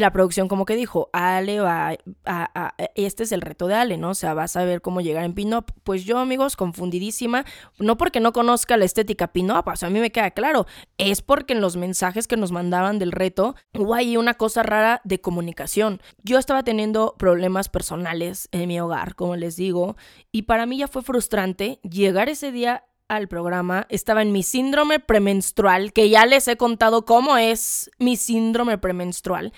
la 0.00 0.12
producción 0.12 0.48
como 0.48 0.64
que 0.64 0.76
dijo, 0.76 1.10
Ale 1.12 1.60
va 1.60 1.96
a, 2.24 2.74
este 2.94 3.24
es 3.24 3.32
el 3.32 3.42
reto 3.42 3.66
de 3.66 3.74
Ale, 3.74 3.98
¿no? 3.98 4.10
O 4.10 4.14
sea, 4.14 4.34
vas 4.34 4.56
a 4.56 4.64
ver 4.64 4.80
cómo 4.80 5.00
llegar 5.00 5.24
en 5.24 5.34
pin-up. 5.34 5.66
Pues 5.84 6.04
yo, 6.04 6.18
amigos, 6.18 6.56
confundidísima, 6.56 7.44
no 7.78 7.96
porque 7.96 8.20
no 8.20 8.32
conozca 8.32 8.76
la 8.76 8.84
estética 8.84 9.32
pin-up, 9.32 9.64
o 9.66 9.76
sea, 9.76 9.88
a 9.88 9.90
mí 9.90 10.00
me 10.00 10.10
queda 10.10 10.30
claro, 10.30 10.66
es 10.98 11.22
porque 11.22 11.52
en 11.52 11.60
los 11.60 11.76
mensajes 11.76 12.26
que 12.26 12.36
nos 12.36 12.52
mandaban 12.52 12.98
del 12.98 13.12
reto 13.12 13.54
hubo 13.74 13.94
ahí 13.94 14.16
una 14.16 14.34
cosa 14.34 14.62
rara 14.62 15.00
de 15.04 15.20
comunicación. 15.20 16.00
Yo 16.22 16.38
estaba 16.38 16.62
teniendo 16.62 17.14
problemas 17.18 17.68
personales 17.68 18.48
en 18.52 18.68
mi 18.68 18.80
hogar, 18.80 19.14
como 19.14 19.36
les 19.36 19.56
digo, 19.56 19.96
y 20.30 20.42
para 20.42 20.66
mí 20.66 20.78
ya 20.78 20.88
fue 20.88 21.02
frustrante 21.02 21.80
llegar 21.82 22.28
ese 22.28 22.52
día 22.52 22.84
al 23.16 23.28
programa, 23.28 23.86
estaba 23.90 24.22
en 24.22 24.32
mi 24.32 24.42
síndrome 24.42 24.98
premenstrual, 24.98 25.92
que 25.92 26.08
ya 26.08 26.24
les 26.24 26.48
he 26.48 26.56
contado 26.56 27.04
cómo 27.04 27.36
es 27.36 27.90
mi 27.98 28.16
síndrome 28.16 28.78
premenstrual, 28.78 29.52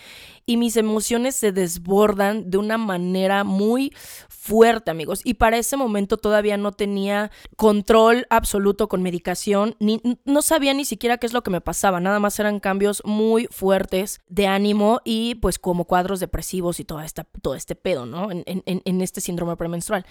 y 0.45 0.57
mis 0.57 0.77
emociones 0.77 1.37
se 1.37 1.53
desbordan 1.53 2.51
de 2.51 2.59
una 2.59 2.79
manera 2.79 3.45
muy 3.45 3.95
fuerte, 4.29 4.91
amigos. 4.91 5.21
Y 5.25 5.35
para 5.35 5.57
ese 5.57 5.77
momento 5.77 6.17
todavía 6.17 6.57
no 6.57 6.73
tenía 6.73 7.31
control 7.57 8.27
absoluto 8.29 8.89
con 8.89 9.03
medicación, 9.03 9.77
ni, 9.79 10.03
no 10.25 10.43
sabía 10.43 10.75
ni 10.75 10.85
siquiera 10.85 11.19
qué 11.19 11.27
es 11.27 11.33
lo 11.33 11.43
que 11.43 11.51
me 11.51 11.61
pasaba, 11.61 12.01
nada 12.01 12.19
más 12.19 12.39
eran 12.41 12.59
cambios 12.61 13.03
muy 13.05 13.47
fuertes 13.51 14.21
de 14.29 14.49
ánimo 14.49 15.01
y 15.05 15.37
pues 15.37 15.59
como 15.61 15.85
cuadros 15.85 16.19
depresivos 16.19 16.81
y 16.81 16.85
toda 16.85 17.05
esta, 17.05 17.25
todo 17.41 17.55
este 17.55 17.77
pedo, 17.77 18.05
¿no? 18.05 18.31
En, 18.31 18.45
en 18.67 19.01
este 19.01 19.21
síndrome 19.21 19.57
premenstrual. 19.57 20.05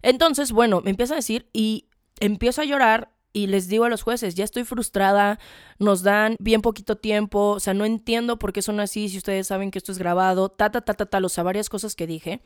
Entonces, 0.00 0.52
bueno, 0.52 0.80
me 0.80 0.90
empieza 0.90 1.14
a 1.14 1.16
decir 1.16 1.48
y 1.52 1.86
empiezo 2.20 2.62
a 2.62 2.64
llorar 2.64 3.14
y 3.32 3.48
les 3.48 3.66
digo 3.68 3.84
a 3.84 3.88
los 3.88 4.02
jueces, 4.02 4.36
ya 4.36 4.44
estoy 4.44 4.64
frustrada, 4.64 5.40
nos 5.78 6.02
dan 6.02 6.36
bien 6.38 6.62
poquito 6.62 6.96
tiempo, 6.96 7.50
o 7.50 7.60
sea, 7.60 7.74
no 7.74 7.84
entiendo 7.84 8.38
por 8.38 8.52
qué 8.52 8.62
son 8.62 8.78
así, 8.78 9.08
si 9.08 9.18
ustedes 9.18 9.48
saben 9.48 9.72
que 9.72 9.78
esto 9.78 9.90
es 9.90 9.98
grabado, 9.98 10.48
ta, 10.48 10.70
ta, 10.70 10.82
ta, 10.82 10.94
ta, 10.94 11.06
ta, 11.06 11.18
o 11.18 11.28
sea, 11.28 11.42
varias 11.42 11.68
cosas 11.68 11.96
que 11.96 12.06
dije. 12.06 12.40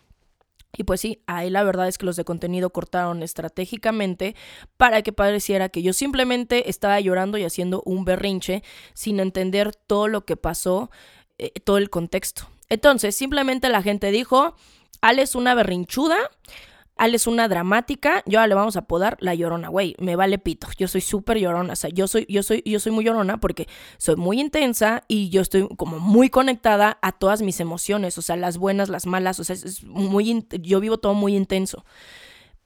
Y 0.76 0.84
pues 0.84 1.00
sí, 1.00 1.22
ahí 1.26 1.50
la 1.50 1.62
verdad 1.62 1.88
es 1.88 1.98
que 1.98 2.06
los 2.06 2.16
de 2.16 2.24
contenido 2.24 2.70
cortaron 2.70 3.22
estratégicamente 3.22 4.34
para 4.76 5.02
que 5.02 5.12
pareciera 5.12 5.68
que 5.68 5.82
yo 5.82 5.92
simplemente 5.92 6.68
estaba 6.68 7.00
llorando 7.00 7.38
y 7.38 7.44
haciendo 7.44 7.82
un 7.84 8.04
berrinche 8.04 8.62
sin 8.94 9.20
entender 9.20 9.74
todo 9.74 10.08
lo 10.08 10.24
que 10.24 10.36
pasó, 10.36 10.90
eh, 11.38 11.52
todo 11.64 11.78
el 11.78 11.90
contexto. 11.90 12.48
Entonces, 12.68 13.14
simplemente 13.16 13.68
la 13.70 13.82
gente 13.82 14.10
dijo, 14.10 14.56
Ale 15.00 15.22
es 15.22 15.34
una 15.34 15.54
berrinchuda, 15.54 16.18
Ale 16.98 17.16
es 17.16 17.26
una 17.26 17.48
dramática, 17.48 18.22
yo 18.26 18.44
le 18.46 18.54
vamos 18.54 18.76
a 18.76 18.80
apodar 18.80 19.16
la 19.20 19.34
llorona, 19.34 19.68
güey, 19.68 19.94
me 19.98 20.16
vale 20.16 20.38
pito. 20.38 20.68
Yo 20.76 20.88
soy 20.88 21.00
súper 21.00 21.38
llorona, 21.38 21.72
o 21.72 21.76
sea, 21.76 21.90
yo 21.90 22.08
soy, 22.08 22.26
yo 22.28 22.42
soy, 22.42 22.62
yo 22.66 22.80
soy 22.80 22.92
muy 22.92 23.04
llorona 23.04 23.38
porque 23.38 23.68
soy 23.96 24.16
muy 24.16 24.40
intensa 24.40 25.04
y 25.08 25.30
yo 25.30 25.40
estoy 25.40 25.68
como 25.76 26.00
muy 26.00 26.28
conectada 26.28 26.98
a 27.00 27.12
todas 27.12 27.40
mis 27.40 27.60
emociones, 27.60 28.18
o 28.18 28.22
sea, 28.22 28.36
las 28.36 28.58
buenas, 28.58 28.88
las 28.88 29.06
malas, 29.06 29.40
o 29.40 29.44
sea, 29.44 29.54
es 29.54 29.84
muy, 29.84 30.46
yo 30.60 30.80
vivo 30.80 30.98
todo 30.98 31.14
muy 31.14 31.36
intenso. 31.36 31.84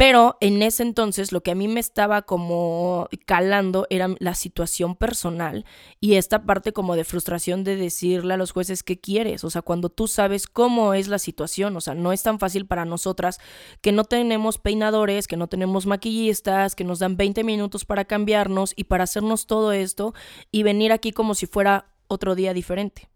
Pero 0.03 0.36
en 0.40 0.62
ese 0.62 0.82
entonces 0.82 1.30
lo 1.30 1.44
que 1.44 1.53
a 1.53 1.55
mí 1.55 1.68
me 1.68 1.78
estaba 1.78 2.22
como 2.22 3.09
calando 3.24 3.86
era 3.88 4.09
la 4.18 4.34
situación 4.34 4.96
personal 4.96 5.64
y 6.00 6.14
esta 6.14 6.42
parte 6.42 6.72
como 6.72 6.96
de 6.96 7.05
frustración 7.05 7.62
de 7.62 7.76
decirle 7.76 8.34
a 8.34 8.36
los 8.36 8.50
jueces 8.50 8.82
qué 8.82 8.98
quieres, 8.98 9.44
o 9.44 9.50
sea, 9.50 9.62
cuando 9.62 9.90
tú 9.90 10.09
sabes 10.09 10.48
cómo 10.48 10.92
es 10.94 11.07
la 11.07 11.20
situación, 11.20 11.76
o 11.76 11.80
sea, 11.80 11.94
no 11.94 12.12
es 12.12 12.24
tan 12.24 12.40
fácil 12.40 12.66
para 12.66 12.84
nosotras 12.84 13.38
que 13.80 13.92
no 13.92 14.03
tenemos 14.03 14.59
peinadores, 14.59 15.28
que 15.28 15.36
no 15.36 15.46
tenemos 15.46 15.86
maquillistas, 15.86 16.74
que 16.74 16.82
nos 16.82 16.98
dan 16.98 17.16
20 17.16 17.44
minutos 17.44 17.84
para 17.84 18.05
cambiarnos 18.05 18.72
y 18.74 18.82
para 18.82 19.05
hacernos 19.05 19.46
todo 19.46 19.70
esto 19.70 20.14
y 20.50 20.64
venir 20.64 20.90
aquí 20.90 21.12
como 21.12 21.36
si 21.36 21.46
fuera 21.46 21.86
otro 22.09 22.34
día 22.34 22.53
diferente. 22.55 23.09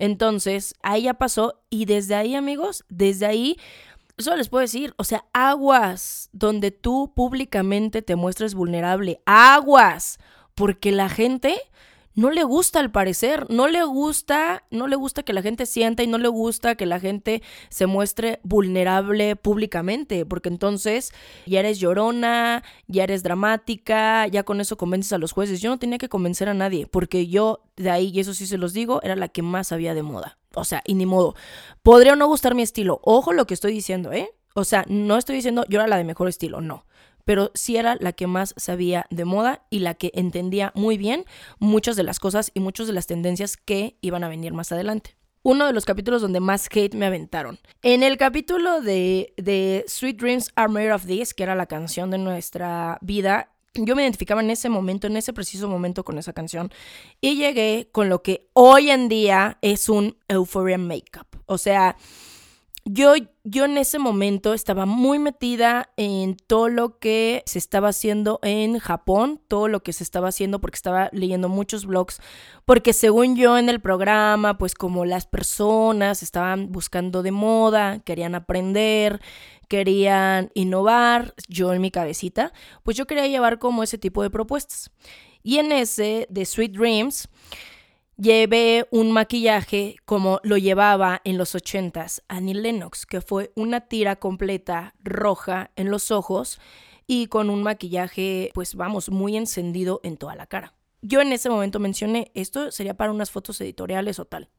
Entonces, 0.00 0.74
ahí 0.82 1.02
ya 1.02 1.14
pasó 1.14 1.60
y 1.70 1.84
desde 1.84 2.16
ahí, 2.16 2.34
amigos, 2.34 2.84
desde 2.88 3.26
ahí 3.26 3.56
eso 4.18 4.36
les 4.36 4.48
puedo 4.48 4.62
decir, 4.62 4.94
o 4.96 5.04
sea, 5.04 5.24
aguas 5.32 6.28
donde 6.32 6.70
tú 6.70 7.12
públicamente 7.14 8.02
te 8.02 8.16
muestres 8.16 8.54
vulnerable, 8.54 9.22
aguas, 9.24 10.18
porque 10.54 10.92
la 10.92 11.08
gente 11.08 11.56
no 12.18 12.32
le 12.32 12.42
gusta 12.42 12.80
al 12.80 12.90
parecer, 12.90 13.46
no 13.48 13.68
le 13.68 13.84
gusta, 13.84 14.64
no 14.72 14.88
le 14.88 14.96
gusta 14.96 15.22
que 15.22 15.32
la 15.32 15.40
gente 15.40 15.66
sienta 15.66 16.02
y 16.02 16.08
no 16.08 16.18
le 16.18 16.26
gusta 16.26 16.74
que 16.74 16.84
la 16.84 16.98
gente 16.98 17.44
se 17.68 17.86
muestre 17.86 18.40
vulnerable 18.42 19.36
públicamente, 19.36 20.26
porque 20.26 20.48
entonces 20.48 21.12
ya 21.46 21.60
eres 21.60 21.78
llorona, 21.78 22.64
ya 22.88 23.04
eres 23.04 23.22
dramática, 23.22 24.26
ya 24.26 24.42
con 24.42 24.60
eso 24.60 24.76
convences 24.76 25.12
a 25.12 25.18
los 25.18 25.30
jueces. 25.30 25.60
Yo 25.60 25.70
no 25.70 25.78
tenía 25.78 25.98
que 25.98 26.08
convencer 26.08 26.48
a 26.48 26.54
nadie, 26.54 26.88
porque 26.88 27.28
yo 27.28 27.60
de 27.76 27.90
ahí, 27.90 28.10
y 28.12 28.18
eso 28.18 28.34
sí 28.34 28.48
se 28.48 28.58
los 28.58 28.72
digo, 28.72 29.00
era 29.04 29.14
la 29.14 29.28
que 29.28 29.42
más 29.42 29.68
sabía 29.68 29.94
de 29.94 30.02
moda. 30.02 30.37
O 30.54 30.64
sea, 30.64 30.82
y 30.86 30.94
ni 30.94 31.06
modo. 31.06 31.34
Podría 31.82 32.16
no 32.16 32.26
gustar 32.26 32.54
mi 32.54 32.62
estilo. 32.62 33.00
Ojo 33.02 33.32
lo 33.32 33.46
que 33.46 33.54
estoy 33.54 33.72
diciendo, 33.72 34.12
¿eh? 34.12 34.30
O 34.54 34.64
sea, 34.64 34.84
no 34.88 35.16
estoy 35.16 35.36
diciendo 35.36 35.64
yo 35.68 35.78
era 35.78 35.88
la 35.88 35.96
de 35.96 36.04
mejor 36.04 36.28
estilo, 36.28 36.60
no. 36.60 36.84
Pero 37.24 37.50
sí 37.54 37.76
era 37.76 37.96
la 38.00 38.12
que 38.12 38.26
más 38.26 38.54
sabía 38.56 39.06
de 39.10 39.24
moda 39.24 39.66
y 39.70 39.80
la 39.80 39.94
que 39.94 40.10
entendía 40.14 40.72
muy 40.74 40.96
bien 40.96 41.26
muchas 41.58 41.94
de 41.94 42.02
las 42.02 42.18
cosas 42.18 42.50
y 42.54 42.60
muchas 42.60 42.86
de 42.86 42.94
las 42.94 43.06
tendencias 43.06 43.56
que 43.56 43.98
iban 44.00 44.24
a 44.24 44.28
venir 44.28 44.54
más 44.54 44.72
adelante. 44.72 45.16
Uno 45.42 45.66
de 45.66 45.72
los 45.72 45.84
capítulos 45.84 46.22
donde 46.22 46.40
más 46.40 46.68
hate 46.74 46.94
me 46.94 47.06
aventaron. 47.06 47.58
En 47.82 48.02
el 48.02 48.16
capítulo 48.16 48.80
de, 48.80 49.34
de 49.36 49.84
Sweet 49.86 50.18
Dreams 50.18 50.50
Are 50.56 50.72
Made 50.72 50.92
of 50.92 51.06
This, 51.06 51.34
que 51.34 51.42
era 51.42 51.54
la 51.54 51.66
canción 51.66 52.10
de 52.10 52.18
nuestra 52.18 52.98
vida, 53.02 53.52
yo 53.84 53.96
me 53.96 54.02
identificaba 54.02 54.40
en 54.40 54.50
ese 54.50 54.68
momento, 54.68 55.06
en 55.06 55.16
ese 55.16 55.32
preciso 55.32 55.68
momento 55.68 56.04
con 56.04 56.18
esa 56.18 56.32
canción 56.32 56.70
y 57.20 57.36
llegué 57.36 57.88
con 57.92 58.08
lo 58.08 58.22
que 58.22 58.48
hoy 58.52 58.90
en 58.90 59.08
día 59.08 59.58
es 59.62 59.88
un 59.88 60.16
Euphoria 60.28 60.78
Makeup. 60.78 61.26
O 61.46 61.58
sea, 61.58 61.96
yo, 62.90 63.12
yo 63.44 63.66
en 63.66 63.76
ese 63.76 63.98
momento 63.98 64.54
estaba 64.54 64.86
muy 64.86 65.18
metida 65.18 65.90
en 65.98 66.36
todo 66.36 66.70
lo 66.70 66.98
que 66.98 67.42
se 67.44 67.58
estaba 67.58 67.88
haciendo 67.88 68.38
en 68.42 68.78
Japón, 68.78 69.42
todo 69.46 69.68
lo 69.68 69.82
que 69.82 69.92
se 69.92 70.02
estaba 70.02 70.28
haciendo 70.28 70.58
porque 70.60 70.76
estaba 70.76 71.10
leyendo 71.12 71.50
muchos 71.50 71.84
blogs, 71.84 72.20
porque 72.64 72.94
según 72.94 73.36
yo 73.36 73.58
en 73.58 73.68
el 73.68 73.80
programa, 73.80 74.56
pues 74.56 74.74
como 74.74 75.04
las 75.04 75.26
personas 75.26 76.22
estaban 76.22 76.72
buscando 76.72 77.22
de 77.22 77.30
moda, 77.30 78.00
querían 78.00 78.34
aprender, 78.34 79.20
querían 79.68 80.50
innovar, 80.54 81.34
yo 81.48 81.72
en 81.72 81.80
mi 81.80 81.90
cabecita, 81.90 82.52
pues 82.82 82.96
yo 82.96 83.06
quería 83.06 83.26
llevar 83.26 83.58
como 83.58 83.82
ese 83.82 83.98
tipo 83.98 84.22
de 84.22 84.30
propuestas. 84.30 84.90
Y 85.42 85.58
en 85.58 85.72
ese 85.72 86.26
de 86.30 86.44
Sweet 86.44 86.72
Dreams, 86.72 87.28
llevé 88.16 88.86
un 88.90 89.12
maquillaje 89.12 89.96
como 90.04 90.40
lo 90.42 90.58
llevaba 90.58 91.20
en 91.24 91.38
los 91.38 91.54
ochentas 91.54 92.22
Annie 92.28 92.54
Lennox, 92.54 93.06
que 93.06 93.20
fue 93.20 93.52
una 93.54 93.82
tira 93.82 94.16
completa 94.16 94.94
roja 95.02 95.70
en 95.76 95.90
los 95.90 96.10
ojos 96.10 96.60
y 97.06 97.28
con 97.28 97.48
un 97.48 97.62
maquillaje, 97.62 98.50
pues 98.54 98.74
vamos, 98.74 99.10
muy 99.10 99.36
encendido 99.36 100.00
en 100.02 100.16
toda 100.16 100.34
la 100.34 100.46
cara. 100.46 100.74
Yo 101.00 101.20
en 101.20 101.32
ese 101.32 101.48
momento 101.48 101.78
mencioné, 101.78 102.30
esto 102.34 102.72
sería 102.72 102.94
para 102.94 103.12
unas 103.12 103.30
fotos 103.30 103.60
editoriales 103.60 104.18
o 104.18 104.24
tal. 104.24 104.50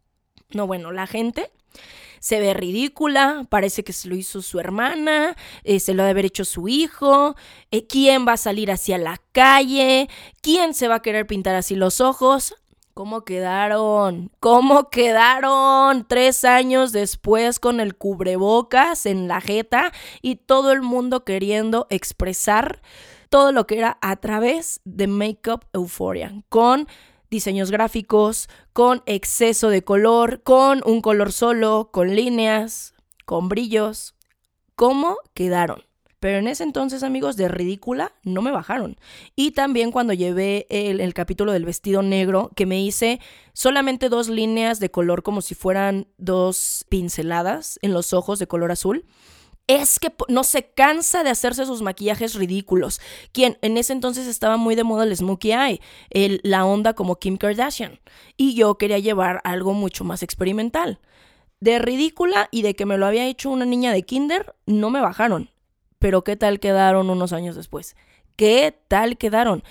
No, 0.52 0.66
bueno, 0.66 0.92
la 0.92 1.06
gente 1.06 1.52
se 2.20 2.40
ve 2.40 2.56
ridícula, 2.56 3.46
parece 3.50 3.84
que 3.84 3.94
se 3.94 4.08
lo 4.10 4.16
hizo 4.16 4.42
su 4.42 4.60
hermana, 4.60 5.36
eh, 5.64 5.80
se 5.80 5.94
lo 5.94 6.02
debe 6.02 6.12
haber 6.12 6.26
hecho 6.26 6.44
su 6.44 6.68
hijo, 6.68 7.36
eh, 7.70 7.86
quién 7.86 8.28
va 8.28 8.34
a 8.34 8.38
salir 8.38 8.72
hacia 8.72 8.98
la 8.98 9.22
calle, 9.32 10.10
quién 10.42 10.74
se 10.74 10.88
va 10.88 10.96
a 10.96 11.02
querer 11.02 11.28
pintar 11.28 11.56
así 11.56 11.76
los 11.76 12.02
ojos. 12.02 12.56
¿Cómo 12.96 13.24
quedaron? 13.24 14.32
¿Cómo 14.40 14.90
quedaron? 14.90 16.06
Tres 16.10 16.44
años 16.44 16.92
después 16.92 17.60
con 17.60 17.80
el 17.80 17.96
cubrebocas 17.96 19.06
en 19.06 19.28
la 19.28 19.40
jeta 19.40 19.94
y 20.22 20.36
todo 20.36 20.72
el 20.74 20.82
mundo 20.82 21.24
queriendo 21.24 21.86
expresar 21.92 22.82
todo 23.30 23.52
lo 23.52 23.68
que 23.68 23.78
era 23.78 24.00
a 24.02 24.16
través 24.18 24.82
de 24.84 25.08
Makeup 25.08 25.64
Euphoria, 25.72 26.44
con 26.50 26.88
diseños 27.30 27.72
gráficos, 27.72 28.50
con 28.74 29.04
exceso 29.06 29.70
de 29.70 29.84
color, 29.84 30.42
con 30.44 30.82
un 30.86 31.02
color 31.02 31.32
solo, 31.32 31.90
con 31.92 32.16
líneas, 32.16 32.94
con 33.26 33.50
brillos. 33.50 34.16
¿Cómo 34.76 35.18
quedaron? 35.34 35.84
Pero 36.20 36.40
en 36.40 36.48
ese 36.50 36.64
entonces, 36.64 37.04
amigos, 37.04 37.38
de 37.38 37.48
ridícula 37.48 38.12
no 38.24 38.42
me 38.42 38.52
bajaron. 38.52 38.98
Y 39.36 39.52
también 39.52 39.92
cuando 39.92 40.12
llevé 40.14 40.68
el, 40.70 41.00
el, 41.00 41.14
capítulo 41.14 41.54
del 41.54 41.64
vestido 41.64 42.02
negro, 42.02 42.52
que 42.56 42.66
me 42.66 42.82
hice 42.82 43.22
solamente 43.54 44.10
dos 44.10 44.28
líneas 44.28 44.80
de 44.82 44.92
color 44.92 45.24
como 45.24 45.42
si 45.42 45.56
fueran 45.56 46.08
dos 46.18 46.86
pinceladas 46.90 47.80
en 47.82 47.94
los 47.94 48.12
ojos 48.12 48.38
de 48.40 48.48
color 48.48 48.72
azul 48.72 49.06
es 49.70 50.00
que 50.00 50.12
no 50.28 50.44
se 50.44 50.66
cansa 50.66 51.24
de 51.24 51.30
hacerse 51.30 51.64
sus 51.68 51.84
maquillajes 51.84 52.34
ridículos. 52.34 53.00
Quien 53.32 53.60
en 53.62 53.78
ese 53.78 53.94
entonces 53.94 54.26
estaba 54.26 54.58
muy 54.58 54.74
de 54.74 54.84
moda 54.84 55.04
el 55.04 55.16
smokey 55.16 55.52
eye, 55.54 55.80
la 56.42 56.66
onda 56.66 56.94
como 56.94 57.18
Kim 57.18 57.38
Kardashian. 57.38 58.00
Y 58.36 58.56
yo 58.56 58.80
quería 58.80 58.98
llevar 58.98 59.42
algo 59.44 59.74
mucho 59.74 60.04
más 60.04 60.24
experimental. 60.24 61.00
De 61.60 61.78
ridícula 61.78 62.50
y 62.52 62.64
de 62.64 62.76
que 62.76 62.88
me 62.88 62.98
lo 62.98 63.06
había 63.06 63.28
hecho 63.28 63.52
una 63.52 63.66
niña 63.66 63.94
de 63.94 64.02
kinder, 64.02 64.56
no 64.66 64.90
me 64.90 65.02
bajaron. 65.02 65.52
Pero 66.00 66.24
¿qué 66.24 66.36
tal 66.36 66.60
quedaron 66.60 67.12
unos 67.12 67.32
años 67.32 67.56
después? 67.56 67.96
¿Qué 68.36 68.76
tal 68.88 69.20
quedaron? 69.20 69.64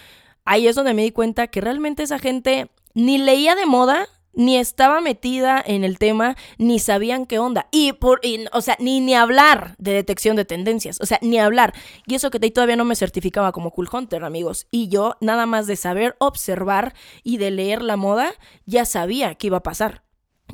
Ahí 0.44 0.68
es 0.68 0.76
donde 0.76 0.94
me 0.94 1.03
di 1.03 1.11
cuenta 1.11 1.49
que 1.49 1.61
realmente 1.61 2.05
esa 2.05 2.20
gente 2.20 2.70
ni 2.94 3.18
leía 3.18 3.57
de 3.57 3.66
moda, 3.66 4.07
ni 4.33 4.57
estaba 4.57 5.01
metida 5.01 5.62
en 5.64 5.85
el 5.85 5.99
tema, 5.99 6.37
ni 6.59 6.79
sabían 6.79 7.26
qué 7.26 7.39
onda. 7.39 7.68
Y 7.70 7.93
por, 7.95 8.20
o 8.53 8.61
sea, 8.61 8.76
ni, 8.79 9.01
ni 9.01 9.14
hablar 9.14 9.74
de 9.79 9.93
detección 9.93 10.37
de 10.37 10.45
tendencias, 10.45 11.01
o 11.01 11.07
sea, 11.07 11.18
ni 11.22 11.39
hablar. 11.39 11.74
Y 12.07 12.14
eso 12.14 12.31
que 12.31 12.39
todavía 12.51 12.76
no 12.76 12.85
me 12.85 12.97
certificaba 12.97 13.53
como 13.53 13.70
Cool 13.70 13.89
Hunter, 13.93 14.24
amigos. 14.24 14.66
Y 14.70 14.89
yo, 14.89 15.16
nada 15.20 15.47
más 15.47 15.66
de 15.66 15.76
saber 15.76 16.16
observar 16.18 16.95
y 17.22 17.39
de 17.39 17.51
leer 17.51 17.83
la 17.83 17.97
moda, 17.97 18.33
ya 18.66 18.85
sabía 18.85 19.35
qué 19.35 19.49
iba 19.49 19.59
a 19.59 19.62
pasar. 19.62 20.05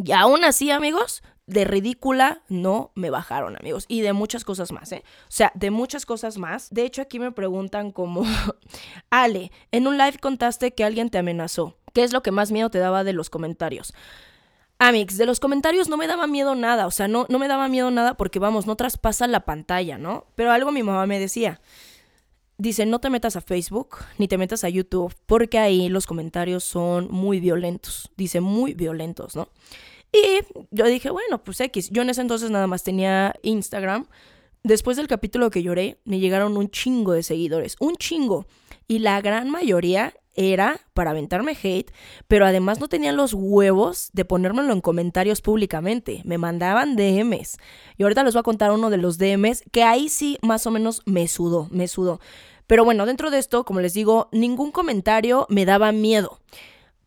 Y 0.02 0.12
aún 0.12 0.44
así, 0.44 0.70
amigos, 0.70 1.22
de 1.46 1.64
ridícula 1.64 2.42
no 2.48 2.92
me 2.94 3.10
bajaron, 3.10 3.56
amigos. 3.56 3.84
Y 3.88 4.00
de 4.00 4.12
muchas 4.12 4.44
cosas 4.44 4.72
más, 4.72 4.92
¿eh? 4.92 5.04
O 5.22 5.30
sea, 5.30 5.52
de 5.54 5.70
muchas 5.70 6.06
cosas 6.06 6.38
más. 6.38 6.70
De 6.70 6.84
hecho, 6.84 7.02
aquí 7.02 7.18
me 7.18 7.32
preguntan 7.32 7.90
como, 7.92 8.24
Ale, 9.10 9.52
en 9.70 9.86
un 9.86 9.98
live 9.98 10.18
contaste 10.20 10.72
que 10.72 10.84
alguien 10.84 11.10
te 11.10 11.18
amenazó. 11.18 11.76
¿Qué 11.92 12.02
es 12.02 12.12
lo 12.12 12.22
que 12.22 12.30
más 12.30 12.50
miedo 12.50 12.70
te 12.70 12.78
daba 12.78 13.04
de 13.04 13.12
los 13.12 13.30
comentarios? 13.30 13.94
Amix, 14.78 15.16
de 15.16 15.26
los 15.26 15.38
comentarios 15.38 15.88
no 15.88 15.96
me 15.96 16.06
daba 16.06 16.26
miedo 16.26 16.54
nada, 16.56 16.86
o 16.86 16.90
sea, 16.90 17.06
no, 17.06 17.26
no 17.28 17.38
me 17.38 17.46
daba 17.46 17.68
miedo 17.68 17.90
nada 17.92 18.14
porque, 18.16 18.40
vamos, 18.40 18.66
no 18.66 18.74
traspasa 18.74 19.26
la 19.28 19.44
pantalla, 19.44 19.98
¿no? 19.98 20.26
Pero 20.34 20.50
algo 20.50 20.72
mi 20.72 20.82
mamá 20.82 21.06
me 21.06 21.20
decía, 21.20 21.60
dice, 22.58 22.84
no 22.84 22.98
te 22.98 23.08
metas 23.08 23.36
a 23.36 23.40
Facebook 23.40 23.98
ni 24.18 24.26
te 24.26 24.36
metas 24.36 24.64
a 24.64 24.68
YouTube 24.68 25.14
porque 25.26 25.58
ahí 25.58 25.88
los 25.88 26.06
comentarios 26.06 26.64
son 26.64 27.08
muy 27.10 27.38
violentos, 27.38 28.10
dice, 28.16 28.40
muy 28.40 28.74
violentos, 28.74 29.36
¿no? 29.36 29.48
Y 30.14 30.64
yo 30.70 30.86
dije, 30.86 31.10
bueno, 31.10 31.42
pues 31.42 31.60
X, 31.60 31.90
yo 31.90 32.02
en 32.02 32.10
ese 32.10 32.20
entonces 32.20 32.50
nada 32.50 32.68
más 32.68 32.84
tenía 32.84 33.34
Instagram, 33.42 34.06
Después 34.64 34.96
del 34.96 35.08
capítulo 35.08 35.50
que 35.50 35.62
lloré, 35.62 36.00
me 36.06 36.20
llegaron 36.20 36.56
un 36.56 36.70
chingo 36.70 37.12
de 37.12 37.22
seguidores, 37.22 37.76
un 37.80 37.96
chingo. 37.96 38.46
Y 38.88 39.00
la 39.00 39.20
gran 39.20 39.50
mayoría 39.50 40.14
era 40.32 40.80
para 40.94 41.10
aventarme 41.10 41.54
hate, 41.62 41.92
pero 42.28 42.46
además 42.46 42.80
no 42.80 42.88
tenían 42.88 43.18
los 43.18 43.34
huevos 43.34 44.08
de 44.14 44.24
ponérmelo 44.24 44.72
en 44.72 44.80
comentarios 44.80 45.42
públicamente. 45.42 46.22
Me 46.24 46.38
mandaban 46.38 46.96
DMs. 46.96 47.58
Y 47.98 48.04
ahorita 48.04 48.24
les 48.24 48.32
voy 48.32 48.40
a 48.40 48.42
contar 48.42 48.72
uno 48.72 48.88
de 48.88 48.96
los 48.96 49.18
DMs 49.18 49.64
que 49.70 49.82
ahí 49.82 50.08
sí 50.08 50.38
más 50.40 50.66
o 50.66 50.70
menos 50.70 51.02
me 51.04 51.28
sudó, 51.28 51.68
me 51.70 51.86
sudó. 51.86 52.18
Pero 52.66 52.86
bueno, 52.86 53.04
dentro 53.04 53.30
de 53.30 53.40
esto, 53.40 53.66
como 53.66 53.80
les 53.80 53.92
digo, 53.92 54.30
ningún 54.32 54.72
comentario 54.72 55.46
me 55.50 55.66
daba 55.66 55.92
miedo. 55.92 56.38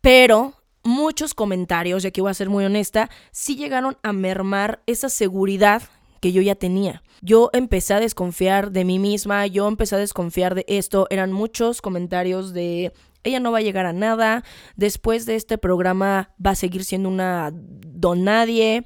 Pero 0.00 0.54
muchos 0.88 1.34
comentarios, 1.34 2.02
ya 2.02 2.10
que 2.10 2.20
voy 2.20 2.30
a 2.30 2.34
ser 2.34 2.48
muy 2.48 2.64
honesta, 2.64 3.10
sí 3.30 3.56
llegaron 3.56 3.96
a 4.02 4.12
mermar 4.12 4.82
esa 4.86 5.08
seguridad 5.08 5.82
que 6.20 6.32
yo 6.32 6.42
ya 6.42 6.54
tenía. 6.54 7.02
Yo 7.20 7.50
empecé 7.52 7.94
a 7.94 8.00
desconfiar 8.00 8.72
de 8.72 8.84
mí 8.84 8.98
misma, 8.98 9.46
yo 9.46 9.68
empecé 9.68 9.96
a 9.96 9.98
desconfiar 9.98 10.54
de 10.54 10.64
esto. 10.66 11.06
Eran 11.10 11.32
muchos 11.32 11.80
comentarios 11.80 12.52
de 12.52 12.92
ella 13.24 13.40
no 13.40 13.52
va 13.52 13.58
a 13.58 13.62
llegar 13.62 13.84
a 13.84 13.92
nada, 13.92 14.44
después 14.76 15.26
de 15.26 15.36
este 15.36 15.58
programa 15.58 16.30
va 16.44 16.52
a 16.52 16.54
seguir 16.54 16.84
siendo 16.84 17.08
una 17.08 17.50
don 17.52 18.24
nadie. 18.24 18.84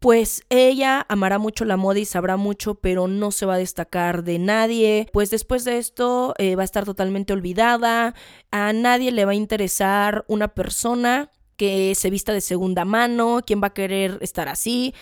Pues 0.00 0.42
ella 0.48 1.04
amará 1.08 1.38
mucho 1.38 1.64
la 1.64 1.76
moda 1.76 1.98
y 1.98 2.04
sabrá 2.04 2.36
mucho, 2.36 2.76
pero 2.76 3.08
no 3.08 3.32
se 3.32 3.46
va 3.46 3.54
a 3.54 3.58
destacar 3.58 4.22
de 4.22 4.38
nadie. 4.38 5.08
Pues 5.12 5.30
después 5.30 5.64
de 5.64 5.78
esto 5.78 6.34
eh, 6.38 6.54
va 6.54 6.62
a 6.62 6.64
estar 6.64 6.84
totalmente 6.84 7.32
olvidada. 7.32 8.14
A 8.52 8.72
nadie 8.72 9.10
le 9.10 9.24
va 9.24 9.32
a 9.32 9.36
interesar 9.36 10.24
una 10.28 10.48
persona 10.48 11.30
que 11.58 11.94
se 11.94 12.08
vista 12.08 12.32
de 12.32 12.40
segunda 12.40 12.86
mano. 12.86 13.40
¿Quién 13.46 13.60
va 13.62 13.66
a 13.66 13.74
querer 13.74 14.16
estar 14.22 14.48
así? 14.48 14.94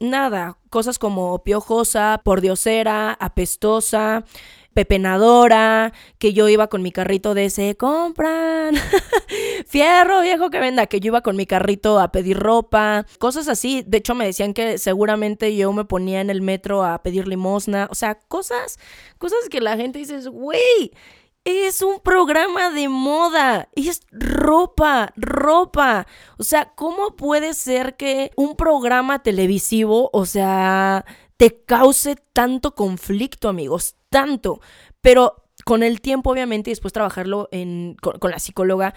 Nada, 0.00 0.58
cosas 0.68 0.98
como 0.98 1.42
piojosa, 1.42 2.20
pordiosera, 2.22 3.12
apestosa 3.12 4.24
pepenadora, 4.74 5.92
que 6.18 6.32
yo 6.32 6.48
iba 6.48 6.66
con 6.66 6.82
mi 6.82 6.92
carrito 6.92 7.32
de 7.32 7.46
ese, 7.46 7.76
compran, 7.76 8.74
fierro 9.66 10.20
viejo 10.20 10.50
que 10.50 10.60
venda, 10.60 10.86
que 10.86 11.00
yo 11.00 11.08
iba 11.08 11.22
con 11.22 11.36
mi 11.36 11.46
carrito 11.46 11.98
a 12.00 12.12
pedir 12.12 12.38
ropa, 12.38 13.06
cosas 13.18 13.48
así. 13.48 13.84
De 13.86 13.98
hecho, 13.98 14.14
me 14.14 14.26
decían 14.26 14.52
que 14.52 14.76
seguramente 14.78 15.56
yo 15.56 15.72
me 15.72 15.84
ponía 15.84 16.20
en 16.20 16.28
el 16.28 16.42
metro 16.42 16.84
a 16.84 17.02
pedir 17.02 17.26
limosna, 17.28 17.88
o 17.90 17.94
sea, 17.94 18.16
cosas, 18.16 18.78
cosas 19.18 19.48
que 19.48 19.60
la 19.60 19.76
gente 19.76 20.00
dice, 20.00 20.28
güey. 20.28 20.92
Es 21.44 21.82
un 21.82 22.00
programa 22.00 22.70
de 22.70 22.88
moda. 22.88 23.68
Es 23.76 24.00
ropa, 24.10 25.12
ropa. 25.16 26.06
O 26.38 26.42
sea, 26.42 26.72
¿cómo 26.74 27.16
puede 27.16 27.54
ser 27.54 27.96
que 27.96 28.32
un 28.36 28.56
programa 28.56 29.22
televisivo, 29.22 30.10
o 30.12 30.24
sea, 30.26 31.04
te 31.36 31.62
cause 31.64 32.16
tanto 32.32 32.74
conflicto, 32.74 33.48
amigos? 33.48 33.96
tanto. 34.14 34.60
Pero 35.00 35.44
con 35.64 35.82
el 35.82 36.00
tiempo, 36.00 36.30
obviamente, 36.30 36.70
y 36.70 36.72
después 36.72 36.92
trabajarlo 36.92 37.48
en, 37.50 37.96
con, 38.00 38.30
la 38.30 38.38
psicóloga, 38.38 38.94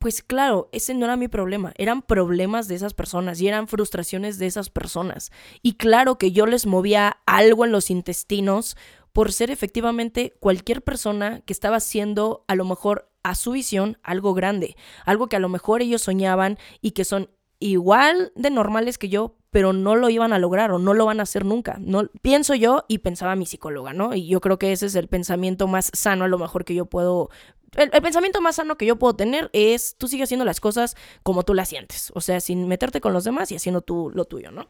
pues 0.00 0.22
claro, 0.22 0.68
ese 0.72 0.92
no 0.92 1.04
era 1.04 1.16
mi 1.16 1.28
problema, 1.28 1.72
eran 1.78 2.02
problemas 2.02 2.66
de 2.66 2.74
esas 2.74 2.92
personas 2.92 3.40
y 3.40 3.46
eran 3.46 3.68
frustraciones 3.68 4.38
de 4.38 4.46
esas 4.46 4.70
personas. 4.70 5.30
Y 5.62 5.74
claro 5.74 6.18
que 6.18 6.32
yo 6.32 6.46
les 6.46 6.66
movía 6.66 7.18
algo 7.26 7.64
en 7.64 7.70
los 7.70 7.90
intestinos 7.90 8.76
por 9.16 9.32
ser 9.32 9.50
efectivamente 9.50 10.36
cualquier 10.40 10.82
persona 10.82 11.40
que 11.46 11.54
estaba 11.54 11.76
haciendo 11.76 12.44
a 12.48 12.54
lo 12.54 12.66
mejor 12.66 13.10
a 13.22 13.34
su 13.34 13.52
visión 13.52 13.96
algo 14.02 14.34
grande, 14.34 14.76
algo 15.06 15.26
que 15.28 15.36
a 15.36 15.38
lo 15.38 15.48
mejor 15.48 15.80
ellos 15.80 16.02
soñaban 16.02 16.58
y 16.82 16.90
que 16.90 17.06
son 17.06 17.30
igual 17.58 18.30
de 18.36 18.50
normales 18.50 18.98
que 18.98 19.08
yo, 19.08 19.38
pero 19.50 19.72
no 19.72 19.96
lo 19.96 20.10
iban 20.10 20.34
a 20.34 20.38
lograr 20.38 20.70
o 20.70 20.78
no 20.78 20.92
lo 20.92 21.06
van 21.06 21.20
a 21.20 21.22
hacer 21.22 21.46
nunca. 21.46 21.78
No 21.80 22.10
pienso 22.20 22.54
yo 22.54 22.84
y 22.88 22.98
pensaba 22.98 23.36
mi 23.36 23.46
psicóloga, 23.46 23.94
¿no? 23.94 24.14
Y 24.14 24.28
yo 24.28 24.42
creo 24.42 24.58
que 24.58 24.72
ese 24.72 24.84
es 24.84 24.94
el 24.94 25.08
pensamiento 25.08 25.66
más 25.66 25.90
sano 25.94 26.26
a 26.26 26.28
lo 26.28 26.36
mejor 26.36 26.66
que 26.66 26.74
yo 26.74 26.84
puedo 26.84 27.30
el, 27.72 27.88
pensamiento 28.02 28.42
más 28.42 28.56
sano 28.56 28.76
que 28.76 28.84
yo 28.84 28.96
puedo 28.96 29.16
tener 29.16 29.48
es 29.54 29.96
tú 29.96 30.08
sigues 30.08 30.26
haciendo 30.26 30.44
las 30.44 30.60
cosas 30.60 30.94
como 31.22 31.42
tú 31.42 31.54
las 31.54 31.70
sientes, 31.70 32.12
o 32.14 32.20
sea, 32.20 32.40
sin 32.40 32.68
meterte 32.68 33.00
con 33.00 33.14
los 33.14 33.24
demás 33.24 33.50
y 33.50 33.56
haciendo 33.56 33.80
tú 33.80 34.10
lo 34.14 34.26
tuyo, 34.26 34.50
¿no? 34.50 34.68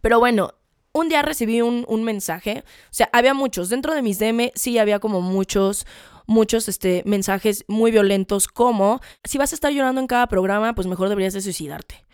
Pero 0.00 0.18
bueno, 0.18 0.54
un 0.96 1.08
día 1.10 1.20
recibí 1.20 1.60
un, 1.60 1.84
un 1.88 2.04
mensaje, 2.04 2.64
o 2.66 2.94
sea, 2.94 3.10
había 3.12 3.34
muchos, 3.34 3.68
dentro 3.68 3.94
de 3.94 4.00
mis 4.00 4.18
DM 4.18 4.50
sí 4.54 4.78
había 4.78 4.98
como 4.98 5.20
muchos 5.20 5.86
muchos 6.26 6.68
este, 6.68 7.02
mensajes 7.06 7.64
muy 7.68 7.90
violentos 7.92 8.48
como, 8.48 9.00
si 9.22 9.38
vas 9.38 9.52
a 9.52 9.54
estar 9.54 9.72
llorando 9.72 10.00
en 10.00 10.08
cada 10.08 10.26
programa, 10.26 10.74
pues 10.74 10.88
mejor 10.88 11.08
deberías 11.08 11.34
de 11.34 11.40
suicidarte. 11.40 12.04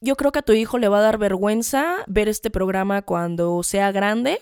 Yo 0.00 0.16
creo 0.16 0.32
que 0.32 0.40
a 0.40 0.42
tu 0.42 0.52
hijo 0.52 0.78
le 0.78 0.88
va 0.88 0.98
a 0.98 1.02
dar 1.02 1.16
vergüenza 1.16 1.98
ver 2.08 2.28
este 2.28 2.50
programa 2.50 3.02
cuando 3.02 3.62
sea 3.62 3.92
grande 3.92 4.40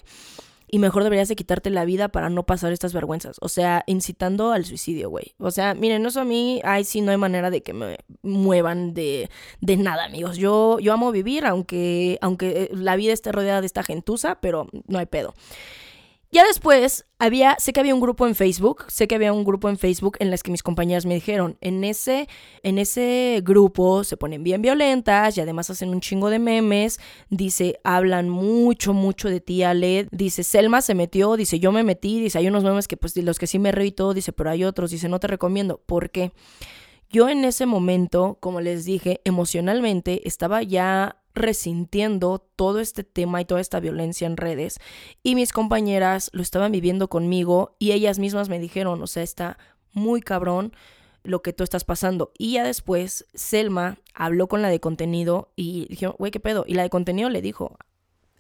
y 0.70 0.78
mejor 0.78 1.02
deberías 1.02 1.28
de 1.28 1.36
quitarte 1.36 1.68
la 1.70 1.84
vida 1.84 2.08
para 2.08 2.30
no 2.30 2.44
pasar 2.44 2.72
estas 2.72 2.92
vergüenzas. 2.92 3.36
O 3.40 3.48
sea, 3.48 3.82
incitando 3.86 4.52
al 4.52 4.64
suicidio, 4.64 5.10
güey. 5.10 5.34
O 5.38 5.50
sea, 5.50 5.74
miren, 5.74 6.06
eso 6.06 6.20
a 6.20 6.24
mí, 6.24 6.60
ay, 6.64 6.84
sí, 6.84 7.00
no 7.00 7.10
hay 7.10 7.16
manera 7.16 7.50
de 7.50 7.62
que 7.62 7.72
me 7.72 7.98
muevan 8.22 8.94
de, 8.94 9.30
de 9.60 9.76
nada, 9.76 10.04
amigos. 10.04 10.36
Yo, 10.36 10.78
yo 10.78 10.92
amo 10.92 11.10
vivir, 11.10 11.44
aunque, 11.44 12.18
aunque 12.20 12.70
la 12.72 12.94
vida 12.94 13.12
esté 13.12 13.32
rodeada 13.32 13.60
de 13.60 13.66
esta 13.66 13.82
gentuza, 13.82 14.36
pero 14.40 14.68
no 14.86 15.00
hay 15.00 15.06
pedo. 15.06 15.34
Ya 16.32 16.44
después 16.44 17.06
había, 17.18 17.56
sé 17.58 17.72
que 17.72 17.80
había 17.80 17.92
un 17.92 18.00
grupo 18.00 18.24
en 18.28 18.36
Facebook, 18.36 18.84
sé 18.86 19.08
que 19.08 19.16
había 19.16 19.32
un 19.32 19.42
grupo 19.42 19.68
en 19.68 19.76
Facebook 19.76 20.16
en 20.20 20.30
las 20.30 20.44
que 20.44 20.52
mis 20.52 20.62
compañeras 20.62 21.04
me 21.04 21.14
dijeron, 21.14 21.58
en 21.60 21.82
ese, 21.82 22.28
en 22.62 22.78
ese 22.78 23.42
grupo 23.44 24.04
se 24.04 24.16
ponen 24.16 24.44
bien 24.44 24.62
violentas 24.62 25.36
y 25.36 25.40
además 25.40 25.70
hacen 25.70 25.88
un 25.88 26.00
chingo 26.00 26.30
de 26.30 26.38
memes, 26.38 27.00
dice, 27.30 27.80
hablan 27.82 28.28
mucho, 28.28 28.92
mucho 28.92 29.28
de 29.28 29.40
ti, 29.40 29.64
Ale, 29.64 30.06
dice, 30.12 30.44
Selma 30.44 30.82
se 30.82 30.94
metió, 30.94 31.36
dice, 31.36 31.58
yo 31.58 31.72
me 31.72 31.82
metí, 31.82 32.20
dice, 32.20 32.38
hay 32.38 32.46
unos 32.46 32.62
memes 32.62 32.86
que 32.86 32.96
pues 32.96 33.16
los 33.16 33.40
que 33.40 33.48
sí 33.48 33.58
me 33.58 33.72
reí 33.72 33.90
todo, 33.90 34.14
dice, 34.14 34.32
pero 34.32 34.50
hay 34.50 34.62
otros, 34.62 34.92
dice, 34.92 35.08
no 35.08 35.18
te 35.18 35.26
recomiendo, 35.26 35.82
¿por 35.84 36.10
qué? 36.10 36.30
Yo 37.10 37.28
en 37.28 37.44
ese 37.44 37.66
momento, 37.66 38.38
como 38.38 38.60
les 38.60 38.84
dije, 38.84 39.20
emocionalmente 39.24 40.28
estaba 40.28 40.62
ya 40.62 41.19
resintiendo 41.40 42.38
todo 42.56 42.80
este 42.80 43.04
tema 43.04 43.40
y 43.40 43.44
toda 43.44 43.60
esta 43.60 43.80
violencia 43.80 44.26
en 44.26 44.36
redes 44.36 44.78
y 45.22 45.34
mis 45.34 45.52
compañeras 45.52 46.30
lo 46.32 46.42
estaban 46.42 46.72
viviendo 46.72 47.08
conmigo 47.08 47.76
y 47.78 47.92
ellas 47.92 48.18
mismas 48.18 48.48
me 48.48 48.58
dijeron, 48.58 49.02
o 49.02 49.06
sea, 49.06 49.22
está 49.22 49.58
muy 49.92 50.20
cabrón 50.20 50.72
lo 51.22 51.42
que 51.42 51.52
tú 51.52 51.64
estás 51.64 51.84
pasando. 51.84 52.32
Y 52.38 52.52
ya 52.52 52.64
después 52.64 53.26
Selma 53.34 53.98
habló 54.14 54.48
con 54.48 54.62
la 54.62 54.68
de 54.68 54.80
contenido 54.80 55.52
y 55.56 55.86
dijo, 55.88 56.14
güey, 56.18 56.30
¿qué 56.30 56.40
pedo? 56.40 56.64
Y 56.66 56.74
la 56.74 56.82
de 56.82 56.90
contenido 56.90 57.28
le 57.28 57.42
dijo, 57.42 57.76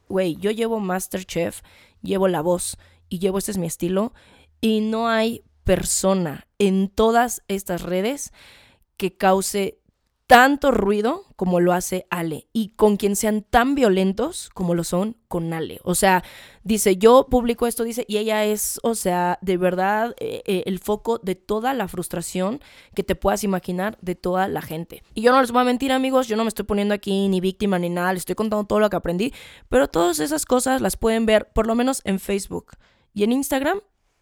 güey, 0.08 0.36
yo 0.36 0.50
llevo 0.50 0.80
Masterchef, 0.80 1.62
llevo 2.02 2.28
la 2.28 2.40
voz 2.40 2.78
y 3.08 3.18
llevo 3.18 3.38
este 3.38 3.50
es 3.50 3.58
mi 3.58 3.66
estilo 3.66 4.12
y 4.60 4.80
no 4.80 5.08
hay 5.08 5.44
persona 5.64 6.46
en 6.58 6.88
todas 6.88 7.42
estas 7.48 7.82
redes 7.82 8.32
que 8.96 9.16
cause 9.16 9.79
tanto 10.30 10.70
ruido 10.70 11.24
como 11.34 11.58
lo 11.58 11.72
hace 11.72 12.06
Ale 12.08 12.46
y 12.52 12.68
con 12.76 12.96
quien 12.96 13.16
sean 13.16 13.42
tan 13.42 13.74
violentos 13.74 14.48
como 14.54 14.76
lo 14.76 14.84
son 14.84 15.16
con 15.26 15.52
Ale. 15.52 15.80
O 15.82 15.96
sea, 15.96 16.22
dice, 16.62 16.98
yo 16.98 17.26
publico 17.28 17.66
esto, 17.66 17.82
dice, 17.82 18.04
y 18.06 18.18
ella 18.18 18.44
es, 18.44 18.78
o 18.84 18.94
sea, 18.94 19.40
de 19.42 19.56
verdad 19.56 20.14
eh, 20.20 20.44
eh, 20.46 20.62
el 20.66 20.78
foco 20.78 21.18
de 21.18 21.34
toda 21.34 21.74
la 21.74 21.88
frustración 21.88 22.60
que 22.94 23.02
te 23.02 23.16
puedas 23.16 23.42
imaginar 23.42 23.98
de 24.02 24.14
toda 24.14 24.46
la 24.46 24.62
gente. 24.62 25.02
Y 25.14 25.22
yo 25.22 25.32
no 25.32 25.40
les 25.40 25.50
voy 25.50 25.62
a 25.62 25.64
mentir, 25.64 25.90
amigos, 25.90 26.28
yo 26.28 26.36
no 26.36 26.44
me 26.44 26.48
estoy 26.48 26.64
poniendo 26.64 26.94
aquí 26.94 27.26
ni 27.26 27.40
víctima 27.40 27.80
ni 27.80 27.88
nada, 27.88 28.12
les 28.12 28.20
estoy 28.20 28.36
contando 28.36 28.64
todo 28.66 28.78
lo 28.78 28.88
que 28.88 28.94
aprendí, 28.94 29.34
pero 29.68 29.88
todas 29.88 30.20
esas 30.20 30.46
cosas 30.46 30.80
las 30.80 30.96
pueden 30.96 31.26
ver 31.26 31.50
por 31.52 31.66
lo 31.66 31.74
menos 31.74 32.02
en 32.04 32.20
Facebook. 32.20 32.76
Y 33.14 33.24
en 33.24 33.32
Instagram 33.32 33.80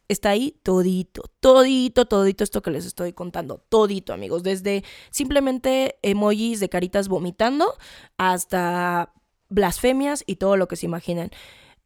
está 0.08 0.30
ahí 0.30 0.58
todito, 0.62 1.22
todito, 1.40 2.06
todito 2.06 2.44
esto 2.44 2.62
que 2.62 2.70
les 2.70 2.86
estoy 2.86 3.12
contando, 3.12 3.62
todito 3.68 4.12
amigos, 4.12 4.42
desde 4.42 4.82
simplemente 5.10 5.98
emojis 6.02 6.60
de 6.60 6.68
caritas 6.68 7.08
vomitando 7.08 7.74
hasta 8.16 9.12
blasfemias 9.48 10.24
y 10.26 10.36
todo 10.36 10.56
lo 10.56 10.68
que 10.68 10.76
se 10.76 10.86
imaginen. 10.86 11.30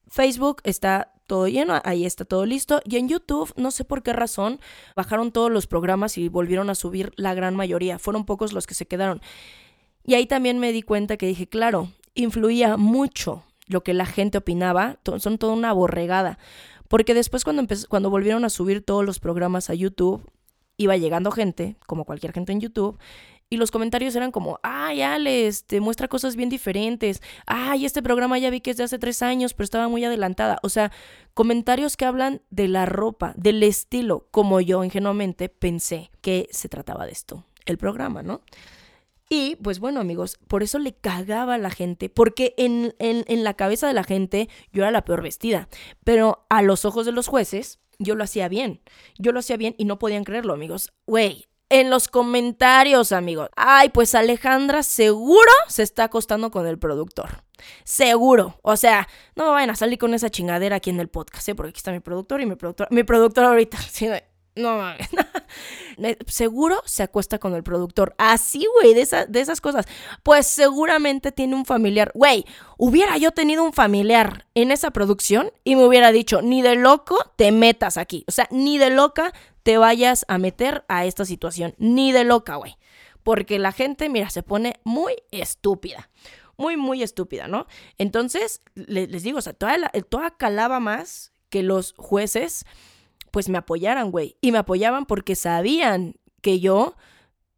Facebook 0.07 0.61
está 0.65 1.13
todo 1.27 1.49
lleno, 1.49 1.81
ahí 1.85 2.05
está 2.05 2.25
todo 2.25 2.45
listo. 2.45 2.83
Y 2.85 2.97
en 2.97 3.09
YouTube, 3.09 3.53
no 3.57 3.71
sé 3.71 3.85
por 3.85 4.03
qué 4.03 4.13
razón, 4.13 4.61
bajaron 4.95 5.33
todos 5.33 5.51
los 5.51 5.67
programas 5.67 6.19
y 6.19 6.29
volvieron 6.29 6.69
a 6.69 6.75
subir 6.75 7.13
la 7.17 7.35
gran 7.35 7.57
mayoría. 7.57 7.99
Fueron 7.99 8.27
pocos 8.27 8.53
los 8.53 8.67
que 8.67 8.75
se 8.75 8.87
quedaron. 8.87 9.23
Y 10.05 10.15
ahí 10.15 10.27
también 10.27 10.59
me 10.59 10.73
di 10.73 10.83
cuenta 10.83 11.17
que 11.17 11.27
dije, 11.27 11.49
claro, 11.49 11.91
influía 12.15 12.77
mucho 12.77 13.45
lo 13.67 13.83
que 13.83 13.95
la 13.95 14.05
gente 14.05 14.39
opinaba. 14.39 14.99
Son 15.19 15.39
toda 15.39 15.55
una 15.55 15.73
borregada. 15.73 16.39
Porque 16.93 17.15
después 17.15 17.43
cuando, 17.43 17.67
cuando 17.89 18.11
volvieron 18.11 18.45
a 18.45 18.51
subir 18.51 18.85
todos 18.85 19.03
los 19.03 19.19
programas 19.19 19.71
a 19.71 19.75
YouTube, 19.75 20.31
iba 20.77 20.95
llegando 20.99 21.31
gente, 21.31 21.79
como 21.87 22.05
cualquier 22.05 22.35
gente 22.35 22.53
en 22.53 22.61
YouTube, 22.61 22.99
y 23.49 23.57
los 23.57 23.71
comentarios 23.71 24.15
eran 24.15 24.31
como, 24.31 24.61
ay, 24.63 25.01
Ale, 25.01 25.51
te 25.67 25.81
muestra 25.81 26.07
cosas 26.09 26.37
bien 26.37 26.51
diferentes. 26.51 27.23
Ay, 27.47 27.87
este 27.87 28.03
programa 28.03 28.39
ya 28.39 28.51
vi 28.51 28.61
que 28.61 28.73
es 28.73 28.77
de 28.77 28.85
hace 28.85 28.99
tres 28.99 29.23
años, 29.23 29.55
pero 29.55 29.65
estaba 29.65 29.89
muy 29.89 30.05
adelantada. 30.05 30.59
O 30.63 30.69
sea, 30.69 30.93
comentarios 31.33 31.97
que 31.97 32.05
hablan 32.05 32.43
de 32.51 32.69
la 32.69 32.85
ropa, 32.85 33.33
del 33.39 33.63
estilo, 33.63 34.29
como 34.31 34.61
yo 34.61 34.85
ingenuamente 34.85 35.49
pensé 35.49 36.11
que 36.21 36.47
se 36.51 36.69
trataba 36.69 37.07
de 37.07 37.13
esto, 37.13 37.47
el 37.65 37.79
programa, 37.79 38.23
¿no? 38.23 38.43
Y 39.29 39.57
pues 39.57 39.79
bueno, 39.79 40.01
amigos, 40.01 40.39
por 40.49 40.63
eso 40.63 40.79
le 40.79 40.93
cagaba 40.93 41.55
a 41.55 41.59
la 41.59 41.71
gente, 41.71 42.09
porque 42.09 42.55
en, 42.59 42.95
en, 42.99 43.45
la 43.45 43.55
cabeza 43.55 43.87
de 43.87 43.95
la 43.95 44.05
gente 44.05 44.49
yo 44.73 44.83
era 44.83 44.91
la 44.91 45.05
peor 45.05 45.23
vestida, 45.23 45.69
pero 46.05 46.45
a 46.51 46.63
los 46.63 46.85
ojos 46.85 47.07
de 47.07 47.13
los 47.13 47.29
jueces 47.29 47.79
yo 47.99 48.15
lo 48.15 48.25
hacía 48.25 48.49
bien, 48.49 48.83
yo 49.19 49.33
lo 49.33 49.39
hacía 49.39 49.57
bien 49.57 49.75
y 49.79 49.85
no 49.85 49.99
podían 49.99 50.25
creerlo, 50.25 50.53
amigos. 50.53 50.93
Güey, 51.07 51.47
en 51.73 51.89
los 51.89 52.09
comentarios, 52.09 53.13
amigos. 53.13 53.49
Ay, 53.57 53.89
pues 53.89 54.15
Alejandra 54.15 54.83
seguro 54.83 55.51
se 55.69 55.83
está 55.83 56.05
acostando 56.05 56.51
con 56.51 56.67
el 56.67 56.79
productor. 56.79 57.45
Seguro. 57.85 58.59
O 58.63 58.77
sea, 58.77 59.09
no 59.37 59.47
me 59.47 59.51
vayan 59.53 59.71
a 59.71 59.77
salir 59.77 59.99
con 59.99 60.13
esa 60.13 60.29
chingadera 60.29 60.77
aquí 60.77 60.91
en 60.91 61.01
el 61.01 61.09
podcast, 61.09 61.49
¿eh? 61.49 61.55
Porque 61.55 61.71
aquí 61.71 61.79
está 61.79 61.91
mi 61.91 62.01
productor 62.01 62.43
y 62.43 62.47
mi 62.47 62.57
productor. 62.57 62.89
Mi 62.91 63.05
productor 63.05 63.45
ahorita. 63.45 63.79
Sí, 63.91 64.07
no 64.55 64.77
mames. 64.77 65.09
seguro 66.27 66.83
se 66.85 67.03
acuesta 67.03 67.39
con 67.39 67.55
el 67.55 67.63
productor. 67.63 68.15
Así, 68.19 68.67
güey, 68.75 68.95
de, 68.95 69.27
de 69.29 69.41
esas 69.41 69.61
cosas. 69.61 69.87
Pues 70.23 70.47
seguramente 70.47 71.33
tiene 71.33 71.55
un 71.55 71.65
familiar. 71.65 72.13
Güey, 72.15 72.45
hubiera 72.77 73.17
yo 73.17 73.33
tenido 73.33 73.65
un 73.65 73.73
familiar 73.73 74.47
en 74.55 74.71
esa 74.71 74.91
producción 74.91 75.51
y 75.65 75.77
me 75.77 75.87
hubiera 75.87 76.13
dicho, 76.13 76.43
ni 76.43 76.63
de 76.63 76.77
loco 76.77 77.19
te 77.37 77.53
metas 77.53 77.97
aquí. 77.97 78.25
O 78.29 78.33
sea, 78.33 78.47
ni 78.51 78.79
de 78.79 78.91
loca 78.91 79.33
te 79.63 79.79
vayas 79.79 80.25
a 80.29 80.39
meter 80.39 80.85
a 80.89 81.07
esta 81.07 81.25
situación. 81.25 81.75
Ni 81.79 82.13
de 82.13 82.25
loca, 82.25 82.57
güey. 82.57 82.77
Porque 83.23 83.59
la 83.59 83.73
gente, 83.73 84.09
mira, 84.09 84.31
se 84.31 84.43
pone 84.43 84.75
muy 84.85 85.15
estúpida. 85.31 86.11
Muy, 86.57 86.77
muy 86.77 87.03
estúpida, 87.03 87.49
¿no? 87.49 87.67
Entonces, 87.97 88.61
les, 88.75 89.23
digo, 89.23 89.39
o 89.39 89.43
sea, 89.43 89.55
toda, 89.55 89.91
toda 90.11 90.37
calaba 90.37 90.81
más 90.81 91.33
que 91.49 91.63
los 91.63 91.95
jueces 91.97 92.65
pues 93.33 93.49
me 93.49 93.59
apoyaran, 93.59 94.13
güey. 94.13 94.37
Y 94.41 94.53
me 94.53 94.59
apoyaban 94.59 95.07
porque 95.07 95.35
sabían 95.35 96.15
que 96.41 96.61
yo 96.61 96.95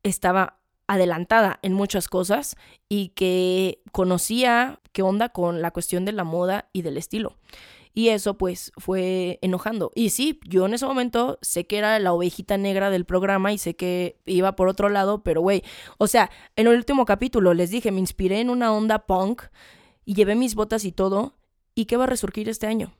estaba 0.02 0.58
adelantada 0.86 1.58
en 1.62 1.72
muchas 1.72 2.08
cosas 2.08 2.56
y 2.88 3.08
que 3.10 3.82
conocía 3.92 4.80
qué 4.92 5.02
onda 5.02 5.30
con 5.30 5.60
la 5.60 5.70
cuestión 5.70 6.04
de 6.04 6.12
la 6.12 6.24
moda 6.24 6.68
y 6.72 6.82
del 6.82 6.96
estilo. 6.96 7.36
Y 7.92 8.08
eso 8.08 8.34
pues 8.34 8.72
fue 8.76 9.38
enojando. 9.40 9.92
Y 9.94 10.10
sí, 10.10 10.40
yo 10.46 10.66
en 10.66 10.74
ese 10.74 10.84
momento 10.84 11.38
sé 11.42 11.66
que 11.66 11.78
era 11.78 11.98
la 12.00 12.12
ovejita 12.12 12.58
negra 12.58 12.90
del 12.90 13.04
programa 13.04 13.52
y 13.52 13.58
sé 13.58 13.76
que 13.76 14.18
iba 14.26 14.56
por 14.56 14.68
otro 14.68 14.88
lado, 14.88 15.22
pero 15.22 15.40
güey, 15.40 15.62
o 15.98 16.06
sea, 16.06 16.30
en 16.56 16.66
el 16.66 16.76
último 16.76 17.04
capítulo 17.04 17.54
les 17.54 17.70
dije, 17.70 17.92
me 17.92 18.00
inspiré 18.00 18.40
en 18.40 18.50
una 18.50 18.72
onda 18.72 19.06
punk 19.06 19.42
y 20.04 20.14
llevé 20.14 20.34
mis 20.34 20.54
botas 20.54 20.84
y 20.84 20.92
todo. 20.92 21.34
¿Y 21.76 21.86
qué 21.86 21.96
va 21.96 22.04
a 22.04 22.08
resurgir 22.08 22.48
este 22.48 22.66
año? 22.66 22.94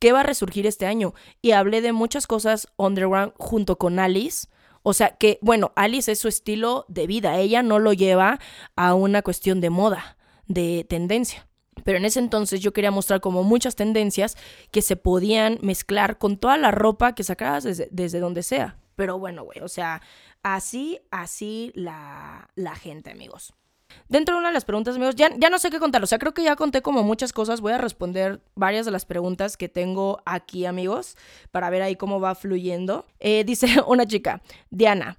¿Qué 0.00 0.12
va 0.12 0.20
a 0.20 0.24
resurgir 0.24 0.66
este 0.66 0.86
año? 0.86 1.14
Y 1.42 1.52
hablé 1.52 1.82
de 1.82 1.92
muchas 1.92 2.26
cosas 2.26 2.68
underground 2.78 3.34
junto 3.36 3.76
con 3.76 3.98
Alice. 3.98 4.48
O 4.82 4.94
sea 4.94 5.16
que, 5.18 5.38
bueno, 5.42 5.72
Alice 5.76 6.10
es 6.10 6.18
su 6.18 6.26
estilo 6.26 6.86
de 6.88 7.06
vida. 7.06 7.38
Ella 7.38 7.62
no 7.62 7.78
lo 7.78 7.92
lleva 7.92 8.40
a 8.76 8.94
una 8.94 9.20
cuestión 9.20 9.60
de 9.60 9.68
moda, 9.68 10.16
de 10.46 10.86
tendencia. 10.88 11.46
Pero 11.84 11.98
en 11.98 12.06
ese 12.06 12.18
entonces 12.18 12.60
yo 12.60 12.72
quería 12.72 12.90
mostrar 12.90 13.20
como 13.20 13.42
muchas 13.42 13.76
tendencias 13.76 14.38
que 14.70 14.80
se 14.80 14.96
podían 14.96 15.58
mezclar 15.60 16.16
con 16.16 16.38
toda 16.38 16.56
la 16.56 16.70
ropa 16.70 17.14
que 17.14 17.22
sacabas 17.22 17.64
desde, 17.64 17.88
desde 17.90 18.20
donde 18.20 18.42
sea. 18.42 18.78
Pero 18.96 19.18
bueno, 19.18 19.44
güey, 19.44 19.60
o 19.60 19.68
sea, 19.68 20.00
así, 20.42 20.98
así 21.10 21.72
la, 21.74 22.48
la 22.54 22.74
gente, 22.74 23.10
amigos. 23.10 23.52
Dentro 24.08 24.34
de 24.34 24.40
una 24.40 24.48
de 24.48 24.54
las 24.54 24.64
preguntas, 24.64 24.96
amigos, 24.96 25.14
ya, 25.14 25.30
ya 25.36 25.50
no 25.50 25.58
sé 25.58 25.70
qué 25.70 25.78
contar. 25.78 26.02
O 26.02 26.06
sea, 26.06 26.18
creo 26.18 26.34
que 26.34 26.42
ya 26.42 26.56
conté 26.56 26.82
como 26.82 27.02
muchas 27.02 27.32
cosas. 27.32 27.60
Voy 27.60 27.72
a 27.72 27.78
responder 27.78 28.40
varias 28.54 28.86
de 28.86 28.92
las 28.92 29.04
preguntas 29.04 29.56
que 29.56 29.68
tengo 29.68 30.20
aquí, 30.24 30.66
amigos, 30.66 31.16
para 31.50 31.70
ver 31.70 31.82
ahí 31.82 31.96
cómo 31.96 32.20
va 32.20 32.34
fluyendo. 32.34 33.06
Eh, 33.18 33.44
dice 33.44 33.66
una 33.86 34.06
chica, 34.06 34.42
Diana. 34.70 35.16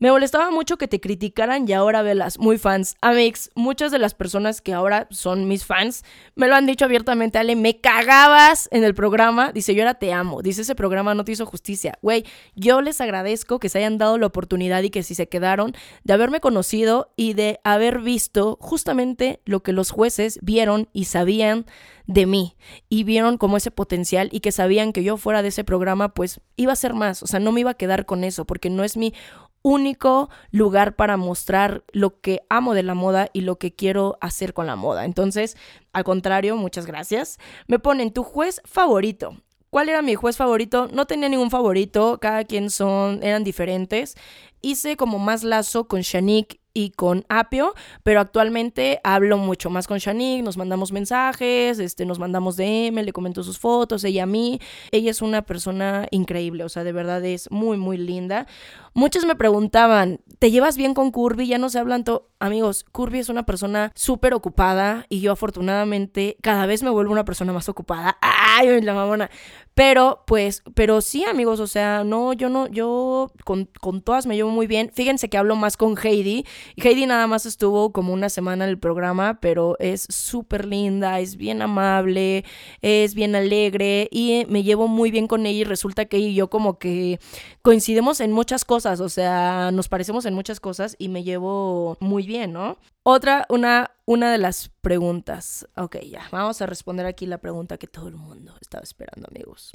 Me 0.00 0.10
molestaba 0.10 0.50
mucho 0.50 0.78
que 0.78 0.88
te 0.88 0.98
criticaran 0.98 1.68
y 1.68 1.74
ahora 1.74 2.00
velas, 2.00 2.38
muy 2.38 2.56
fans. 2.56 2.96
Amix, 3.02 3.50
muchas 3.54 3.92
de 3.92 3.98
las 3.98 4.14
personas 4.14 4.62
que 4.62 4.72
ahora 4.72 5.06
son 5.10 5.46
mis 5.46 5.66
fans 5.66 6.04
me 6.34 6.48
lo 6.48 6.54
han 6.54 6.64
dicho 6.64 6.86
abiertamente, 6.86 7.36
Ale, 7.36 7.54
me 7.54 7.80
cagabas 7.80 8.66
en 8.72 8.82
el 8.82 8.94
programa. 8.94 9.52
Dice, 9.52 9.74
yo 9.74 9.82
ahora 9.82 9.98
te 9.98 10.14
amo. 10.14 10.40
Dice, 10.40 10.62
ese 10.62 10.74
programa 10.74 11.14
no 11.14 11.24
te 11.24 11.32
hizo 11.32 11.44
justicia. 11.44 11.98
Güey, 12.00 12.24
yo 12.54 12.80
les 12.80 13.02
agradezco 13.02 13.58
que 13.58 13.68
se 13.68 13.76
hayan 13.76 13.98
dado 13.98 14.16
la 14.16 14.24
oportunidad 14.24 14.82
y 14.82 14.88
que 14.88 15.02
si 15.02 15.14
se 15.14 15.28
quedaron, 15.28 15.74
de 16.02 16.14
haberme 16.14 16.40
conocido 16.40 17.12
y 17.14 17.34
de 17.34 17.60
haber 17.62 17.98
visto 17.98 18.56
justamente 18.58 19.42
lo 19.44 19.62
que 19.62 19.74
los 19.74 19.90
jueces 19.90 20.38
vieron 20.40 20.88
y 20.94 21.04
sabían 21.04 21.66
de 22.06 22.26
mí 22.26 22.56
y 22.88 23.04
vieron 23.04 23.38
como 23.38 23.56
ese 23.56 23.70
potencial 23.70 24.30
y 24.32 24.40
que 24.40 24.50
sabían 24.50 24.92
que 24.92 25.04
yo 25.04 25.16
fuera 25.16 25.42
de 25.42 25.48
ese 25.48 25.62
programa 25.62 26.08
pues 26.12 26.40
iba 26.56 26.72
a 26.72 26.76
ser 26.76 26.92
más, 26.92 27.22
o 27.22 27.28
sea, 27.28 27.38
no 27.38 27.52
me 27.52 27.60
iba 27.60 27.70
a 27.70 27.74
quedar 27.74 28.04
con 28.04 28.24
eso 28.24 28.46
porque 28.46 28.68
no 28.68 28.82
es 28.82 28.96
mi 28.96 29.14
único 29.62 30.30
lugar 30.50 30.96
para 30.96 31.16
mostrar 31.16 31.84
lo 31.92 32.20
que 32.20 32.42
amo 32.48 32.74
de 32.74 32.82
la 32.82 32.94
moda 32.94 33.28
y 33.32 33.42
lo 33.42 33.58
que 33.58 33.74
quiero 33.74 34.18
hacer 34.20 34.54
con 34.54 34.66
la 34.66 34.76
moda. 34.76 35.04
Entonces, 35.04 35.56
al 35.92 36.04
contrario, 36.04 36.56
muchas 36.56 36.86
gracias. 36.86 37.38
Me 37.66 37.78
ponen 37.78 38.12
tu 38.12 38.22
juez 38.22 38.60
favorito. 38.64 39.36
¿Cuál 39.70 39.88
era 39.88 40.02
mi 40.02 40.16
juez 40.16 40.36
favorito? 40.36 40.88
No 40.92 41.06
tenía 41.06 41.28
ningún 41.28 41.50
favorito, 41.50 42.18
cada 42.20 42.44
quien 42.44 42.70
son, 42.70 43.22
eran 43.22 43.44
diferentes. 43.44 44.16
Hice 44.62 44.96
como 44.96 45.20
más 45.20 45.44
lazo 45.44 45.86
con 45.86 46.00
Shanique 46.00 46.60
y 46.74 46.90
con 46.90 47.24
Apio, 47.28 47.74
pero 48.02 48.20
actualmente 48.20 49.00
hablo 49.02 49.38
mucho 49.38 49.70
más 49.70 49.86
con 49.86 49.98
Shanique, 49.98 50.42
nos 50.42 50.56
mandamos 50.56 50.92
mensajes, 50.92 51.78
este, 51.78 52.04
nos 52.04 52.18
mandamos 52.18 52.56
DM, 52.56 53.02
le 53.02 53.12
comento 53.12 53.42
sus 53.42 53.58
fotos, 53.58 54.04
ella 54.04 54.24
a 54.24 54.26
mí. 54.26 54.60
Ella 54.90 55.10
es 55.10 55.22
una 55.22 55.42
persona 55.42 56.06
increíble, 56.10 56.64
o 56.64 56.68
sea, 56.68 56.84
de 56.84 56.92
verdad 56.92 57.24
es 57.24 57.50
muy, 57.50 57.76
muy 57.76 57.96
linda. 57.96 58.46
Muchos 58.92 59.24
me 59.24 59.36
preguntaban, 59.36 60.20
¿te 60.38 60.50
llevas 60.50 60.76
bien 60.76 60.94
con 60.94 61.10
Curvy? 61.10 61.46
Ya 61.46 61.58
no 61.58 61.68
se 61.68 61.78
hablan. 61.78 62.04
Amigos, 62.40 62.84
Curvy 62.90 63.18
es 63.18 63.28
una 63.28 63.44
persona 63.44 63.92
súper 63.94 64.34
ocupada 64.34 65.06
y 65.08 65.20
yo 65.20 65.32
afortunadamente 65.32 66.36
cada 66.42 66.66
vez 66.66 66.82
me 66.82 66.90
vuelvo 66.90 67.12
una 67.12 67.24
persona 67.24 67.52
más 67.52 67.68
ocupada. 67.68 68.16
¡Ay, 68.20 68.80
la 68.80 68.94
mamona! 68.94 69.30
Pero, 69.74 70.24
pues, 70.26 70.62
pero 70.74 71.00
sí, 71.00 71.24
amigos, 71.24 71.60
o 71.60 71.66
sea, 71.66 72.02
no, 72.04 72.32
yo 72.32 72.48
no, 72.48 72.66
yo 72.66 73.30
con, 73.44 73.68
con 73.80 74.02
todas 74.02 74.26
me 74.26 74.36
llevo 74.36 74.50
muy 74.50 74.66
bien. 74.66 74.90
Fíjense 74.92 75.30
que 75.30 75.38
hablo 75.38 75.54
más 75.56 75.76
con 75.76 75.96
Heidi. 75.96 76.44
Heidi 76.76 77.06
nada 77.06 77.26
más 77.26 77.46
estuvo 77.46 77.92
como 77.92 78.12
una 78.12 78.28
semana 78.28 78.64
en 78.64 78.70
el 78.70 78.78
programa, 78.78 79.38
pero 79.40 79.76
es 79.78 80.06
súper 80.10 80.66
linda, 80.66 81.20
es 81.20 81.36
bien 81.36 81.62
amable, 81.62 82.44
es 82.82 83.14
bien 83.14 83.34
alegre 83.36 84.08
y 84.10 84.44
me 84.48 84.62
llevo 84.62 84.88
muy 84.88 85.10
bien 85.10 85.28
con 85.28 85.46
ella 85.46 85.60
y 85.60 85.64
resulta 85.64 86.04
que 86.06 86.16
ella 86.16 86.28
y 86.28 86.34
yo 86.34 86.50
como 86.50 86.78
que 86.78 87.18
coincidimos 87.62 88.20
en 88.20 88.32
muchas 88.32 88.64
cosas, 88.64 88.79
o 88.86 89.08
sea, 89.08 89.70
nos 89.72 89.88
parecemos 89.88 90.24
en 90.26 90.34
muchas 90.34 90.60
cosas 90.60 90.96
y 90.98 91.08
me 91.08 91.22
llevo 91.22 91.96
muy 92.00 92.26
bien, 92.26 92.52
¿no? 92.52 92.78
Otra, 93.02 93.46
una, 93.48 93.92
una 94.06 94.30
de 94.32 94.38
las 94.38 94.70
preguntas. 94.80 95.66
Ok, 95.76 95.98
ya, 96.00 96.28
vamos 96.30 96.60
a 96.62 96.66
responder 96.66 97.06
aquí 97.06 97.26
la 97.26 97.38
pregunta 97.38 97.78
que 97.78 97.86
todo 97.86 98.08
el 98.08 98.16
mundo 98.16 98.54
estaba 98.60 98.82
esperando, 98.82 99.28
amigos. 99.30 99.72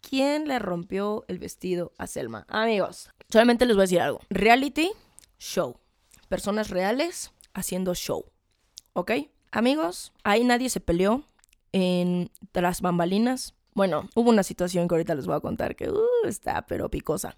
¿Quién 0.00 0.48
le 0.48 0.58
rompió 0.58 1.24
el 1.28 1.38
vestido 1.38 1.92
a 1.96 2.06
Selma? 2.06 2.44
Amigos, 2.48 3.08
solamente 3.30 3.66
les 3.66 3.76
voy 3.76 3.82
a 3.82 3.84
decir 3.84 4.00
algo. 4.00 4.20
Reality, 4.30 4.90
show. 5.38 5.76
Personas 6.28 6.70
reales 6.70 7.32
haciendo 7.54 7.94
show. 7.94 8.24
¿Ok? 8.94 9.12
Amigos, 9.50 10.12
ahí 10.24 10.44
nadie 10.44 10.70
se 10.70 10.80
peleó 10.80 11.24
en 11.72 12.30
las 12.52 12.80
bambalinas. 12.80 13.54
Bueno, 13.74 14.08
hubo 14.14 14.30
una 14.30 14.42
situación 14.42 14.88
que 14.88 14.94
ahorita 14.94 15.14
les 15.14 15.26
voy 15.26 15.36
a 15.36 15.40
contar 15.40 15.76
que 15.76 15.90
uh, 15.90 16.26
está 16.26 16.66
pero 16.66 16.90
picosa. 16.90 17.36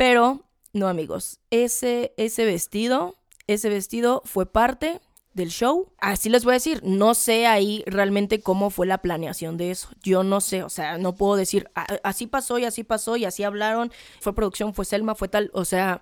Pero, 0.00 0.40
no 0.72 0.88
amigos, 0.88 1.40
ese, 1.50 2.14
ese 2.16 2.46
vestido, 2.46 3.16
ese 3.46 3.68
vestido 3.68 4.22
fue 4.24 4.50
parte 4.50 4.98
del 5.34 5.50
show. 5.50 5.92
Así 5.98 6.30
les 6.30 6.42
voy 6.42 6.52
a 6.52 6.54
decir, 6.54 6.80
no 6.82 7.12
sé 7.12 7.46
ahí 7.46 7.84
realmente 7.84 8.40
cómo 8.40 8.70
fue 8.70 8.86
la 8.86 9.02
planeación 9.02 9.58
de 9.58 9.70
eso. 9.70 9.90
Yo 10.02 10.22
no 10.22 10.40
sé, 10.40 10.62
o 10.62 10.70
sea, 10.70 10.96
no 10.96 11.16
puedo 11.16 11.36
decir, 11.36 11.68
así 12.02 12.26
pasó 12.26 12.58
y 12.58 12.64
así 12.64 12.82
pasó 12.82 13.18
y 13.18 13.26
así 13.26 13.42
hablaron, 13.42 13.92
fue 14.20 14.34
producción, 14.34 14.72
fue 14.72 14.86
Selma, 14.86 15.14
fue 15.14 15.28
tal, 15.28 15.50
o 15.52 15.66
sea, 15.66 16.00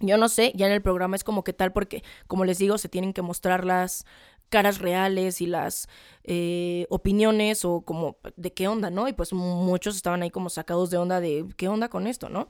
yo 0.00 0.16
no 0.16 0.30
sé, 0.30 0.52
ya 0.54 0.64
en 0.64 0.72
el 0.72 0.80
programa 0.80 1.14
es 1.14 1.22
como 1.22 1.44
que 1.44 1.52
tal 1.52 1.74
porque, 1.74 2.02
como 2.28 2.46
les 2.46 2.56
digo, 2.56 2.78
se 2.78 2.88
tienen 2.88 3.12
que 3.12 3.20
mostrar 3.20 3.66
las, 3.66 4.06
caras 4.48 4.78
reales 4.78 5.40
y 5.40 5.46
las 5.46 5.88
eh, 6.24 6.86
opiniones 6.88 7.64
o 7.64 7.82
como 7.82 8.16
de 8.36 8.52
qué 8.52 8.68
onda, 8.68 8.90
¿no? 8.90 9.08
Y 9.08 9.12
pues 9.12 9.32
muchos 9.32 9.96
estaban 9.96 10.22
ahí 10.22 10.30
como 10.30 10.50
sacados 10.50 10.90
de 10.90 10.98
onda 10.98 11.20
de 11.20 11.46
qué 11.56 11.68
onda 11.68 11.88
con 11.88 12.06
esto, 12.06 12.28
¿no? 12.28 12.48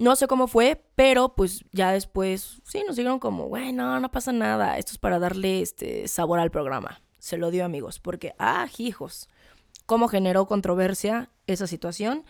No 0.00 0.16
sé 0.16 0.26
cómo 0.28 0.48
fue, 0.48 0.82
pero 0.94 1.34
pues 1.34 1.62
ya 1.72 1.92
después 1.92 2.62
sí 2.64 2.82
nos 2.86 2.96
dijeron 2.96 3.18
como, 3.18 3.50
bueno, 3.50 4.00
no 4.00 4.10
pasa 4.10 4.32
nada, 4.32 4.78
esto 4.78 4.92
es 4.92 4.98
para 4.98 5.18
darle 5.18 5.60
este 5.60 6.08
sabor 6.08 6.40
al 6.40 6.50
programa. 6.50 7.02
Se 7.18 7.36
lo 7.36 7.50
dio 7.50 7.66
amigos, 7.66 8.00
porque, 8.00 8.34
ah, 8.38 8.66
hijos, 8.78 9.28
cómo 9.84 10.08
generó 10.08 10.46
controversia 10.46 11.28
esa 11.46 11.66
situación 11.66 12.24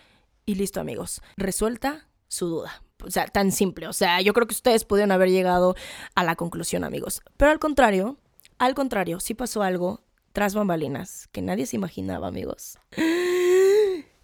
y 0.46 0.56
listo 0.56 0.80
amigos, 0.80 1.22
resuelta 1.36 2.08
su 2.26 2.48
duda. 2.48 2.82
O 3.04 3.10
sea, 3.12 3.28
tan 3.28 3.52
simple. 3.52 3.86
O 3.86 3.92
sea, 3.92 4.20
yo 4.20 4.32
creo 4.32 4.48
que 4.48 4.54
ustedes 4.54 4.84
pudieron 4.84 5.12
haber 5.12 5.30
llegado 5.30 5.76
a 6.16 6.24
la 6.24 6.34
conclusión, 6.34 6.82
amigos. 6.82 7.22
Pero 7.36 7.52
al 7.52 7.60
contrario, 7.60 8.18
al 8.58 8.74
contrario, 8.74 9.20
sí 9.20 9.34
pasó 9.34 9.62
algo 9.62 10.02
tras 10.32 10.56
bambalinas 10.56 11.28
que 11.30 11.40
nadie 11.40 11.66
se 11.66 11.76
imaginaba, 11.76 12.26
amigos. 12.26 12.80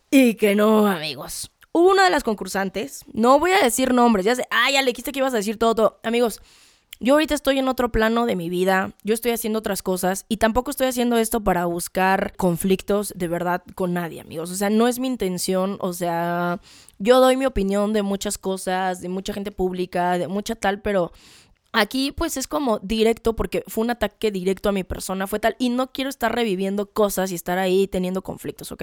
Y 0.08 0.34
que 0.34 0.54
no, 0.54 0.86
amigos. 0.86 1.50
Hubo 1.78 1.90
una 1.90 2.04
de 2.04 2.10
las 2.10 2.24
concursantes, 2.24 3.04
no 3.12 3.38
voy 3.38 3.50
a 3.50 3.62
decir 3.62 3.92
nombres, 3.92 4.24
ya 4.24 4.34
sé, 4.34 4.46
ah, 4.50 4.70
ya 4.72 4.80
le 4.80 4.92
dijiste 4.92 5.12
que 5.12 5.18
ibas 5.18 5.34
a 5.34 5.36
decir 5.36 5.58
todo, 5.58 5.74
todo. 5.74 6.00
Amigos, 6.04 6.40
Yo 7.00 7.12
ahorita 7.12 7.34
estoy 7.34 7.58
en 7.58 7.68
otro 7.68 7.92
plano 7.92 8.24
de 8.24 8.34
mi 8.34 8.48
vida, 8.48 8.92
yo 9.04 9.12
estoy 9.12 9.32
haciendo 9.32 9.58
otras 9.58 9.82
cosas 9.82 10.24
y 10.30 10.38
tampoco 10.38 10.70
estoy 10.70 10.86
haciendo 10.86 11.18
esto 11.18 11.44
para 11.44 11.66
buscar 11.66 12.34
conflictos 12.38 13.12
de 13.14 13.28
verdad 13.28 13.62
con 13.74 13.92
nadie, 13.92 14.22
amigos. 14.22 14.50
O 14.50 14.54
sea, 14.54 14.70
no 14.70 14.88
es 14.88 14.98
mi 14.98 15.06
intención, 15.06 15.76
o 15.82 15.92
sea, 15.92 16.60
yo 16.98 17.20
doy 17.20 17.36
mi 17.36 17.44
opinión 17.44 17.92
de 17.92 18.00
muchas 18.00 18.38
cosas, 18.38 19.02
de 19.02 19.10
mucha 19.10 19.34
gente 19.34 19.52
pública, 19.52 20.16
de 20.16 20.28
mucha 20.28 20.54
tal, 20.54 20.80
pero 20.80 21.12
Aquí 21.72 22.10
pues 22.10 22.38
es 22.38 22.46
como 22.46 22.78
directo 22.78 23.36
porque 23.36 23.62
fue 23.66 23.84
un 23.84 23.90
ataque 23.90 24.30
directo 24.30 24.70
a 24.70 24.72
mi 24.72 24.82
persona, 24.82 25.26
fue 25.26 25.40
tal, 25.40 25.56
y 25.58 25.68
no 25.68 25.92
quiero 25.92 26.08
estar 26.08 26.34
reviviendo 26.34 26.90
cosas 26.90 27.30
y 27.32 27.34
estar 27.34 27.58
ahí 27.58 27.86
teniendo 27.86 28.22
conflictos, 28.22 28.72
¿ok? 28.72 28.82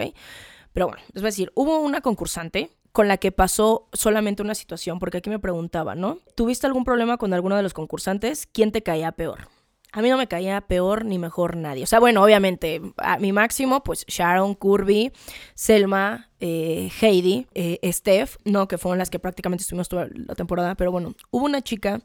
Pero 0.74 0.88
bueno, 0.88 1.02
les 1.14 1.24
voy 1.24 1.28
a 1.28 1.32
decir, 1.32 1.52
hubo 1.56 1.80
una 1.80 2.02
concursante 2.02 2.70
con 2.94 3.08
la 3.08 3.18
que 3.18 3.32
pasó 3.32 3.90
solamente 3.92 4.44
una 4.44 4.56
situación, 4.56 5.00
porque 5.00 5.18
aquí 5.18 5.30
me 5.30 5.40
preguntaba, 5.40 5.96
¿no? 5.96 6.20
¿Tuviste 6.36 6.68
algún 6.68 6.86
problema 6.86 7.18
con 7.18 7.34
alguno 7.34 7.58
de 7.58 7.64
los 7.64 7.74
concursantes? 7.74 8.46
¿Quién 8.46 8.72
te 8.72 8.84
caía 8.84 9.12
peor? 9.12 9.50
A 9.92 10.02
mí 10.02 10.10
no 10.10 10.18
me 10.18 10.28
caía 10.28 10.62
peor 10.62 11.04
ni 11.04 11.18
mejor 11.18 11.58
nadie. 11.58 11.84
O 11.84 11.88
sea, 11.88 12.00
bueno, 12.00 12.24
obviamente, 12.24 12.82
a 12.98 13.18
mi 13.18 13.32
máximo, 13.32 13.84
pues 13.84 14.06
Sharon, 14.08 14.56
Kirby, 14.56 15.12
Selma, 15.56 16.30
eh, 16.40 16.92
Heidi, 17.02 17.48
eh, 17.56 17.80
Steph, 17.92 18.38
no, 18.46 18.68
que 18.68 18.78
fueron 18.78 19.00
las 19.00 19.10
que 19.10 19.20
prácticamente 19.20 19.64
estuvimos 19.64 19.90
toda 19.90 20.08
la 20.14 20.36
temporada, 20.36 20.76
pero 20.76 20.92
bueno, 20.92 21.16
hubo 21.32 21.46
una 21.46 21.62
chica 21.64 22.00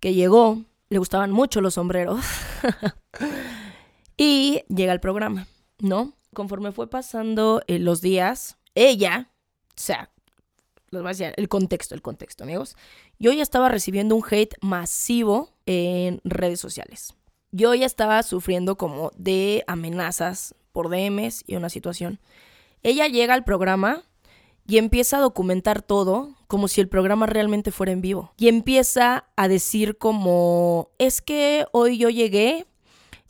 que 0.00 0.14
llegó, 0.14 0.62
le 0.88 0.98
gustaban 0.98 1.32
mucho 1.32 1.60
los 1.60 1.74
sombreros, 1.74 2.20
y 4.16 4.62
llega 4.68 4.92
al 4.92 5.00
programa, 5.00 5.48
¿no? 5.80 6.14
Conforme 6.32 6.72
fue 6.72 6.88
pasando 6.88 7.62
eh, 7.66 7.78
los 7.78 8.00
días, 8.00 8.56
ella, 8.74 9.30
o 9.68 9.80
sea, 9.80 10.10
les 10.94 11.02
voy 11.02 11.10
a 11.10 11.12
decir 11.12 11.34
el 11.36 11.48
contexto, 11.48 11.94
el 11.94 12.02
contexto, 12.02 12.44
amigos. 12.44 12.76
Yo 13.18 13.32
ya 13.32 13.42
estaba 13.42 13.68
recibiendo 13.68 14.16
un 14.16 14.24
hate 14.28 14.54
masivo 14.60 15.50
en 15.66 16.20
redes 16.24 16.60
sociales. 16.60 17.14
Yo 17.52 17.74
ya 17.74 17.86
estaba 17.86 18.22
sufriendo 18.22 18.76
como 18.76 19.10
de 19.16 19.64
amenazas 19.66 20.54
por 20.72 20.88
DMs 20.88 21.44
y 21.46 21.56
una 21.56 21.68
situación. 21.68 22.18
Ella 22.82 23.06
llega 23.06 23.34
al 23.34 23.44
programa 23.44 24.02
y 24.66 24.78
empieza 24.78 25.18
a 25.18 25.20
documentar 25.20 25.82
todo 25.82 26.34
como 26.46 26.68
si 26.68 26.80
el 26.80 26.88
programa 26.88 27.26
realmente 27.26 27.70
fuera 27.70 27.92
en 27.92 28.00
vivo. 28.00 28.32
Y 28.36 28.48
empieza 28.48 29.26
a 29.36 29.48
decir 29.48 29.98
como, 29.98 30.90
es 30.98 31.20
que 31.20 31.66
hoy 31.72 31.98
yo 31.98 32.10
llegué 32.10 32.66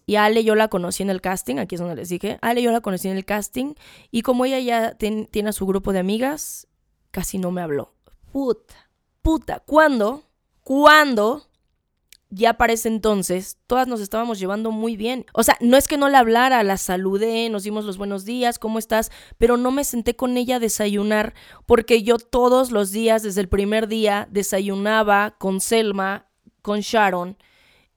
y 0.07 0.17
Ale 0.17 0.45
yo 0.45 0.55
la 0.55 0.69
conocí 0.69 1.03
en 1.03 1.11
el 1.11 1.21
casting, 1.21 1.57
aquí 1.59 1.77
es 1.77 1.81
donde 1.81 1.97
les 1.97 2.09
dije, 2.09 2.39
Ale 2.43 2.63
yo 2.63 2.73
la 2.73 2.81
conocí 2.81 3.09
en 3.09 3.17
el 3.17 3.25
casting 3.25 3.75
y 4.11 4.23
como 4.23 4.45
ella 4.45 4.59
ya 4.59 4.95
tiene 4.95 5.49
a 5.49 5.53
su 5.53 5.67
grupo 5.67 5.93
de 5.93 5.99
amigas, 5.99 6.67
casi 7.15 7.39
no 7.39 7.53
me 7.53 7.63
habló. 7.63 7.95
Puta, 8.33 8.91
puta, 9.23 9.61
¿cuándo? 9.61 10.25
¿Cuándo? 10.65 11.47
Ya 12.29 12.55
para 12.55 12.73
ese 12.73 12.89
entonces, 12.89 13.59
todas 13.69 13.87
nos 13.87 14.01
estábamos 14.01 14.41
llevando 14.41 14.73
muy 14.73 14.97
bien. 14.97 15.25
O 15.33 15.45
sea, 15.45 15.57
no 15.61 15.77
es 15.77 15.87
que 15.87 15.97
no 15.97 16.09
le 16.09 16.17
hablara, 16.17 16.65
la 16.65 16.77
saludé, 16.77 17.49
nos 17.51 17.63
dimos 17.63 17.85
los 17.85 17.99
buenos 17.99 18.25
días, 18.25 18.59
¿cómo 18.59 18.81
estás? 18.81 19.13
Pero 19.39 19.57
no 19.57 19.71
me 19.71 19.85
senté 19.85 20.17
con 20.17 20.37
ella 20.37 20.57
a 20.57 20.59
desayunar, 20.59 21.35
porque 21.67 22.03
yo 22.03 22.19
todos 22.19 22.73
los 22.73 22.91
días, 22.91 23.23
desde 23.23 23.43
el 23.43 23.49
primer 23.49 23.87
día, 23.87 24.27
desayunaba 24.33 25.37
con 25.39 25.61
Selma, 25.61 26.27
con 26.63 26.81
Sharon 26.81 27.39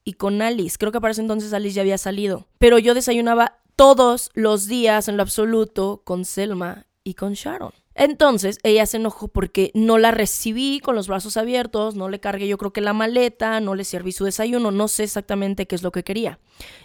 y 0.04 0.12
con 0.12 0.40
Alice. 0.42 0.76
Creo 0.78 0.92
que 0.92 1.00
para 1.00 1.10
ese 1.10 1.22
entonces 1.22 1.52
Alice 1.52 1.74
ya 1.74 1.82
había 1.82 1.98
salido. 1.98 2.46
Pero 2.58 2.78
yo 2.78 2.94
desayunaba 2.94 3.58
todos 3.74 4.30
los 4.34 4.68
días 4.68 5.08
en 5.08 5.16
lo 5.16 5.24
absoluto 5.24 6.02
con 6.04 6.24
Selma 6.24 6.86
y 7.02 7.14
con 7.14 7.32
Sharon. 7.32 7.72
Entonces 7.98 8.60
ella 8.62 8.86
se 8.86 8.98
enojó 8.98 9.26
porque 9.26 9.72
no 9.74 9.98
la 9.98 10.12
recibí 10.12 10.78
con 10.78 10.94
los 10.94 11.08
brazos 11.08 11.36
abiertos, 11.36 11.96
no 11.96 12.08
le 12.08 12.20
cargué 12.20 12.46
yo 12.46 12.56
creo 12.56 12.72
que 12.72 12.80
la 12.80 12.92
maleta, 12.92 13.58
no 13.58 13.74
le 13.74 13.82
serví 13.82 14.12
su 14.12 14.24
desayuno, 14.24 14.70
no 14.70 14.86
sé 14.86 15.02
exactamente 15.02 15.66
qué 15.66 15.74
es 15.74 15.82
lo 15.82 15.90
que 15.90 16.04
quería. 16.04 16.38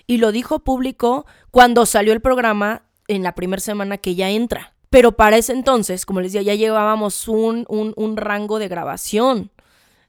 Y 0.07 0.17
lo 0.17 0.31
dijo 0.31 0.63
público 0.63 1.27
cuando 1.51 1.85
salió 1.85 2.13
el 2.13 2.21
programa 2.21 2.87
en 3.07 3.21
la 3.21 3.35
primera 3.35 3.61
semana 3.61 3.99
que 3.99 4.09
ella 4.09 4.31
entra. 4.31 4.73
Pero 4.89 5.11
para 5.11 5.37
ese 5.37 5.53
entonces, 5.53 6.07
como 6.07 6.19
les 6.19 6.33
decía, 6.33 6.53
ya 6.53 6.55
llevábamos 6.55 7.27
un, 7.27 7.65
un, 7.69 7.93
un 7.95 8.17
rango 8.17 8.57
de 8.57 8.67
grabación. 8.67 9.51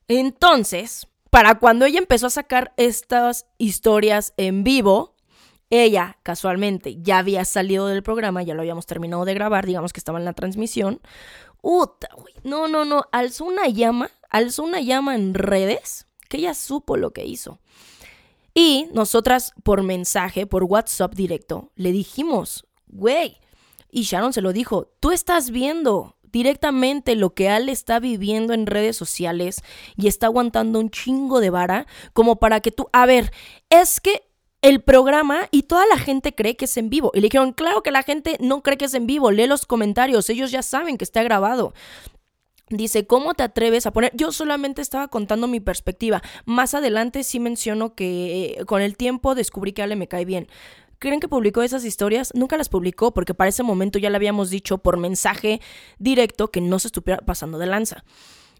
Entonces, 0.08 1.06
para 1.28 1.58
cuando 1.58 1.84
ella 1.84 1.98
empezó 1.98 2.28
a 2.28 2.30
sacar 2.30 2.72
estas 2.78 3.46
historias 3.58 4.32
en 4.38 4.64
vivo, 4.64 5.13
ella, 5.70 6.18
casualmente, 6.22 6.96
ya 7.00 7.18
había 7.18 7.44
salido 7.44 7.86
del 7.86 8.02
programa, 8.02 8.42
ya 8.42 8.54
lo 8.54 8.60
habíamos 8.60 8.86
terminado 8.86 9.24
de 9.24 9.34
grabar, 9.34 9.66
digamos 9.66 9.92
que 9.92 10.00
estaba 10.00 10.18
en 10.18 10.24
la 10.24 10.32
transmisión. 10.32 11.00
Uta, 11.62 12.08
güey. 12.16 12.34
No, 12.42 12.68
no, 12.68 12.84
no. 12.84 13.04
Alzó 13.10 13.46
una 13.46 13.68
llama, 13.68 14.10
alzó 14.28 14.64
una 14.64 14.80
llama 14.80 15.14
en 15.14 15.34
redes 15.34 16.06
que 16.28 16.36
ella 16.36 16.54
supo 16.54 16.96
lo 16.96 17.12
que 17.12 17.24
hizo. 17.24 17.58
Y 18.54 18.88
nosotras, 18.92 19.52
por 19.62 19.82
mensaje, 19.82 20.46
por 20.46 20.64
WhatsApp 20.64 21.14
directo, 21.14 21.72
le 21.74 21.90
dijimos, 21.90 22.66
güey. 22.86 23.38
Y 23.90 24.02
Sharon 24.02 24.32
se 24.32 24.42
lo 24.42 24.52
dijo, 24.52 24.92
tú 25.00 25.10
estás 25.10 25.50
viendo 25.50 26.16
directamente 26.22 27.14
lo 27.14 27.32
que 27.32 27.48
Al 27.48 27.68
está 27.68 28.00
viviendo 28.00 28.52
en 28.54 28.66
redes 28.66 28.96
sociales 28.96 29.62
y 29.96 30.08
está 30.08 30.26
aguantando 30.26 30.80
un 30.80 30.90
chingo 30.90 31.40
de 31.40 31.50
vara 31.50 31.86
como 32.12 32.36
para 32.36 32.60
que 32.60 32.72
tú, 32.72 32.88
a 32.92 33.06
ver, 33.06 33.32
es 33.70 34.00
que 34.00 34.33
el 34.64 34.80
programa 34.80 35.46
y 35.50 35.64
toda 35.64 35.84
la 35.84 35.98
gente 35.98 36.34
cree 36.34 36.56
que 36.56 36.64
es 36.64 36.76
en 36.78 36.88
vivo. 36.88 37.10
Y 37.12 37.20
le 37.20 37.26
dijeron, 37.26 37.52
claro 37.52 37.82
que 37.82 37.90
la 37.90 38.02
gente 38.02 38.38
no 38.40 38.62
cree 38.62 38.78
que 38.78 38.86
es 38.86 38.94
en 38.94 39.06
vivo, 39.06 39.30
lee 39.30 39.46
los 39.46 39.66
comentarios, 39.66 40.30
ellos 40.30 40.50
ya 40.50 40.62
saben 40.62 40.96
que 40.96 41.04
está 41.04 41.22
grabado. 41.22 41.74
Dice, 42.70 43.06
¿cómo 43.06 43.34
te 43.34 43.42
atreves 43.42 43.84
a 43.84 43.92
poner? 43.92 44.10
Yo 44.14 44.32
solamente 44.32 44.80
estaba 44.80 45.08
contando 45.08 45.48
mi 45.48 45.60
perspectiva. 45.60 46.22
Más 46.46 46.72
adelante 46.72 47.24
sí 47.24 47.40
menciono 47.40 47.94
que 47.94 48.56
eh, 48.58 48.64
con 48.64 48.80
el 48.80 48.96
tiempo 48.96 49.34
descubrí 49.34 49.74
que 49.74 49.82
Ale 49.82 49.96
me 49.96 50.08
cae 50.08 50.24
bien. 50.24 50.48
¿Creen 50.98 51.20
que 51.20 51.28
publicó 51.28 51.62
esas 51.62 51.84
historias? 51.84 52.32
Nunca 52.34 52.56
las 52.56 52.70
publicó 52.70 53.12
porque 53.12 53.34
para 53.34 53.50
ese 53.50 53.62
momento 53.62 53.98
ya 53.98 54.08
le 54.08 54.16
habíamos 54.16 54.48
dicho 54.48 54.78
por 54.78 54.96
mensaje 54.96 55.60
directo 55.98 56.50
que 56.50 56.62
no 56.62 56.78
se 56.78 56.88
estuviera 56.88 57.20
pasando 57.20 57.58
de 57.58 57.66
lanza. 57.66 58.02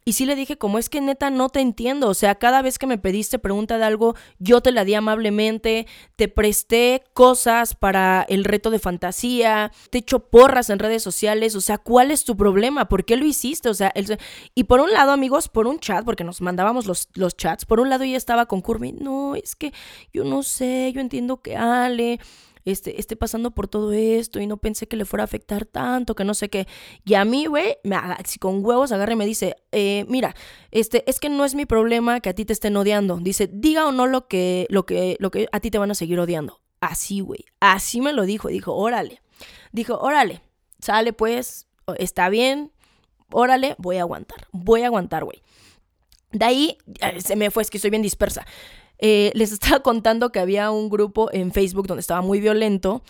Y 0.06 0.12
sí 0.12 0.26
le 0.26 0.36
dije, 0.36 0.58
como 0.58 0.78
es 0.78 0.90
que 0.90 1.00
neta 1.00 1.30
no 1.30 1.48
te 1.48 1.60
entiendo, 1.60 2.08
o 2.08 2.14
sea, 2.14 2.34
cada 2.34 2.60
vez 2.60 2.78
que 2.78 2.86
me 2.86 2.98
pediste 2.98 3.38
pregunta 3.38 3.78
de 3.78 3.84
algo, 3.84 4.14
yo 4.38 4.60
te 4.60 4.70
la 4.70 4.84
di 4.84 4.92
amablemente, 4.92 5.86
te 6.16 6.28
presté 6.28 7.02
cosas 7.14 7.74
para 7.74 8.26
el 8.28 8.44
reto 8.44 8.68
de 8.70 8.78
fantasía, 8.78 9.72
te 9.88 9.98
echo 9.98 10.28
porras 10.28 10.68
en 10.68 10.78
redes 10.78 11.02
sociales, 11.02 11.54
o 11.56 11.62
sea, 11.62 11.78
¿cuál 11.78 12.10
es 12.10 12.24
tu 12.24 12.36
problema? 12.36 12.86
¿Por 12.86 13.06
qué 13.06 13.16
lo 13.16 13.24
hiciste? 13.24 13.70
O 13.70 13.74
sea, 13.74 13.92
el... 13.94 14.18
y 14.54 14.64
por 14.64 14.80
un 14.80 14.92
lado, 14.92 15.10
amigos, 15.10 15.48
por 15.48 15.66
un 15.66 15.80
chat, 15.80 16.04
porque 16.04 16.22
nos 16.22 16.42
mandábamos 16.42 16.84
los, 16.84 17.08
los 17.14 17.34
chats, 17.34 17.64
por 17.64 17.80
un 17.80 17.88
lado 17.88 18.04
ella 18.04 18.18
estaba 18.18 18.44
con 18.44 18.60
Curvy, 18.60 18.92
no, 18.92 19.36
es 19.36 19.56
que 19.56 19.72
yo 20.12 20.24
no 20.24 20.42
sé, 20.42 20.92
yo 20.94 21.00
entiendo 21.00 21.40
que 21.40 21.56
Ale 21.56 22.20
este, 22.64 22.98
esté 23.00 23.16
pasando 23.16 23.50
por 23.50 23.68
todo 23.68 23.92
esto 23.92 24.40
y 24.40 24.46
no 24.46 24.56
pensé 24.56 24.88
que 24.88 24.96
le 24.96 25.04
fuera 25.04 25.22
a 25.22 25.26
afectar 25.26 25.66
tanto, 25.66 26.14
que 26.14 26.24
no 26.24 26.34
sé 26.34 26.48
qué. 26.48 26.66
Y 27.04 27.14
a 27.14 27.24
mí, 27.24 27.46
güey, 27.46 27.76
si 28.24 28.38
con 28.38 28.64
huevos 28.64 28.92
agarra 28.92 29.12
y 29.12 29.16
me 29.16 29.26
dice, 29.26 29.56
eh, 29.72 30.04
mira, 30.08 30.34
este, 30.70 31.08
es 31.08 31.20
que 31.20 31.28
no 31.28 31.44
es 31.44 31.54
mi 31.54 31.66
problema 31.66 32.20
que 32.20 32.30
a 32.30 32.34
ti 32.34 32.44
te 32.44 32.52
estén 32.52 32.76
odiando. 32.76 33.18
Dice, 33.18 33.48
diga 33.52 33.86
o 33.86 33.92
no 33.92 34.06
lo 34.06 34.28
que, 34.28 34.66
lo 34.70 34.86
que, 34.86 35.16
lo 35.20 35.30
que 35.30 35.48
a 35.52 35.60
ti 35.60 35.70
te 35.70 35.78
van 35.78 35.90
a 35.90 35.94
seguir 35.94 36.18
odiando. 36.18 36.60
Así, 36.80 37.20
güey. 37.20 37.44
Así 37.60 38.00
me 38.00 38.12
lo 38.12 38.24
dijo. 38.24 38.48
Dijo, 38.48 38.74
órale. 38.74 39.22
Dijo, 39.72 39.98
órale. 39.98 40.42
Sale 40.78 41.12
pues, 41.12 41.66
está 41.98 42.28
bien. 42.28 42.72
Órale, 43.30 43.74
voy 43.78 43.96
a 43.96 44.02
aguantar. 44.02 44.46
Voy 44.52 44.82
a 44.82 44.86
aguantar, 44.86 45.24
güey. 45.24 45.42
De 46.30 46.44
ahí 46.44 46.78
eh, 47.00 47.20
se 47.20 47.36
me 47.36 47.50
fue, 47.50 47.62
es 47.62 47.70
que 47.70 47.78
soy 47.78 47.90
bien 47.90 48.02
dispersa. 48.02 48.44
Eh, 48.98 49.32
les 49.34 49.52
estaba 49.52 49.80
contando 49.80 50.30
que 50.30 50.40
había 50.40 50.70
un 50.70 50.88
grupo 50.88 51.32
en 51.32 51.52
Facebook 51.52 51.86
donde 51.86 52.00
estaba 52.00 52.22
muy 52.22 52.40
violento. 52.40 53.02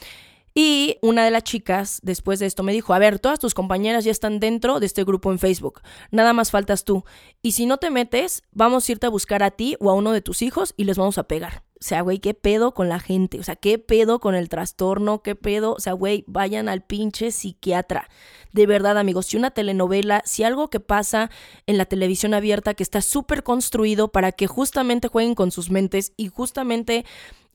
Y 0.56 0.98
una 1.02 1.24
de 1.24 1.32
las 1.32 1.42
chicas, 1.42 1.98
después 2.04 2.38
de 2.38 2.46
esto, 2.46 2.62
me 2.62 2.72
dijo, 2.72 2.94
a 2.94 3.00
ver, 3.00 3.18
todas 3.18 3.40
tus 3.40 3.54
compañeras 3.54 4.04
ya 4.04 4.12
están 4.12 4.38
dentro 4.38 4.78
de 4.78 4.86
este 4.86 5.02
grupo 5.02 5.32
en 5.32 5.40
Facebook. 5.40 5.82
Nada 6.12 6.32
más 6.32 6.52
faltas 6.52 6.84
tú. 6.84 7.04
Y 7.42 7.52
si 7.52 7.66
no 7.66 7.78
te 7.78 7.90
metes, 7.90 8.44
vamos 8.52 8.88
a 8.88 8.92
irte 8.92 9.06
a 9.06 9.10
buscar 9.10 9.42
a 9.42 9.50
ti 9.50 9.76
o 9.80 9.90
a 9.90 9.94
uno 9.94 10.12
de 10.12 10.20
tus 10.20 10.42
hijos 10.42 10.72
y 10.76 10.84
les 10.84 10.96
vamos 10.96 11.18
a 11.18 11.24
pegar. 11.24 11.64
O 11.84 11.86
sea, 11.86 12.02
güey, 12.02 12.20
¿qué 12.20 12.34
pedo 12.34 12.72
con 12.72 12.88
la 12.88 13.00
gente? 13.00 13.40
O 13.40 13.42
sea, 13.42 13.56
¿qué 13.56 13.78
pedo 13.78 14.20
con 14.20 14.36
el 14.36 14.48
trastorno? 14.48 15.22
¿Qué 15.22 15.34
pedo? 15.34 15.74
O 15.74 15.80
sea, 15.80 15.92
güey, 15.92 16.24
vayan 16.28 16.68
al 16.68 16.82
pinche 16.82 17.32
psiquiatra. 17.32 18.08
De 18.52 18.66
verdad, 18.66 18.96
amigos, 18.96 19.26
si 19.26 19.36
una 19.36 19.50
telenovela, 19.50 20.22
si 20.24 20.44
algo 20.44 20.70
que 20.70 20.78
pasa 20.78 21.30
en 21.66 21.78
la 21.78 21.84
televisión 21.84 22.32
abierta 22.32 22.74
que 22.74 22.84
está 22.84 23.02
súper 23.02 23.42
construido 23.42 24.12
para 24.12 24.30
que 24.30 24.46
justamente 24.46 25.08
jueguen 25.08 25.34
con 25.34 25.50
sus 25.50 25.70
mentes 25.70 26.12
y 26.16 26.28
justamente 26.28 27.04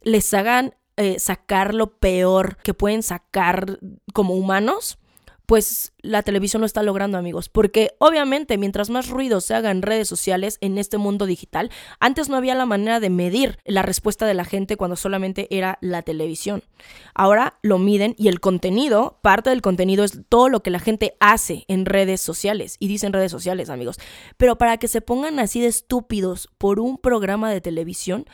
les 0.01 0.33
hagan 0.33 0.75
eh, 0.99 1.17
sacar 1.17 1.73
lo 1.73 1.97
peor 1.97 2.57
que 2.57 2.73
pueden 2.73 3.03
sacar 3.03 3.79
como 4.13 4.33
humanos, 4.33 4.99
pues 5.45 5.93
la 6.01 6.23
televisión 6.23 6.59
lo 6.59 6.65
está 6.65 6.83
logrando, 6.83 7.17
amigos. 7.17 7.47
Porque 7.47 7.95
obviamente, 7.99 8.57
mientras 8.57 8.89
más 8.89 9.07
ruido 9.07 9.39
se 9.39 9.55
haga 9.55 9.71
en 9.71 9.81
redes 9.81 10.09
sociales, 10.09 10.57
en 10.59 10.77
este 10.77 10.97
mundo 10.97 11.25
digital, 11.25 11.71
antes 12.01 12.27
no 12.27 12.35
había 12.35 12.53
la 12.53 12.65
manera 12.65 12.99
de 12.99 13.09
medir 13.09 13.59
la 13.63 13.81
respuesta 13.81 14.25
de 14.25 14.33
la 14.33 14.43
gente 14.43 14.75
cuando 14.75 14.97
solamente 14.97 15.47
era 15.49 15.77
la 15.79 16.01
televisión. 16.01 16.63
Ahora 17.13 17.57
lo 17.61 17.79
miden 17.79 18.13
y 18.17 18.27
el 18.27 18.41
contenido, 18.41 19.19
parte 19.21 19.51
del 19.51 19.61
contenido 19.61 20.03
es 20.03 20.19
todo 20.27 20.49
lo 20.49 20.63
que 20.63 20.69
la 20.69 20.79
gente 20.79 21.15
hace 21.21 21.63
en 21.69 21.85
redes 21.85 22.19
sociales. 22.19 22.75
Y 22.77 22.89
dicen 22.89 23.13
redes 23.13 23.31
sociales, 23.31 23.69
amigos. 23.69 23.99
Pero 24.35 24.57
para 24.57 24.75
que 24.75 24.89
se 24.89 24.99
pongan 24.99 25.39
así 25.39 25.61
de 25.61 25.67
estúpidos 25.67 26.49
por 26.57 26.81
un 26.81 26.97
programa 26.97 27.49
de 27.49 27.61
televisión, 27.61 28.25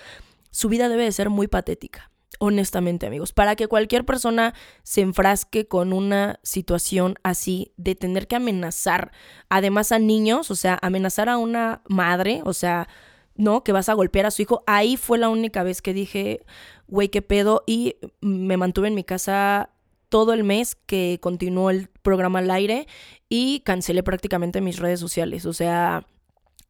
su 0.49 0.67
vida 0.67 0.89
debe 0.89 1.03
de 1.03 1.11
ser 1.11 1.29
muy 1.29 1.47
patética 1.47 2.11
honestamente 2.39 3.07
amigos, 3.07 3.33
para 3.33 3.55
que 3.55 3.67
cualquier 3.67 4.05
persona 4.05 4.53
se 4.83 5.01
enfrasque 5.01 5.67
con 5.67 5.93
una 5.93 6.39
situación 6.43 7.15
así 7.23 7.71
de 7.77 7.95
tener 7.95 8.27
que 8.27 8.35
amenazar 8.35 9.11
además 9.49 9.91
a 9.91 9.99
niños, 9.99 10.51
o 10.51 10.55
sea, 10.55 10.77
amenazar 10.81 11.29
a 11.29 11.37
una 11.37 11.81
madre, 11.87 12.41
o 12.45 12.53
sea, 12.53 12.87
no, 13.35 13.63
que 13.63 13.71
vas 13.71 13.89
a 13.89 13.93
golpear 13.93 14.25
a 14.25 14.31
su 14.31 14.41
hijo, 14.41 14.63
ahí 14.67 14.97
fue 14.97 15.17
la 15.17 15.29
única 15.29 15.63
vez 15.63 15.81
que 15.81 15.93
dije, 15.93 16.45
güey, 16.87 17.09
qué 17.09 17.21
pedo, 17.21 17.63
y 17.67 17.97
me 18.21 18.57
mantuve 18.57 18.87
en 18.87 18.95
mi 18.95 19.03
casa 19.03 19.69
todo 20.09 20.33
el 20.33 20.43
mes 20.43 20.75
que 20.75 21.19
continuó 21.21 21.69
el 21.69 21.89
programa 22.01 22.39
al 22.39 22.51
aire 22.51 22.87
y 23.27 23.61
cancelé 23.61 24.03
prácticamente 24.03 24.61
mis 24.61 24.79
redes 24.79 24.99
sociales, 24.99 25.45
o 25.45 25.53
sea, 25.53 26.05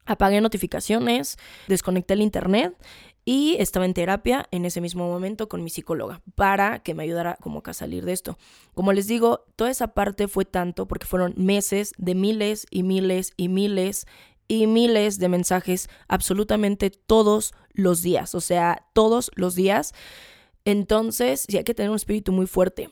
apagué 0.05 0.41
notificaciones, 0.41 1.37
desconecté 1.67 2.13
el 2.13 2.21
internet 2.21 2.75
y 3.25 3.55
estaba 3.59 3.85
en 3.85 3.95
terapia 3.95 4.47
en 4.51 4.65
ese 4.65 4.79
mismo 4.79 5.07
momento 5.07 5.49
con 5.49 5.63
mi 5.63 5.71
psicóloga 5.71 6.21
para 6.35 6.79
que 6.79 6.93
me 6.93 7.03
ayudara 7.03 7.37
como 7.41 7.63
a 7.65 7.73
salir 7.73 8.05
de 8.05 8.13
esto. 8.13 8.37
Como 8.75 8.93
les 8.93 9.07
digo, 9.07 9.45
toda 9.55 9.71
esa 9.71 9.87
parte 9.87 10.27
fue 10.27 10.45
tanto 10.45 10.87
porque 10.87 11.07
fueron 11.07 11.33
meses 11.35 11.91
de 11.97 12.13
miles 12.13 12.67
y 12.69 12.83
miles 12.83 13.33
y 13.35 13.49
miles 13.49 14.05
y 14.47 14.67
miles 14.67 15.17
de 15.17 15.27
mensajes 15.27 15.89
absolutamente 16.07 16.91
todos 16.91 17.55
los 17.73 18.03
días, 18.03 18.35
o 18.35 18.41
sea, 18.41 18.85
todos 18.93 19.31
los 19.35 19.55
días. 19.55 19.93
Entonces, 20.63 21.45
sí 21.49 21.57
hay 21.57 21.63
que 21.63 21.73
tener 21.73 21.89
un 21.89 21.95
espíritu 21.95 22.31
muy 22.31 22.45
fuerte. 22.45 22.91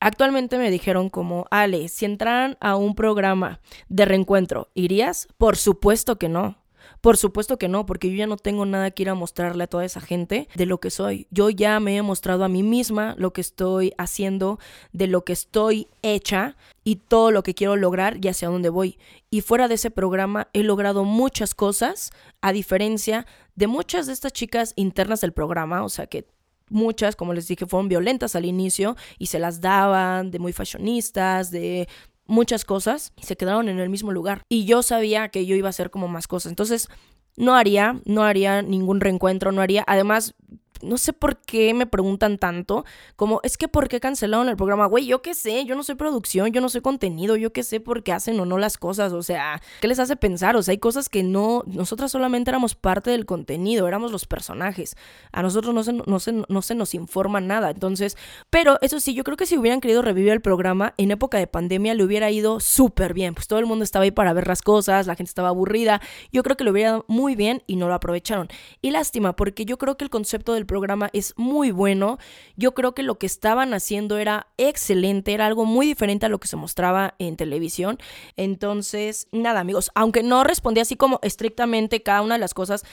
Actualmente 0.00 0.58
me 0.58 0.70
dijeron 0.70 1.10
como, 1.10 1.46
Ale, 1.50 1.88
si 1.88 2.04
entraran 2.04 2.56
a 2.60 2.76
un 2.76 2.94
programa 2.94 3.60
de 3.88 4.04
reencuentro, 4.04 4.70
¿irías? 4.74 5.28
Por 5.38 5.56
supuesto 5.56 6.18
que 6.18 6.28
no. 6.28 6.56
Por 7.00 7.16
supuesto 7.16 7.58
que 7.58 7.68
no, 7.68 7.86
porque 7.86 8.10
yo 8.10 8.16
ya 8.16 8.26
no 8.26 8.36
tengo 8.36 8.66
nada 8.66 8.90
que 8.90 9.02
ir 9.02 9.10
a 9.10 9.14
mostrarle 9.14 9.64
a 9.64 9.66
toda 9.66 9.84
esa 9.84 10.00
gente 10.00 10.48
de 10.54 10.66
lo 10.66 10.78
que 10.78 10.90
soy. 10.90 11.26
Yo 11.30 11.50
ya 11.50 11.78
me 11.80 11.96
he 11.96 12.02
mostrado 12.02 12.44
a 12.44 12.48
mí 12.48 12.62
misma 12.62 13.14
lo 13.18 13.32
que 13.32 13.40
estoy 13.40 13.92
haciendo, 13.98 14.58
de 14.92 15.06
lo 15.06 15.24
que 15.24 15.32
estoy 15.32 15.88
hecha 16.02 16.56
y 16.82 16.96
todo 16.96 17.30
lo 17.30 17.42
que 17.42 17.54
quiero 17.54 17.76
lograr 17.76 18.18
y 18.24 18.28
hacia 18.28 18.48
dónde 18.48 18.68
voy. 18.68 18.98
Y 19.30 19.40
fuera 19.40 19.68
de 19.68 19.74
ese 19.74 19.90
programa 19.90 20.48
he 20.52 20.62
logrado 20.62 21.04
muchas 21.04 21.54
cosas, 21.54 22.12
a 22.40 22.52
diferencia 22.52 23.26
de 23.54 23.66
muchas 23.66 24.06
de 24.06 24.12
estas 24.12 24.32
chicas 24.32 24.72
internas 24.76 25.20
del 25.20 25.32
programa, 25.32 25.84
o 25.84 25.88
sea 25.88 26.06
que 26.06 26.26
muchas, 26.70 27.16
como 27.16 27.34
les 27.34 27.48
dije, 27.48 27.66
fueron 27.66 27.88
violentas 27.88 28.36
al 28.36 28.44
inicio 28.44 28.96
y 29.18 29.26
se 29.26 29.38
las 29.38 29.60
daban 29.60 30.30
de 30.30 30.38
muy 30.38 30.52
fashionistas, 30.52 31.50
de 31.50 31.88
muchas 32.26 32.64
cosas 32.64 33.12
y 33.16 33.24
se 33.24 33.36
quedaron 33.36 33.68
en 33.68 33.78
el 33.78 33.88
mismo 33.88 34.12
lugar. 34.12 34.42
Y 34.48 34.64
yo 34.64 34.82
sabía 34.82 35.28
que 35.28 35.46
yo 35.46 35.56
iba 35.56 35.68
a 35.68 35.70
hacer 35.70 35.90
como 35.90 36.08
más 36.08 36.26
cosas. 36.26 36.50
Entonces, 36.50 36.88
no 37.36 37.54
haría, 37.54 38.00
no 38.04 38.24
haría 38.24 38.62
ningún 38.62 39.00
reencuentro, 39.00 39.52
no 39.52 39.60
haría. 39.60 39.84
Además, 39.86 40.34
no 40.82 40.98
sé 40.98 41.12
por 41.12 41.36
qué 41.38 41.74
me 41.74 41.86
preguntan 41.86 42.38
tanto, 42.38 42.84
como 43.16 43.40
es 43.42 43.56
que 43.56 43.68
por 43.68 43.88
qué 43.88 44.00
cancelaron 44.00 44.48
el 44.48 44.56
programa, 44.56 44.86
güey, 44.86 45.06
yo 45.06 45.22
qué 45.22 45.34
sé, 45.34 45.64
yo 45.64 45.74
no 45.76 45.82
soy 45.82 45.94
producción, 45.94 46.52
yo 46.52 46.60
no 46.60 46.68
soy 46.68 46.80
contenido, 46.80 47.36
yo 47.36 47.52
qué 47.52 47.62
sé 47.62 47.80
por 47.80 48.02
qué 48.02 48.12
hacen 48.12 48.38
o 48.40 48.46
no 48.46 48.58
las 48.58 48.78
cosas, 48.78 49.12
o 49.12 49.22
sea, 49.22 49.60
¿qué 49.80 49.88
les 49.88 49.98
hace 49.98 50.16
pensar? 50.16 50.56
O 50.56 50.62
sea, 50.62 50.72
hay 50.72 50.78
cosas 50.78 51.08
que 51.08 51.22
no, 51.22 51.62
nosotras 51.66 52.12
solamente 52.12 52.50
éramos 52.50 52.74
parte 52.74 53.10
del 53.10 53.26
contenido, 53.26 53.88
éramos 53.88 54.12
los 54.12 54.26
personajes, 54.26 54.96
a 55.32 55.42
nosotros 55.42 55.74
no 55.74 55.84
se, 55.84 55.92
no 55.92 56.20
se, 56.20 56.32
no 56.32 56.62
se 56.62 56.74
nos 56.74 56.94
informa 56.94 57.40
nada, 57.40 57.70
entonces, 57.70 58.16
pero 58.50 58.78
eso 58.80 59.00
sí, 59.00 59.14
yo 59.14 59.24
creo 59.24 59.36
que 59.36 59.46
si 59.46 59.56
hubieran 59.56 59.80
querido 59.80 60.02
revivir 60.02 60.32
el 60.32 60.40
programa 60.40 60.94
en 60.96 61.10
época 61.10 61.38
de 61.38 61.46
pandemia 61.46 61.94
le 61.94 62.04
hubiera 62.04 62.30
ido 62.30 62.60
súper 62.60 63.14
bien, 63.14 63.34
pues 63.34 63.46
todo 63.46 63.58
el 63.58 63.66
mundo 63.66 63.84
estaba 63.84 64.04
ahí 64.04 64.10
para 64.10 64.32
ver 64.32 64.46
las 64.46 64.62
cosas, 64.62 65.06
la 65.06 65.14
gente 65.14 65.30
estaba 65.30 65.48
aburrida, 65.48 66.00
yo 66.32 66.42
creo 66.42 66.56
que 66.56 66.64
lo 66.64 66.72
hubiera 66.72 66.90
ido 66.90 67.04
muy 67.08 67.34
bien 67.36 67.62
y 67.66 67.76
no 67.76 67.88
lo 67.88 67.94
aprovecharon. 67.94 68.48
Y 68.82 68.90
lástima, 68.90 69.36
porque 69.36 69.64
yo 69.64 69.78
creo 69.78 69.96
que 69.96 70.04
el 70.04 70.10
concepto 70.10 70.54
del 70.54 70.63
programa 70.66 71.10
es 71.12 71.34
muy 71.36 71.70
bueno. 71.70 72.18
Yo 72.56 72.74
creo 72.74 72.94
que 72.94 73.02
lo 73.02 73.18
que 73.18 73.26
estaban 73.26 73.74
haciendo 73.74 74.18
era 74.18 74.48
excelente, 74.56 75.34
era 75.34 75.46
algo 75.46 75.64
muy 75.64 75.86
diferente 75.86 76.26
a 76.26 76.28
lo 76.28 76.38
que 76.38 76.48
se 76.48 76.56
mostraba 76.56 77.14
en 77.18 77.36
televisión. 77.36 77.98
Entonces, 78.36 79.28
nada, 79.32 79.60
amigos, 79.60 79.90
aunque 79.94 80.22
no 80.22 80.44
respondí 80.44 80.80
así 80.80 80.96
como 80.96 81.18
estrictamente 81.22 82.02
cada 82.02 82.22
una 82.22 82.34
de 82.34 82.40
las 82.40 82.54
cosas, 82.54 82.84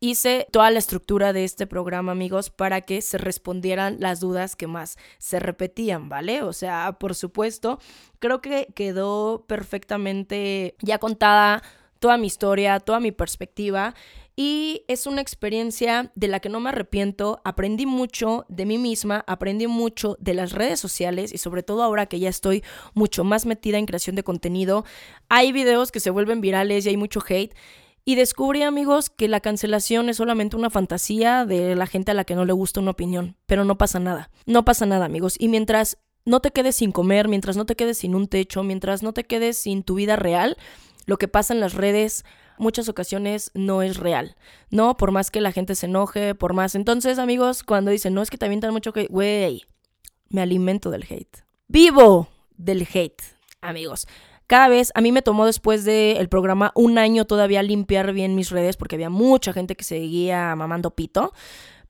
hice 0.00 0.46
toda 0.52 0.70
la 0.70 0.78
estructura 0.78 1.32
de 1.32 1.44
este 1.44 1.66
programa, 1.66 2.12
amigos, 2.12 2.50
para 2.50 2.82
que 2.82 3.00
se 3.00 3.18
respondieran 3.18 3.96
las 4.00 4.20
dudas 4.20 4.56
que 4.56 4.66
más 4.66 4.98
se 5.18 5.40
repetían, 5.40 6.08
¿vale? 6.08 6.42
O 6.42 6.52
sea, 6.52 6.96
por 6.98 7.14
supuesto, 7.14 7.78
creo 8.18 8.40
que 8.40 8.68
quedó 8.74 9.44
perfectamente 9.46 10.76
ya 10.80 10.98
contada 10.98 11.62
toda 11.98 12.18
mi 12.18 12.26
historia, 12.26 12.80
toda 12.80 13.00
mi 13.00 13.10
perspectiva 13.10 13.94
y 14.36 14.84
es 14.86 15.06
una 15.06 15.22
experiencia 15.22 16.12
de 16.14 16.28
la 16.28 16.40
que 16.40 16.50
no 16.50 16.60
me 16.60 16.68
arrepiento. 16.68 17.40
Aprendí 17.42 17.86
mucho 17.86 18.44
de 18.50 18.66
mí 18.66 18.76
misma, 18.76 19.24
aprendí 19.26 19.66
mucho 19.66 20.18
de 20.20 20.34
las 20.34 20.52
redes 20.52 20.78
sociales 20.78 21.32
y 21.32 21.38
sobre 21.38 21.62
todo 21.62 21.82
ahora 21.82 22.04
que 22.04 22.20
ya 22.20 22.28
estoy 22.28 22.62
mucho 22.92 23.24
más 23.24 23.46
metida 23.46 23.78
en 23.78 23.86
creación 23.86 24.14
de 24.14 24.22
contenido. 24.22 24.84
Hay 25.30 25.52
videos 25.52 25.90
que 25.90 26.00
se 26.00 26.10
vuelven 26.10 26.42
virales 26.42 26.84
y 26.84 26.90
hay 26.90 26.98
mucho 26.98 27.22
hate. 27.26 27.54
Y 28.04 28.14
descubrí, 28.14 28.62
amigos, 28.62 29.10
que 29.10 29.26
la 29.26 29.40
cancelación 29.40 30.10
es 30.10 30.18
solamente 30.18 30.54
una 30.54 30.70
fantasía 30.70 31.44
de 31.44 31.74
la 31.74 31.86
gente 31.86 32.12
a 32.12 32.14
la 32.14 32.24
que 32.24 32.36
no 32.36 32.44
le 32.44 32.52
gusta 32.52 32.80
una 32.80 32.92
opinión. 32.92 33.36
Pero 33.46 33.64
no 33.64 33.78
pasa 33.78 33.98
nada. 33.98 34.30
No 34.44 34.64
pasa 34.64 34.86
nada, 34.86 35.06
amigos. 35.06 35.34
Y 35.40 35.48
mientras 35.48 35.98
no 36.24 36.40
te 36.40 36.50
quedes 36.50 36.76
sin 36.76 36.92
comer, 36.92 37.26
mientras 37.26 37.56
no 37.56 37.64
te 37.64 37.74
quedes 37.74 37.98
sin 37.98 38.14
un 38.14 38.28
techo, 38.28 38.62
mientras 38.62 39.02
no 39.02 39.12
te 39.12 39.24
quedes 39.24 39.56
sin 39.56 39.82
tu 39.82 39.94
vida 39.94 40.14
real, 40.14 40.56
lo 41.06 41.16
que 41.16 41.26
pasa 41.26 41.54
en 41.54 41.58
las 41.58 41.74
redes 41.74 42.24
muchas 42.58 42.88
ocasiones 42.88 43.50
no 43.54 43.82
es 43.82 43.96
real, 43.96 44.36
¿no? 44.70 44.96
Por 44.96 45.12
más 45.12 45.30
que 45.30 45.40
la 45.40 45.52
gente 45.52 45.74
se 45.74 45.86
enoje, 45.86 46.34
por 46.34 46.52
más. 46.52 46.74
Entonces, 46.74 47.18
amigos, 47.18 47.62
cuando 47.62 47.90
dicen, 47.90 48.14
no 48.14 48.22
es 48.22 48.30
que 48.30 48.38
te 48.38 48.46
avientan 48.46 48.72
mucho 48.72 48.92
hate, 48.94 49.10
güey, 49.10 49.64
me 50.28 50.42
alimento 50.42 50.90
del 50.90 51.04
hate. 51.08 51.44
Vivo 51.68 52.28
del 52.56 52.86
hate, 52.92 53.22
amigos. 53.60 54.06
Cada 54.46 54.68
vez, 54.68 54.92
a 54.94 55.00
mí 55.00 55.10
me 55.10 55.22
tomó 55.22 55.44
después 55.44 55.84
del 55.84 56.28
programa 56.28 56.70
un 56.76 56.98
año 56.98 57.24
todavía 57.24 57.62
limpiar 57.64 58.12
bien 58.12 58.36
mis 58.36 58.50
redes 58.50 58.76
porque 58.76 58.94
había 58.94 59.10
mucha 59.10 59.52
gente 59.52 59.74
que 59.74 59.82
seguía 59.82 60.54
mamando 60.54 60.92
pito. 60.92 61.32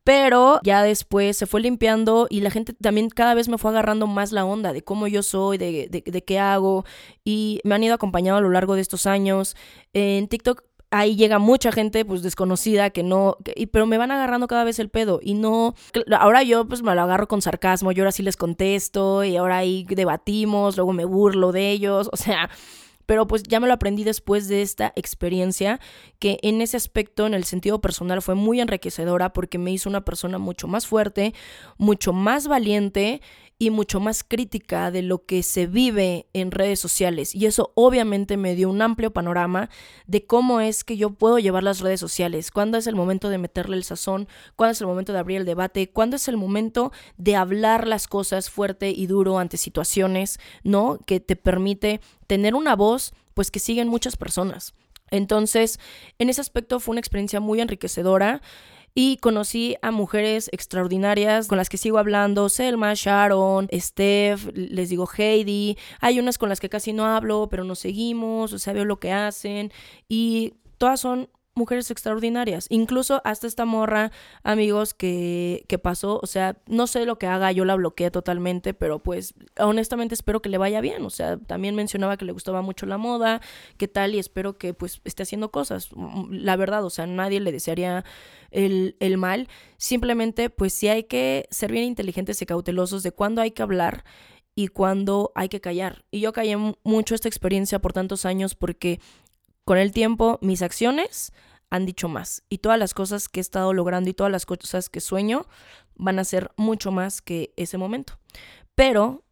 Pero 0.06 0.60
ya 0.62 0.84
después 0.84 1.36
se 1.36 1.46
fue 1.46 1.60
limpiando 1.60 2.28
y 2.30 2.40
la 2.40 2.52
gente 2.52 2.74
también 2.74 3.10
cada 3.10 3.34
vez 3.34 3.48
me 3.48 3.58
fue 3.58 3.72
agarrando 3.72 4.06
más 4.06 4.30
la 4.30 4.44
onda 4.44 4.72
de 4.72 4.84
cómo 4.84 5.08
yo 5.08 5.24
soy, 5.24 5.58
de, 5.58 5.88
de, 5.90 6.24
qué 6.24 6.38
hago. 6.38 6.84
Y 7.24 7.60
me 7.64 7.74
han 7.74 7.82
ido 7.82 7.92
acompañando 7.92 8.38
a 8.38 8.40
lo 8.40 8.50
largo 8.50 8.76
de 8.76 8.82
estos 8.82 9.06
años. 9.06 9.56
En 9.94 10.28
TikTok 10.28 10.62
ahí 10.92 11.16
llega 11.16 11.40
mucha 11.40 11.72
gente 11.72 12.04
pues 12.04 12.22
desconocida 12.22 12.90
que 12.90 13.02
no, 13.02 13.36
pero 13.72 13.86
me 13.86 13.98
van 13.98 14.12
agarrando 14.12 14.46
cada 14.46 14.62
vez 14.62 14.78
el 14.78 14.90
pedo 14.90 15.18
y 15.20 15.34
no, 15.34 15.74
ahora 16.16 16.44
yo 16.44 16.68
pues 16.68 16.84
me 16.84 16.94
lo 16.94 17.02
agarro 17.02 17.26
con 17.26 17.42
sarcasmo, 17.42 17.90
yo 17.90 18.04
ahora 18.04 18.12
sí 18.12 18.22
les 18.22 18.36
contesto 18.36 19.24
y 19.24 19.36
ahora 19.36 19.56
ahí 19.58 19.84
debatimos, 19.88 20.76
luego 20.76 20.92
me 20.92 21.04
burlo 21.04 21.50
de 21.50 21.72
ellos, 21.72 22.08
o 22.12 22.16
sea, 22.16 22.48
pero 23.06 23.26
pues 23.26 23.42
ya 23.44 23.60
me 23.60 23.66
lo 23.66 23.72
aprendí 23.72 24.04
después 24.04 24.48
de 24.48 24.62
esta 24.62 24.92
experiencia 24.96 25.80
que 26.18 26.38
en 26.42 26.60
ese 26.60 26.76
aspecto, 26.76 27.26
en 27.26 27.34
el 27.34 27.44
sentido 27.44 27.80
personal, 27.80 28.20
fue 28.20 28.34
muy 28.34 28.60
enriquecedora 28.60 29.32
porque 29.32 29.58
me 29.58 29.72
hizo 29.72 29.88
una 29.88 30.04
persona 30.04 30.38
mucho 30.38 30.68
más 30.68 30.86
fuerte, 30.86 31.34
mucho 31.78 32.12
más 32.12 32.48
valiente 32.48 33.22
y 33.58 33.70
mucho 33.70 34.00
más 34.00 34.22
crítica 34.22 34.90
de 34.90 35.02
lo 35.02 35.24
que 35.24 35.42
se 35.42 35.66
vive 35.66 36.26
en 36.34 36.50
redes 36.50 36.78
sociales. 36.78 37.34
Y 37.34 37.46
eso 37.46 37.72
obviamente 37.74 38.36
me 38.36 38.54
dio 38.54 38.68
un 38.68 38.82
amplio 38.82 39.12
panorama 39.12 39.70
de 40.06 40.26
cómo 40.26 40.60
es 40.60 40.84
que 40.84 40.96
yo 40.98 41.10
puedo 41.10 41.38
llevar 41.38 41.62
las 41.62 41.80
redes 41.80 42.00
sociales, 42.00 42.50
cuándo 42.50 42.76
es 42.76 42.86
el 42.86 42.94
momento 42.94 43.30
de 43.30 43.38
meterle 43.38 43.76
el 43.76 43.84
sazón, 43.84 44.28
cuándo 44.56 44.72
es 44.72 44.80
el 44.80 44.86
momento 44.86 45.12
de 45.12 45.20
abrir 45.20 45.38
el 45.38 45.46
debate, 45.46 45.88
cuándo 45.88 46.16
es 46.16 46.28
el 46.28 46.36
momento 46.36 46.92
de 47.16 47.36
hablar 47.36 47.86
las 47.86 48.08
cosas 48.08 48.50
fuerte 48.50 48.90
y 48.90 49.06
duro 49.06 49.38
ante 49.38 49.56
situaciones, 49.56 50.38
¿no? 50.62 50.98
Que 51.06 51.20
te 51.20 51.36
permite 51.36 52.00
tener 52.26 52.54
una 52.54 52.76
voz, 52.76 53.14
pues 53.32 53.50
que 53.50 53.58
siguen 53.58 53.88
muchas 53.88 54.16
personas. 54.16 54.74
Entonces, 55.10 55.78
en 56.18 56.28
ese 56.28 56.40
aspecto 56.40 56.80
fue 56.80 56.92
una 56.92 57.00
experiencia 57.00 57.40
muy 57.40 57.60
enriquecedora 57.60 58.42
y 58.98 59.18
conocí 59.18 59.76
a 59.82 59.90
mujeres 59.90 60.48
extraordinarias 60.52 61.48
con 61.48 61.58
las 61.58 61.68
que 61.68 61.76
sigo 61.76 61.98
hablando, 61.98 62.48
Selma, 62.48 62.94
Sharon, 62.94 63.68
Steph, 63.70 64.46
les 64.54 64.88
digo 64.88 65.06
Heidi, 65.06 65.76
hay 66.00 66.18
unas 66.18 66.38
con 66.38 66.48
las 66.48 66.60
que 66.60 66.70
casi 66.70 66.94
no 66.94 67.04
hablo, 67.04 67.48
pero 67.50 67.62
nos 67.62 67.78
seguimos, 67.78 68.54
o 68.54 68.58
sea, 68.58 68.72
veo 68.72 68.86
lo 68.86 68.98
que 68.98 69.12
hacen 69.12 69.70
y 70.08 70.54
todas 70.78 70.98
son 70.98 71.28
mujeres 71.56 71.90
extraordinarias. 71.90 72.66
Incluso 72.68 73.20
hasta 73.24 73.46
esta 73.46 73.64
morra, 73.64 74.12
amigos, 74.42 74.94
que, 74.94 75.64
que 75.68 75.78
pasó, 75.78 76.20
o 76.22 76.26
sea, 76.26 76.56
no 76.66 76.86
sé 76.86 77.06
lo 77.06 77.18
que 77.18 77.26
haga, 77.26 77.50
yo 77.50 77.64
la 77.64 77.74
bloqueé 77.74 78.10
totalmente, 78.10 78.74
pero 78.74 78.98
pues 78.98 79.34
honestamente 79.58 80.14
espero 80.14 80.40
que 80.40 80.50
le 80.50 80.58
vaya 80.58 80.80
bien. 80.80 81.04
O 81.04 81.10
sea, 81.10 81.38
también 81.38 81.74
mencionaba 81.74 82.16
que 82.16 82.26
le 82.26 82.32
gustaba 82.32 82.62
mucho 82.62 82.86
la 82.86 82.98
moda, 82.98 83.40
qué 83.78 83.88
tal, 83.88 84.14
y 84.14 84.18
espero 84.18 84.58
que 84.58 84.74
pues 84.74 85.00
esté 85.04 85.22
haciendo 85.22 85.50
cosas. 85.50 85.88
La 86.30 86.56
verdad, 86.56 86.84
o 86.84 86.90
sea, 86.90 87.06
nadie 87.06 87.40
le 87.40 87.52
desearía 87.52 88.04
el, 88.50 88.96
el 89.00 89.16
mal. 89.16 89.48
Simplemente, 89.78 90.50
pues 90.50 90.74
sí 90.74 90.88
hay 90.88 91.04
que 91.04 91.48
ser 91.50 91.72
bien 91.72 91.84
inteligentes 91.84 92.40
y 92.42 92.46
cautelosos 92.46 93.02
de 93.02 93.12
cuándo 93.12 93.40
hay 93.40 93.50
que 93.50 93.62
hablar 93.62 94.04
y 94.54 94.68
cuándo 94.68 95.32
hay 95.34 95.48
que 95.48 95.60
callar. 95.60 96.04
Y 96.10 96.20
yo 96.20 96.32
callé 96.32 96.56
mucho 96.82 97.14
esta 97.14 97.28
experiencia 97.28 97.78
por 97.78 97.92
tantos 97.92 98.24
años 98.24 98.54
porque 98.54 99.00
con 99.66 99.78
el 99.78 99.90
tiempo 99.90 100.38
mis 100.42 100.62
acciones 100.62 101.32
han 101.70 101.86
dicho 101.86 102.08
más 102.08 102.44
y 102.48 102.58
todas 102.58 102.78
las 102.78 102.94
cosas 102.94 103.28
que 103.28 103.40
he 103.40 103.42
estado 103.42 103.72
logrando 103.72 104.08
y 104.08 104.14
todas 104.14 104.30
las 104.30 104.46
cosas 104.46 104.88
que 104.88 105.00
sueño 105.00 105.46
van 105.96 106.20
a 106.20 106.24
ser 106.24 106.52
mucho 106.56 106.92
más 106.92 107.20
que 107.20 107.52
ese 107.56 107.76
momento. 107.76 108.18
Pero 108.76 109.24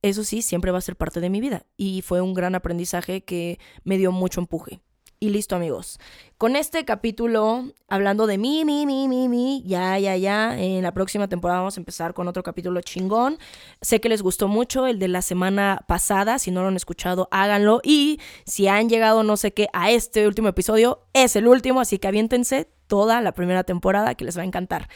eso 0.00 0.22
sí, 0.22 0.42
siempre 0.42 0.70
va 0.70 0.78
a 0.78 0.82
ser 0.82 0.94
parte 0.94 1.20
de 1.20 1.28
mi 1.28 1.40
vida 1.40 1.66
y 1.76 2.02
fue 2.02 2.20
un 2.20 2.34
gran 2.34 2.54
aprendizaje 2.54 3.24
que 3.24 3.58
me 3.82 3.98
dio 3.98 4.12
mucho 4.12 4.40
empuje. 4.40 4.80
Y 5.18 5.30
listo 5.30 5.56
amigos. 5.56 5.98
Con 6.40 6.56
este 6.56 6.86
capítulo, 6.86 7.66
hablando 7.86 8.26
de 8.26 8.38
mí, 8.38 8.64
mí, 8.64 8.86
mí, 8.86 9.08
mí, 9.08 9.28
mí, 9.28 9.62
ya, 9.66 9.98
ya, 9.98 10.16
ya, 10.16 10.58
en 10.58 10.82
la 10.82 10.94
próxima 10.94 11.28
temporada 11.28 11.60
vamos 11.60 11.76
a 11.76 11.80
empezar 11.82 12.14
con 12.14 12.28
otro 12.28 12.42
capítulo 12.42 12.80
chingón. 12.80 13.36
Sé 13.82 14.00
que 14.00 14.08
les 14.08 14.22
gustó 14.22 14.48
mucho 14.48 14.86
el 14.86 14.98
de 14.98 15.08
la 15.08 15.20
semana 15.20 15.84
pasada, 15.86 16.38
si 16.38 16.50
no 16.50 16.62
lo 16.62 16.68
han 16.68 16.76
escuchado, 16.76 17.28
háganlo. 17.30 17.82
Y 17.84 18.20
si 18.46 18.68
han 18.68 18.88
llegado, 18.88 19.22
no 19.22 19.36
sé 19.36 19.52
qué, 19.52 19.68
a 19.74 19.90
este 19.90 20.26
último 20.26 20.48
episodio, 20.48 21.02
es 21.12 21.36
el 21.36 21.46
último, 21.46 21.78
así 21.78 21.98
que 21.98 22.08
aviéntense 22.08 22.70
toda 22.90 23.20
la 23.20 23.32
primera 23.32 23.62
temporada 23.62 24.14
que 24.14 24.24
les 24.24 24.36
va 24.36 24.42
a 24.42 24.46
encantar. 24.46 24.88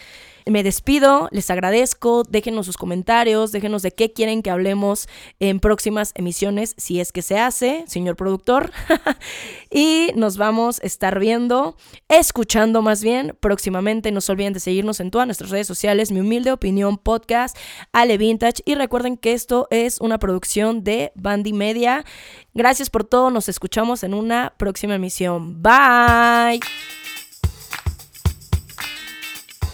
Me 0.46 0.62
despido, 0.62 1.28
les 1.30 1.48
agradezco, 1.48 2.22
déjenos 2.24 2.66
sus 2.66 2.76
comentarios, 2.76 3.50
déjenos 3.50 3.80
de 3.80 3.92
qué 3.92 4.12
quieren 4.12 4.42
que 4.42 4.50
hablemos 4.50 5.08
en 5.40 5.58
próximas 5.58 6.12
emisiones, 6.16 6.74
si 6.76 7.00
es 7.00 7.12
que 7.12 7.22
se 7.22 7.38
hace, 7.38 7.84
señor 7.86 8.16
productor. 8.16 8.72
y 9.70 10.10
nos 10.16 10.36
vamos 10.36 10.80
a 10.82 10.86
estar 10.86 11.18
viendo, 11.18 11.33
escuchando 12.08 12.82
más 12.82 13.02
bien 13.02 13.36
próximamente. 13.40 14.12
No 14.12 14.20
se 14.20 14.32
olviden 14.32 14.52
de 14.52 14.60
seguirnos 14.60 15.00
en 15.00 15.10
todas 15.10 15.26
nuestras 15.26 15.50
redes 15.50 15.66
sociales, 15.66 16.10
mi 16.10 16.20
humilde 16.20 16.52
opinión 16.52 16.98
podcast, 16.98 17.56
Ale 17.92 18.18
Vintage. 18.18 18.62
Y 18.64 18.74
recuerden 18.74 19.16
que 19.16 19.32
esto 19.32 19.66
es 19.70 20.00
una 20.00 20.18
producción 20.18 20.84
de 20.84 21.12
Bandy 21.14 21.52
Media. 21.52 22.04
Gracias 22.54 22.90
por 22.90 23.04
todo, 23.04 23.30
nos 23.30 23.48
escuchamos 23.48 24.02
en 24.02 24.14
una 24.14 24.54
próxima 24.56 24.94
emisión. 24.94 25.62
Bye. 25.62 26.60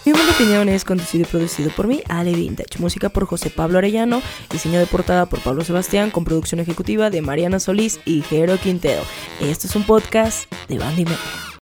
Mi 0.04 0.12
humilde 0.12 0.32
opinión 0.32 0.68
es 0.70 0.84
conducido 0.84 1.24
y 1.24 1.26
producido 1.26 1.70
por 1.70 1.86
mí, 1.86 2.02
Ale 2.08 2.32
Vintage. 2.32 2.78
Música 2.78 3.10
por 3.10 3.26
José 3.26 3.50
Pablo 3.50 3.78
Arellano. 3.78 4.22
Diseño 4.50 4.78
de 4.78 4.86
portada 4.86 5.26
por 5.26 5.40
Pablo 5.40 5.62
Sebastián. 5.62 6.10
Con 6.10 6.24
producción 6.24 6.58
ejecutiva 6.60 7.10
de 7.10 7.20
Mariana 7.20 7.60
Solís 7.60 8.00
y 8.06 8.22
Jero 8.22 8.56
Quintero. 8.56 9.02
Esto 9.40 9.66
es 9.66 9.76
un 9.76 9.84
podcast 9.84 10.50
de 10.68 10.78
Bandy 10.78 11.04
Media. 11.04 11.59